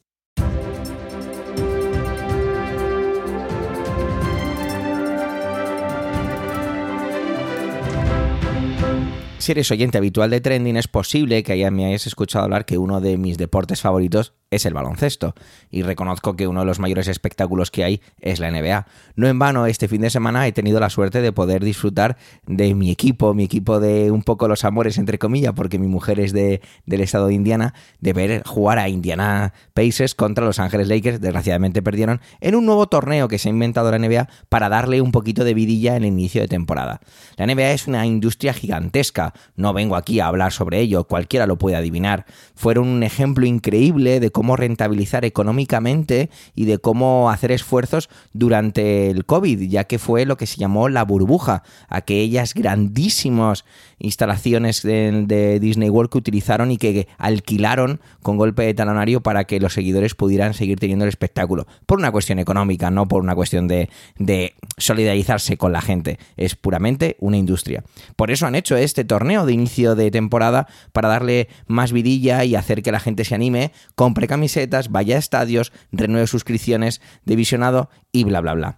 Si 9.39 9.53
eres 9.53 9.71
oyente 9.71 9.97
habitual 9.97 10.31
de 10.31 10.41
Trending, 10.41 10.77
es 10.77 10.89
posible 10.89 11.45
que 11.45 11.57
ya 11.57 11.71
me 11.71 11.87
hayas 11.87 12.09
escuchado 12.09 12.45
hablar 12.45 12.65
que 12.65 12.79
uno 12.79 13.01
de 13.01 13.17
mis 13.17 13.39
deportes 13.39 13.81
favoritos 13.81 14.33
es 14.51 14.65
el 14.67 14.75
baloncesto. 14.75 15.35
Y 15.71 15.83
reconozco 15.83 16.37
que 16.37 16.47
uno 16.47 16.61
de 16.61 16.67
los 16.67 16.79
mayores 16.79 17.09
espectáculos 17.09 17.71
que 17.71 17.85
hay 17.85 18.01
es 18.21 18.39
la 18.39 18.51
NBA. 18.51 18.87
No 19.17 19.27
en 19.27 19.39
vano, 19.39 19.67
este 19.67 19.89
fin 19.89 20.03
de 20.03 20.11
semana 20.11 20.47
he 20.47 20.53
tenido 20.53 20.79
la 20.79 20.91
suerte 20.91 21.21
de 21.21 21.33
poder 21.33 21.65
disfrutar 21.65 22.17
de 22.47 22.75
mi 22.75 22.91
equipo, 22.91 23.35
mi 23.35 23.45
equipo 23.45 23.81
de 23.81 24.11
un 24.11 24.23
poco 24.23 24.49
los 24.49 24.65
amores, 24.65 24.99
entre 24.99 25.19
comillas, 25.19 25.53
porque 25.55 25.79
mi 25.79 25.89
mujer 25.89 26.21
es 26.21 26.33
de, 26.33 26.61
del 26.85 27.01
estado 27.01 27.27
de 27.27 27.35
Indiana, 27.35 27.75
de 28.01 28.13
ver 28.13 28.43
jugar 28.45 28.79
a 28.79 28.89
Indiana 28.89 29.53
Pacers 29.75 30.15
contra 30.15 30.45
Los 30.45 30.59
Ángeles 30.59 30.89
Lakers. 30.89 31.21
Desgraciadamente 31.21 31.83
perdieron 31.83 32.21
en 32.41 32.55
un 32.55 32.67
nuevo 32.67 32.87
torneo 32.87 33.29
que 33.29 33.39
se 33.39 33.49
ha 33.49 33.53
inventado 33.53 33.91
la 33.91 33.99
NBA 33.99 34.29
para 34.49 34.69
darle 34.69 35.01
un 35.01 35.13
poquito 35.13 35.45
de 35.45 35.55
vidilla 35.55 35.97
en 35.97 36.05
el 36.05 36.13
inicio 36.13 36.41
de 36.41 36.49
temporada. 36.49 37.01
La 37.37 37.47
NBA 37.47 37.73
es 37.73 37.89
una 37.89 38.07
industria 38.07 38.53
gigantesca. 38.53 39.35
No 39.57 39.73
vengo 39.73 39.97
aquí 39.97 40.21
a 40.21 40.29
hablar 40.29 40.53
sobre 40.53 40.81
ello, 40.81 41.05
cualquiera 41.05 41.47
lo 41.47 41.59
puede 41.59 41.77
adivinar. 41.77 42.27
Fueron 42.55 42.87
un 42.89 43.03
ejemplo 43.03 43.45
increíble 43.47 44.21
de 44.21 44.31
cómo 44.37 44.55
rentabilizar 44.55 45.25
económicamente 45.25 46.29
y 46.55 46.67
de 46.67 46.77
cómo 46.77 47.31
hacer 47.31 47.53
esfuerzos 47.53 48.11
durante 48.35 49.09
el 49.09 49.25
COVID, 49.25 49.63
ya 49.63 49.85
que 49.85 49.99
fue 49.99 50.27
lo 50.27 50.37
que 50.37 50.45
se 50.45 50.59
llamó 50.59 50.91
la 50.91 51.05
burbuja, 51.05 51.63
aquellas 51.89 52.53
grandísimas 52.53 53.65
instalaciones 53.99 54.83
de, 54.83 55.59
Disney 55.59 55.89
World 55.89 56.11
que 56.11 56.19
utilizaron 56.19 56.71
y 56.71 56.77
que 56.77 57.09
alquilaron 57.17 57.99
con 58.21 58.37
golpe 58.37 58.65
de 58.65 58.75
talonario 58.75 59.23
para 59.23 59.45
que 59.45 59.59
los 59.59 59.73
seguidores 59.73 60.15
pudieran 60.15 60.53
seguir 60.53 60.79
teniendo 60.79 61.07
el 61.07 61.09
espectáculo. 61.09 61.67
Por 61.87 61.97
una 61.97 62.13
cuestión 62.13 62.39
económica, 62.39 62.91
no 62.91 63.09
por 63.09 63.23
una 63.23 63.35
cuestión 63.35 63.69
de, 63.69 63.89
de 64.19 64.55
solidarizarse 64.77 65.57
con 65.57 65.73
la 65.73 65.81
gente. 65.81 66.19
Es 66.37 66.57
puramente 66.57 67.17
una 67.21 67.39
industria. 67.39 67.85
Por 68.17 68.31
eso 68.31 68.47
han 68.47 68.55
hecho 68.55 68.77
este 68.77 69.07
torneo 69.07 69.47
de 69.47 69.55
inicio 69.55 69.95
de 69.95 70.11
temporada 70.11 70.69
para 70.93 71.09
darle 71.09 71.49
más 71.69 71.93
vidilla 71.93 72.45
y 72.45 72.55
hacer 72.55 72.83
que 72.83 72.93
la 72.93 73.01
gente 73.01 73.25
se 73.25 73.35
anime, 73.35 73.73
compre 73.95 74.26
camisetas, 74.27 74.91
vaya 74.91 75.17
a 75.17 75.19
estadios, 75.19 75.73
renueve 75.93 76.27
suscripciones 76.27 77.01
de 77.25 77.37
visionado 77.37 77.91
y 78.13 78.25
bla, 78.25 78.41
bla, 78.41 78.55
bla. 78.55 78.77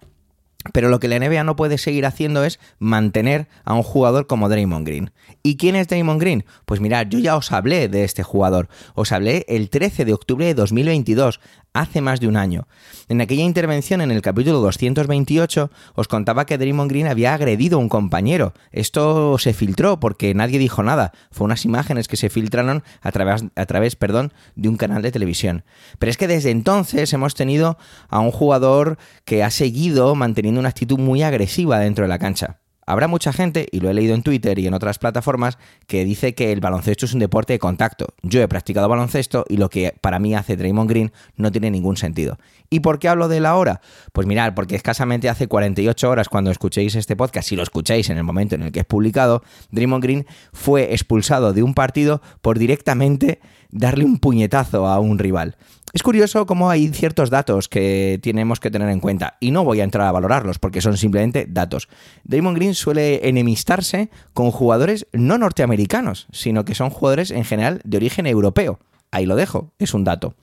Pero 0.73 0.89
lo 0.89 0.99
que 0.99 1.07
la 1.07 1.17
NBA 1.17 1.45
no 1.45 1.55
puede 1.55 1.77
seguir 1.77 2.05
haciendo 2.05 2.43
es 2.43 2.59
mantener 2.79 3.47
a 3.63 3.73
un 3.73 3.83
jugador 3.83 4.27
como 4.27 4.49
Draymond 4.49 4.85
Green. 4.85 5.11
¿Y 5.41 5.55
quién 5.55 5.77
es 5.77 5.87
Draymond 5.87 6.19
Green? 6.19 6.45
Pues 6.65 6.81
mirad, 6.81 7.07
yo 7.07 7.17
ya 7.19 7.37
os 7.37 7.53
hablé 7.53 7.87
de 7.87 8.03
este 8.03 8.23
jugador. 8.23 8.67
Os 8.93 9.13
hablé 9.13 9.45
el 9.47 9.69
13 9.69 10.03
de 10.03 10.13
octubre 10.13 10.45
de 10.45 10.53
2022, 10.55 11.39
hace 11.73 12.01
más 12.01 12.19
de 12.19 12.27
un 12.27 12.37
año. 12.37 12.67
En 13.07 13.21
aquella 13.21 13.43
intervención 13.43 14.01
en 14.01 14.11
el 14.11 14.21
capítulo 14.21 14.59
228 14.59 15.71
os 15.95 16.07
contaba 16.07 16.45
que 16.45 16.57
Draymond 16.57 16.89
Green 16.89 17.07
había 17.07 17.33
agredido 17.33 17.77
a 17.77 17.81
un 17.81 17.89
compañero. 17.89 18.53
Esto 18.71 19.37
se 19.37 19.53
filtró 19.53 19.99
porque 19.99 20.33
nadie 20.33 20.59
dijo 20.59 20.83
nada. 20.83 21.11
Fue 21.31 21.45
unas 21.45 21.65
imágenes 21.65 22.07
que 22.07 22.17
se 22.17 22.29
filtraron 22.29 22.83
a 23.01 23.11
través, 23.11 23.45
a 23.55 23.65
través 23.65 23.95
perdón, 23.95 24.33
de 24.55 24.69
un 24.69 24.77
canal 24.77 25.01
de 25.01 25.11
televisión. 25.11 25.63
Pero 25.97 26.09
es 26.09 26.17
que 26.17 26.27
desde 26.27 26.51
entonces 26.51 27.13
hemos 27.13 27.35
tenido 27.35 27.77
a 28.09 28.19
un 28.19 28.31
jugador 28.31 28.97
que 29.25 29.43
ha 29.43 29.51
seguido 29.51 30.15
manteniendo 30.15 30.59
una 30.59 30.69
actitud 30.69 30.99
muy 30.99 31.23
agresiva 31.23 31.79
dentro 31.79 32.03
de 32.03 32.09
la 32.09 32.19
cancha. 32.19 32.59
Habrá 32.89 33.07
mucha 33.07 33.31
gente, 33.31 33.67
y 33.71 33.81
lo 33.81 33.91
he 33.91 33.93
leído 33.93 34.15
en 34.15 34.23
Twitter 34.23 34.57
y 34.57 34.65
en 34.65 34.73
otras 34.73 34.97
plataformas, 34.97 35.59
que 35.85 36.03
dice 36.05 36.33
que 36.33 36.51
el 36.51 36.59
baloncesto 36.59 37.05
es 37.05 37.13
un 37.13 37.19
deporte 37.19 37.53
de 37.53 37.59
contacto. 37.59 38.15
Yo 38.23 38.41
he 38.41 38.47
practicado 38.47 38.89
baloncesto 38.89 39.45
y 39.47 39.57
lo 39.57 39.69
que 39.69 39.93
para 40.01 40.17
mí 40.17 40.33
hace 40.33 40.57
Draymond 40.57 40.89
Green 40.89 41.11
no 41.35 41.51
tiene 41.51 41.69
ningún 41.69 41.97
sentido. 41.97 42.39
¿Y 42.67 42.79
por 42.79 42.97
qué 42.97 43.07
hablo 43.07 43.27
de 43.27 43.41
la 43.41 43.55
hora? 43.57 43.81
Pues 44.11 44.25
mirad, 44.25 44.55
porque 44.55 44.75
escasamente 44.75 45.29
hace 45.29 45.47
48 45.47 46.09
horas 46.09 46.29
cuando 46.29 46.49
escuchéis 46.49 46.95
este 46.95 47.15
podcast, 47.15 47.47
si 47.49 47.55
lo 47.55 47.61
escucháis 47.61 48.09
en 48.09 48.17
el 48.17 48.23
momento 48.23 48.55
en 48.55 48.63
el 48.63 48.71
que 48.71 48.79
es 48.79 48.85
publicado, 48.87 49.43
Draymond 49.69 50.01
Green 50.01 50.25
fue 50.51 50.91
expulsado 50.91 51.53
de 51.53 51.61
un 51.61 51.75
partido 51.75 52.23
por 52.41 52.57
directamente 52.57 53.39
darle 53.69 54.05
un 54.05 54.19
puñetazo 54.19 54.87
a 54.87 54.99
un 54.99 55.19
rival. 55.19 55.55
Es 55.91 56.03
curioso 56.03 56.45
cómo 56.45 56.69
hay 56.69 56.89
ciertos 56.89 57.31
datos 57.31 57.67
que 57.67 58.19
tenemos 58.21 58.59
que 58.59 58.69
tener 58.69 58.89
en 58.89 58.99
cuenta 58.99 59.37
y 59.39 59.49
no 59.49 59.63
voy 59.63 59.81
a 59.81 59.83
entrar 59.83 60.07
a 60.07 60.11
valorarlos 60.11 60.59
porque 60.59 60.81
son 60.81 60.97
simplemente 60.97 61.47
datos. 61.49 61.89
Damon 62.23 62.53
Green 62.53 62.75
suele 62.75 63.27
enemistarse 63.27 64.11
con 64.33 64.51
jugadores 64.51 65.07
no 65.13 65.39
norteamericanos, 65.39 66.27
sino 66.31 66.63
que 66.63 66.75
son 66.75 66.91
jugadores 66.91 67.31
en 67.31 67.43
general 67.43 67.81
de 67.85 67.97
origen 67.97 68.27
europeo. 68.27 68.79
Ahí 69.09 69.25
lo 69.25 69.35
dejo, 69.35 69.71
es 69.79 69.95
un 69.95 70.03
dato. 70.03 70.35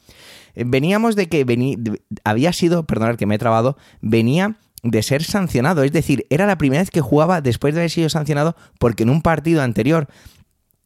Veníamos 0.56 1.14
de 1.14 1.28
que 1.28 1.44
había 2.24 2.52
sido, 2.52 2.84
perdonad 2.84 3.16
que 3.16 3.26
me 3.26 3.36
he 3.36 3.38
trabado, 3.38 3.76
venía 4.00 4.56
de 4.82 5.02
ser 5.02 5.22
sancionado, 5.22 5.82
es 5.82 5.92
decir, 5.92 6.26
era 6.30 6.46
la 6.46 6.58
primera 6.58 6.82
vez 6.82 6.90
que 6.90 7.00
jugaba 7.00 7.40
después 7.40 7.74
de 7.74 7.80
haber 7.80 7.90
sido 7.90 8.08
sancionado 8.08 8.56
porque 8.78 9.02
en 9.02 9.10
un 9.10 9.22
partido 9.22 9.62
anterior 9.62 10.08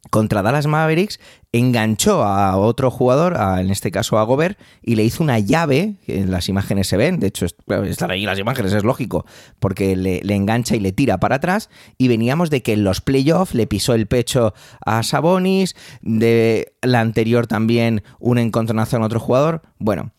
contra 0.08 0.42
Dallas 0.42 0.66
Mavericks 0.66 1.20
enganchó 1.52 2.22
a 2.22 2.56
otro 2.56 2.90
jugador, 2.90 3.36
en 3.58 3.70
este 3.70 3.90
caso 3.90 4.18
a 4.18 4.22
Gobert, 4.22 4.58
y 4.82 4.94
le 4.94 5.04
hizo 5.04 5.22
una 5.22 5.38
llave, 5.38 5.96
en 6.06 6.30
las 6.30 6.48
imágenes 6.48 6.86
se 6.86 6.96
ven, 6.96 7.20
de 7.20 7.26
hecho 7.26 7.44
están 7.44 8.10
ahí 8.10 8.24
las 8.24 8.38
imágenes, 8.38 8.72
es 8.72 8.84
lógico, 8.84 9.26
porque 9.58 9.96
le, 9.96 10.20
engancha 10.34 10.76
y 10.76 10.80
le 10.80 10.92
tira 10.92 11.18
para 11.18 11.36
atrás, 11.36 11.68
y 11.98 12.08
veníamos 12.08 12.50
de 12.50 12.62
que 12.62 12.72
en 12.72 12.84
los 12.84 13.00
playoffs 13.00 13.54
le 13.54 13.66
pisó 13.66 13.94
el 13.94 14.06
pecho 14.06 14.54
a 14.84 15.02
Sabonis, 15.02 15.74
de 16.02 16.72
la 16.82 17.00
anterior 17.00 17.46
también 17.46 18.02
un 18.20 18.38
encontronazo 18.38 18.96
en 18.96 19.02
otro 19.02 19.20
jugador, 19.20 19.62
bueno, 19.78 20.12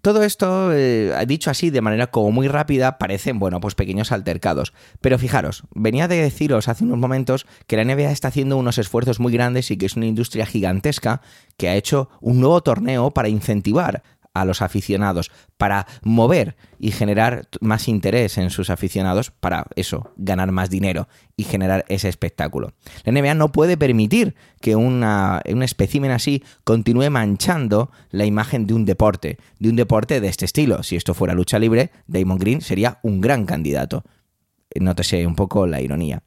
todo 0.00 0.22
esto, 0.22 0.72
eh, 0.72 1.12
dicho 1.26 1.50
así 1.50 1.70
de 1.70 1.80
manera 1.80 2.08
como 2.08 2.30
muy 2.30 2.48
rápida, 2.48 2.98
parecen, 2.98 3.38
bueno, 3.38 3.60
pues 3.60 3.74
pequeños 3.74 4.12
altercados. 4.12 4.72
Pero 5.00 5.18
fijaros, 5.18 5.64
venía 5.74 6.08
de 6.08 6.22
deciros 6.22 6.68
hace 6.68 6.84
unos 6.84 6.98
momentos 6.98 7.46
que 7.66 7.76
la 7.76 7.84
NBA 7.84 8.10
está 8.10 8.28
haciendo 8.28 8.56
unos 8.56 8.78
esfuerzos 8.78 9.20
muy 9.20 9.32
grandes 9.32 9.70
y 9.70 9.76
que 9.76 9.86
es 9.86 9.96
una 9.96 10.06
industria 10.06 10.46
gigantesca 10.46 11.20
que 11.56 11.68
ha 11.68 11.76
hecho 11.76 12.08
un 12.20 12.40
nuevo 12.40 12.62
torneo 12.62 13.10
para 13.10 13.28
incentivar 13.28 14.02
a 14.40 14.44
los 14.44 14.62
aficionados, 14.62 15.30
para 15.56 15.86
mover 16.02 16.56
y 16.78 16.90
generar 16.90 17.48
más 17.60 17.88
interés 17.88 18.38
en 18.38 18.50
sus 18.50 18.70
aficionados, 18.70 19.30
para 19.30 19.66
eso, 19.76 20.12
ganar 20.16 20.52
más 20.52 20.70
dinero 20.70 21.08
y 21.36 21.44
generar 21.44 21.84
ese 21.88 22.08
espectáculo. 22.08 22.72
La 23.04 23.12
NBA 23.12 23.34
no 23.34 23.52
puede 23.52 23.76
permitir 23.76 24.34
que 24.60 24.76
una, 24.76 25.42
un 25.50 25.62
espécimen 25.62 26.10
así 26.10 26.42
continúe 26.64 27.10
manchando 27.10 27.90
la 28.10 28.24
imagen 28.24 28.66
de 28.66 28.74
un 28.74 28.84
deporte, 28.84 29.38
de 29.58 29.68
un 29.68 29.76
deporte 29.76 30.20
de 30.20 30.28
este 30.28 30.44
estilo. 30.44 30.82
Si 30.82 30.96
esto 30.96 31.14
fuera 31.14 31.34
lucha 31.34 31.58
libre, 31.58 31.90
Damon 32.06 32.38
Green 32.38 32.60
sería 32.60 32.98
un 33.02 33.20
gran 33.20 33.46
candidato. 33.46 34.04
Nótese 34.74 35.26
un 35.26 35.34
poco 35.34 35.66
la 35.66 35.80
ironía. 35.80 36.22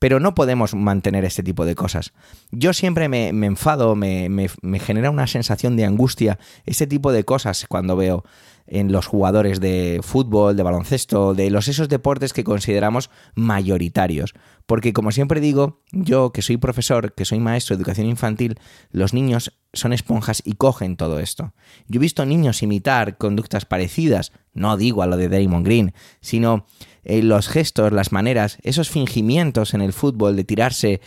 Pero 0.00 0.18
no 0.18 0.34
podemos 0.34 0.74
mantener 0.74 1.24
este 1.24 1.44
tipo 1.44 1.64
de 1.64 1.76
cosas. 1.76 2.12
Yo 2.50 2.72
siempre 2.72 3.08
me, 3.08 3.28
enfado, 3.28 3.94
me, 3.94 4.28
me, 4.28 4.80
genera 4.80 5.10
una 5.10 5.28
sensación 5.28 5.76
de 5.76 5.84
angustia 5.84 6.40
este 6.66 6.88
tipo 6.88 7.12
de 7.12 7.22
cosas 7.22 7.66
cuando 7.68 7.94
veo 7.94 8.24
en 8.70 8.92
los 8.92 9.06
jugadores 9.06 9.60
de 9.60 10.00
fútbol, 10.02 10.56
de 10.56 10.62
baloncesto, 10.62 11.34
de 11.34 11.50
los 11.50 11.66
esos 11.66 11.88
deportes 11.88 12.32
que 12.32 12.44
consideramos 12.44 13.10
mayoritarios. 13.34 14.32
Porque 14.64 14.92
como 14.92 15.10
siempre 15.10 15.40
digo, 15.40 15.82
yo 15.90 16.30
que 16.30 16.40
soy 16.40 16.56
profesor, 16.56 17.12
que 17.12 17.24
soy 17.24 17.40
maestro 17.40 17.76
de 17.76 17.82
educación 17.82 18.06
infantil, 18.06 18.58
los 18.92 19.12
niños 19.12 19.58
son 19.72 19.92
esponjas 19.92 20.40
y 20.44 20.52
cogen 20.52 20.96
todo 20.96 21.18
esto. 21.18 21.52
Yo 21.88 21.98
he 21.98 22.00
visto 22.00 22.24
niños 22.24 22.62
imitar 22.62 23.18
conductas 23.18 23.64
parecidas, 23.64 24.32
no 24.54 24.76
digo 24.76 25.02
a 25.02 25.08
lo 25.08 25.16
de 25.16 25.28
Damon 25.28 25.64
Green, 25.64 25.92
sino 26.20 26.66
eh, 27.02 27.22
los 27.22 27.48
gestos, 27.48 27.92
las 27.92 28.12
maneras, 28.12 28.58
esos 28.62 28.88
fingimientos 28.88 29.74
en 29.74 29.80
el 29.80 29.92
fútbol 29.92 30.36
de 30.36 30.44
tirarse. 30.44 31.00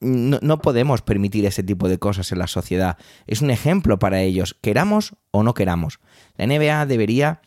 No, 0.00 0.38
no, 0.42 0.58
podemos 0.60 1.02
permitir 1.02 1.44
ese 1.46 1.62
tipo 1.62 1.88
de 1.88 1.98
cosas 1.98 2.32
en 2.32 2.38
la 2.38 2.46
sociedad. 2.46 2.96
Es 3.26 3.42
un 3.42 3.50
ejemplo 3.50 3.98
para 3.98 4.22
ellos, 4.22 4.56
queramos 4.60 5.14
o 5.30 5.42
no 5.42 5.54
queramos. 5.54 6.00
La 6.36 6.46
NBA 6.46 6.86
debería, 6.86 7.42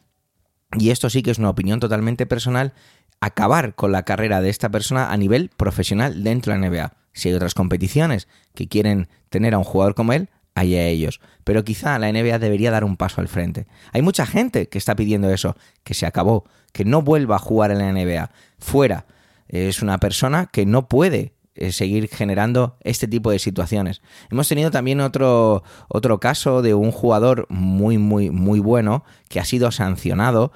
y 0.77 0.89
esto 0.89 1.09
sí 1.09 1.23
que 1.23 1.31
es 1.31 1.39
una 1.39 1.49
opinión 1.49 1.79
totalmente 1.79 2.25
personal, 2.25 2.73
acabar 3.19 3.75
con 3.75 3.91
la 3.91 4.03
carrera 4.03 4.41
de 4.41 4.49
esta 4.49 4.69
persona 4.69 5.11
a 5.11 5.17
nivel 5.17 5.49
profesional 5.55 6.23
dentro 6.23 6.53
de 6.53 6.59
la 6.59 6.69
NBA. 6.69 6.93
Si 7.13 7.29
hay 7.29 7.36
otras 7.36 7.53
competiciones 7.53 8.27
que 8.53 8.67
quieren 8.67 9.07
tener 9.29 9.53
a 9.53 9.57
un 9.57 9.63
jugador 9.63 9.95
como 9.95 10.13
él, 10.13 10.29
allá 10.53 10.83
ellos. 10.86 11.21
Pero 11.43 11.63
quizá 11.63 11.97
la 11.99 12.11
NBA 12.11 12.39
debería 12.39 12.71
dar 12.71 12.83
un 12.83 12.97
paso 12.97 13.21
al 13.21 13.27
frente. 13.27 13.67
Hay 13.91 14.01
mucha 14.01 14.25
gente 14.25 14.67
que 14.67 14.77
está 14.77 14.95
pidiendo 14.95 15.29
eso, 15.29 15.55
que 15.83 15.93
se 15.93 16.05
acabó, 16.05 16.45
que 16.71 16.86
no 16.86 17.01
vuelva 17.01 17.36
a 17.36 17.39
jugar 17.39 17.71
en 17.71 17.79
la 17.79 17.91
NBA. 17.91 18.31
Fuera. 18.59 19.05
Es 19.47 19.81
una 19.81 19.99
persona 19.99 20.47
que 20.51 20.65
no 20.65 20.89
puede 20.89 21.34
seguir 21.71 22.09
generando 22.09 22.77
este 22.81 23.07
tipo 23.07 23.31
de 23.31 23.39
situaciones. 23.39 24.01
Hemos 24.29 24.47
tenido 24.47 24.71
también 24.71 24.99
otro, 24.99 25.63
otro 25.87 26.19
caso 26.19 26.61
de 26.61 26.73
un 26.73 26.91
jugador 26.91 27.47
muy, 27.49 27.97
muy, 27.97 28.29
muy 28.29 28.59
bueno 28.59 29.03
que 29.29 29.39
ha 29.39 29.45
sido 29.45 29.71
sancionado 29.71 30.51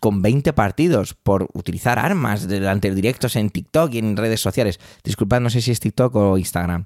con 0.00 0.22
20 0.22 0.52
partidos 0.52 1.14
por 1.14 1.48
utilizar 1.54 1.98
armas 1.98 2.48
delante 2.48 2.90
de 2.90 2.96
directos 2.96 3.36
en 3.36 3.50
TikTok 3.50 3.92
y 3.94 3.98
en 3.98 4.16
redes 4.16 4.40
sociales. 4.40 4.80
Disculpad, 5.02 5.40
no 5.40 5.50
sé 5.50 5.60
si 5.60 5.70
es 5.70 5.80
TikTok 5.80 6.14
o 6.14 6.38
Instagram 6.38 6.84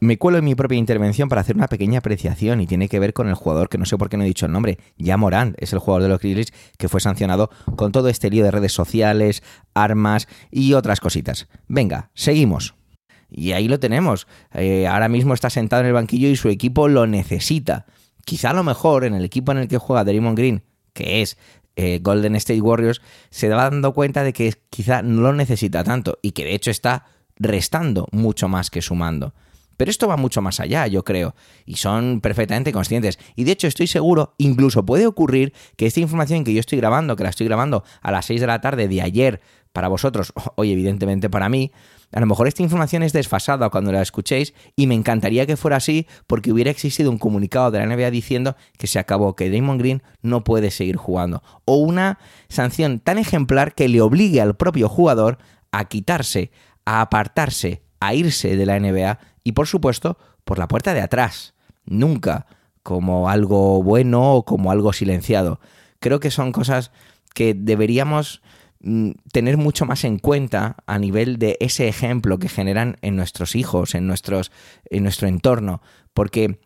me 0.00 0.16
cuelo 0.16 0.38
en 0.38 0.44
mi 0.44 0.54
propia 0.54 0.78
intervención 0.78 1.28
para 1.28 1.42
hacer 1.42 1.56
una 1.56 1.68
pequeña 1.68 1.98
apreciación 1.98 2.60
y 2.60 2.66
tiene 2.66 2.88
que 2.88 2.98
ver 2.98 3.12
con 3.12 3.28
el 3.28 3.34
jugador 3.34 3.68
que 3.68 3.78
no 3.78 3.84
sé 3.84 3.98
por 3.98 4.08
qué 4.08 4.16
no 4.16 4.24
he 4.24 4.26
dicho 4.26 4.46
el 4.46 4.52
nombre, 4.52 4.78
ya 4.96 5.16
Morant, 5.16 5.54
es 5.58 5.72
el 5.74 5.78
jugador 5.78 6.02
de 6.02 6.08
los 6.08 6.20
Grizzlies 6.20 6.52
que 6.78 6.88
fue 6.88 7.00
sancionado 7.00 7.50
con 7.76 7.92
todo 7.92 8.08
este 8.08 8.30
lío 8.30 8.42
de 8.42 8.50
redes 8.50 8.72
sociales, 8.72 9.42
armas 9.74 10.26
y 10.50 10.72
otras 10.72 11.00
cositas. 11.00 11.48
Venga, 11.68 12.10
seguimos. 12.14 12.74
Y 13.30 13.52
ahí 13.52 13.68
lo 13.68 13.78
tenemos. 13.78 14.26
Eh, 14.54 14.86
ahora 14.86 15.08
mismo 15.08 15.34
está 15.34 15.50
sentado 15.50 15.82
en 15.82 15.88
el 15.88 15.92
banquillo 15.92 16.28
y 16.28 16.36
su 16.36 16.48
equipo 16.48 16.88
lo 16.88 17.06
necesita. 17.06 17.86
Quizá 18.24 18.50
a 18.50 18.54
lo 18.54 18.64
mejor 18.64 19.04
en 19.04 19.14
el 19.14 19.24
equipo 19.24 19.52
en 19.52 19.58
el 19.58 19.68
que 19.68 19.78
juega 19.78 20.04
Draymond 20.04 20.36
Green, 20.36 20.64
que 20.94 21.22
es 21.22 21.38
eh, 21.76 22.00
Golden 22.02 22.34
State 22.36 22.60
Warriors, 22.60 23.02
se 23.30 23.48
va 23.48 23.70
dando 23.70 23.92
cuenta 23.92 24.24
de 24.24 24.32
que 24.32 24.54
quizá 24.70 25.02
no 25.02 25.20
lo 25.20 25.32
necesita 25.32 25.84
tanto 25.84 26.18
y 26.22 26.32
que 26.32 26.44
de 26.44 26.54
hecho 26.54 26.70
está 26.70 27.04
restando 27.36 28.08
mucho 28.12 28.48
más 28.48 28.70
que 28.70 28.82
sumando. 28.82 29.34
Pero 29.80 29.90
esto 29.90 30.06
va 30.08 30.18
mucho 30.18 30.42
más 30.42 30.60
allá, 30.60 30.86
yo 30.88 31.04
creo, 31.04 31.34
y 31.64 31.76
son 31.76 32.20
perfectamente 32.20 32.70
conscientes. 32.70 33.18
Y 33.34 33.44
de 33.44 33.52
hecho 33.52 33.66
estoy 33.66 33.86
seguro, 33.86 34.34
incluso 34.36 34.84
puede 34.84 35.06
ocurrir 35.06 35.54
que 35.78 35.86
esta 35.86 36.00
información 36.00 36.44
que 36.44 36.52
yo 36.52 36.60
estoy 36.60 36.76
grabando, 36.76 37.16
que 37.16 37.22
la 37.22 37.30
estoy 37.30 37.46
grabando 37.46 37.82
a 38.02 38.10
las 38.10 38.26
6 38.26 38.42
de 38.42 38.46
la 38.46 38.60
tarde 38.60 38.88
de 38.88 39.00
ayer 39.00 39.40
para 39.72 39.88
vosotros, 39.88 40.34
hoy 40.56 40.72
evidentemente 40.72 41.30
para 41.30 41.48
mí, 41.48 41.72
a 42.12 42.20
lo 42.20 42.26
mejor 42.26 42.46
esta 42.46 42.62
información 42.62 43.02
es 43.02 43.14
desfasada 43.14 43.70
cuando 43.70 43.90
la 43.90 44.02
escuchéis 44.02 44.52
y 44.76 44.86
me 44.86 44.94
encantaría 44.94 45.46
que 45.46 45.56
fuera 45.56 45.78
así 45.78 46.06
porque 46.26 46.52
hubiera 46.52 46.70
existido 46.70 47.10
un 47.10 47.16
comunicado 47.16 47.70
de 47.70 47.78
la 47.78 47.86
NBA 47.86 48.10
diciendo 48.10 48.56
que 48.76 48.86
se 48.86 48.98
acabó, 48.98 49.34
que 49.34 49.48
Damon 49.48 49.78
Green 49.78 50.02
no 50.20 50.44
puede 50.44 50.70
seguir 50.70 50.96
jugando. 50.96 51.42
O 51.64 51.76
una 51.76 52.18
sanción 52.50 53.00
tan 53.00 53.16
ejemplar 53.16 53.74
que 53.74 53.88
le 53.88 54.02
obligue 54.02 54.42
al 54.42 54.56
propio 54.56 54.90
jugador 54.90 55.38
a 55.72 55.86
quitarse, 55.86 56.50
a 56.84 57.00
apartarse, 57.00 57.80
a 57.98 58.12
irse 58.12 58.56
de 58.56 58.66
la 58.66 58.78
NBA 58.78 59.18
y 59.44 59.52
por 59.52 59.66
supuesto 59.66 60.18
por 60.44 60.58
la 60.58 60.68
puerta 60.68 60.94
de 60.94 61.00
atrás, 61.00 61.54
nunca 61.84 62.46
como 62.82 63.28
algo 63.28 63.82
bueno 63.82 64.34
o 64.34 64.44
como 64.44 64.70
algo 64.70 64.92
silenciado. 64.92 65.60
Creo 65.98 66.20
que 66.20 66.30
son 66.30 66.52
cosas 66.52 66.92
que 67.34 67.54
deberíamos 67.54 68.42
mm, 68.80 69.10
tener 69.32 69.56
mucho 69.56 69.86
más 69.86 70.04
en 70.04 70.18
cuenta 70.18 70.76
a 70.86 70.98
nivel 70.98 71.38
de 71.38 71.56
ese 71.60 71.88
ejemplo 71.88 72.38
que 72.38 72.48
generan 72.48 72.96
en 73.02 73.16
nuestros 73.16 73.54
hijos, 73.54 73.94
en, 73.94 74.06
nuestros, 74.06 74.50
en 74.86 75.02
nuestro 75.02 75.28
entorno, 75.28 75.82
porque 76.14 76.60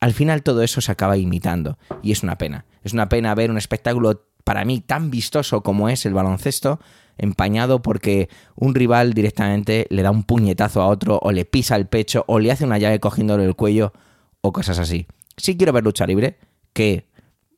al 0.00 0.14
final 0.14 0.42
todo 0.42 0.62
eso 0.62 0.80
se 0.80 0.92
acaba 0.92 1.18
imitando 1.18 1.78
y 2.02 2.12
es 2.12 2.22
una 2.22 2.38
pena. 2.38 2.64
Es 2.82 2.94
una 2.94 3.08
pena 3.08 3.34
ver 3.34 3.50
un 3.50 3.58
espectáculo 3.58 4.24
para 4.44 4.64
mí 4.64 4.80
tan 4.80 5.10
vistoso 5.10 5.62
como 5.62 5.88
es 5.88 6.06
el 6.06 6.14
baloncesto, 6.14 6.80
empañado 7.20 7.82
porque 7.82 8.28
un 8.56 8.74
rival 8.74 9.12
directamente 9.12 9.86
le 9.90 10.02
da 10.02 10.10
un 10.10 10.24
puñetazo 10.24 10.82
a 10.82 10.88
otro 10.88 11.18
o 11.22 11.32
le 11.32 11.44
pisa 11.44 11.76
el 11.76 11.86
pecho 11.86 12.24
o 12.26 12.38
le 12.38 12.50
hace 12.50 12.64
una 12.64 12.78
llave 12.78 12.98
cogiéndole 12.98 13.44
el 13.44 13.54
cuello 13.54 13.92
o 14.40 14.52
cosas 14.52 14.78
así. 14.78 15.06
Sí 15.36 15.56
quiero 15.56 15.72
ver 15.72 15.84
lucha 15.84 16.06
libre, 16.06 16.38
que 16.72 17.06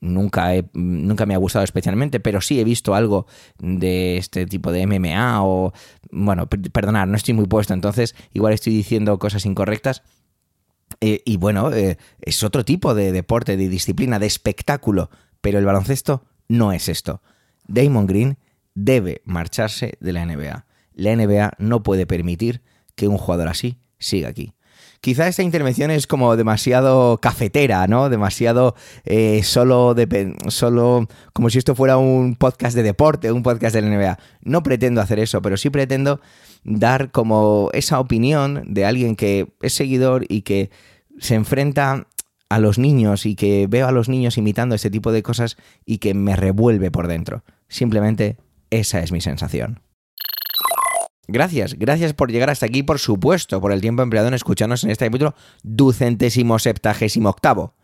nunca, 0.00 0.50
nunca 0.74 1.26
me 1.26 1.34
ha 1.34 1.38
gustado 1.38 1.64
especialmente, 1.64 2.20
pero 2.20 2.40
sí 2.40 2.60
he 2.60 2.64
visto 2.64 2.94
algo 2.94 3.26
de 3.58 4.18
este 4.18 4.46
tipo 4.46 4.72
de 4.72 4.86
MMA 4.86 5.44
o... 5.44 5.72
Bueno, 6.10 6.46
perdonad, 6.46 7.06
no 7.06 7.16
estoy 7.16 7.34
muy 7.34 7.46
puesto, 7.46 7.72
entonces 7.72 8.14
igual 8.32 8.52
estoy 8.52 8.74
diciendo 8.74 9.18
cosas 9.18 9.46
incorrectas. 9.46 10.02
Eh, 11.00 11.22
y 11.24 11.38
bueno, 11.38 11.72
eh, 11.72 11.96
es 12.20 12.42
otro 12.42 12.64
tipo 12.64 12.94
de 12.94 13.12
deporte, 13.12 13.56
de 13.56 13.68
disciplina, 13.68 14.18
de 14.18 14.26
espectáculo, 14.26 15.10
pero 15.40 15.58
el 15.58 15.64
baloncesto 15.64 16.24
no 16.48 16.72
es 16.72 16.88
esto. 16.88 17.22
Damon 17.66 18.06
Green 18.06 18.36
debe 18.74 19.22
marcharse 19.24 19.94
de 20.00 20.12
la 20.12 20.24
NBA. 20.24 20.66
La 20.94 21.16
NBA 21.16 21.52
no 21.58 21.82
puede 21.82 22.06
permitir 22.06 22.62
que 22.94 23.08
un 23.08 23.18
jugador 23.18 23.48
así 23.48 23.78
siga 23.98 24.28
aquí. 24.28 24.54
Quizá 25.00 25.26
esta 25.26 25.42
intervención 25.42 25.90
es 25.90 26.06
como 26.06 26.36
demasiado 26.36 27.18
cafetera, 27.18 27.88
¿no? 27.88 28.08
Demasiado 28.08 28.76
eh, 29.04 29.42
solo, 29.42 29.96
solo 30.46 31.08
como 31.32 31.50
si 31.50 31.58
esto 31.58 31.74
fuera 31.74 31.96
un 31.96 32.36
podcast 32.36 32.76
de 32.76 32.84
deporte, 32.84 33.32
un 33.32 33.42
podcast 33.42 33.74
de 33.74 33.82
la 33.82 33.88
NBA. 33.88 34.18
No 34.42 34.62
pretendo 34.62 35.00
hacer 35.00 35.18
eso, 35.18 35.42
pero 35.42 35.56
sí 35.56 35.70
pretendo 35.70 36.20
dar 36.62 37.10
como 37.10 37.68
esa 37.72 37.98
opinión 37.98 38.62
de 38.66 38.84
alguien 38.84 39.16
que 39.16 39.52
es 39.60 39.74
seguidor 39.74 40.24
y 40.28 40.42
que 40.42 40.70
se 41.18 41.34
enfrenta 41.34 42.06
a 42.48 42.58
los 42.60 42.78
niños 42.78 43.26
y 43.26 43.34
que 43.34 43.66
veo 43.68 43.88
a 43.88 43.92
los 43.92 44.08
niños 44.08 44.38
imitando 44.38 44.76
este 44.76 44.90
tipo 44.90 45.10
de 45.10 45.24
cosas 45.24 45.56
y 45.84 45.98
que 45.98 46.14
me 46.14 46.36
revuelve 46.36 46.92
por 46.92 47.08
dentro. 47.08 47.42
Simplemente 47.66 48.36
esa 48.72 49.00
es 49.00 49.12
mi 49.12 49.20
sensación. 49.20 49.80
Gracias, 51.28 51.74
gracias 51.74 52.14
por 52.14 52.32
llegar 52.32 52.50
hasta 52.50 52.66
aquí, 52.66 52.82
por 52.82 52.98
supuesto, 52.98 53.60
por 53.60 53.70
el 53.70 53.80
tiempo 53.80 54.02
empleado 54.02 54.28
en 54.28 54.34
escucharnos 54.34 54.82
en 54.82 54.90
este 54.90 55.04
capítulo 55.04 55.34
ducentésimo 55.62 56.58
septagésimo 56.58 57.28
octavo. 57.28 57.74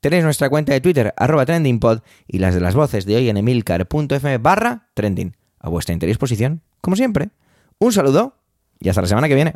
Tenéis 0.00 0.22
nuestra 0.22 0.50
cuenta 0.50 0.72
de 0.72 0.80
Twitter, 0.80 1.14
arroba 1.16 1.46
trendingpod, 1.46 2.00
y 2.28 2.38
las 2.38 2.54
de 2.54 2.60
las 2.60 2.74
voces 2.74 3.06
de 3.06 3.16
hoy 3.16 3.30
en 3.30 3.38
emilcar.fm 3.38 4.38
barra 4.38 4.90
trending. 4.94 5.34
A 5.58 5.70
vuestra 5.70 5.96
disposición, 5.96 6.62
como 6.82 6.94
siempre. 6.94 7.30
Un 7.78 7.92
saludo 7.92 8.36
y 8.78 8.90
hasta 8.90 9.00
la 9.00 9.08
semana 9.08 9.28
que 9.28 9.34
viene. 9.34 9.54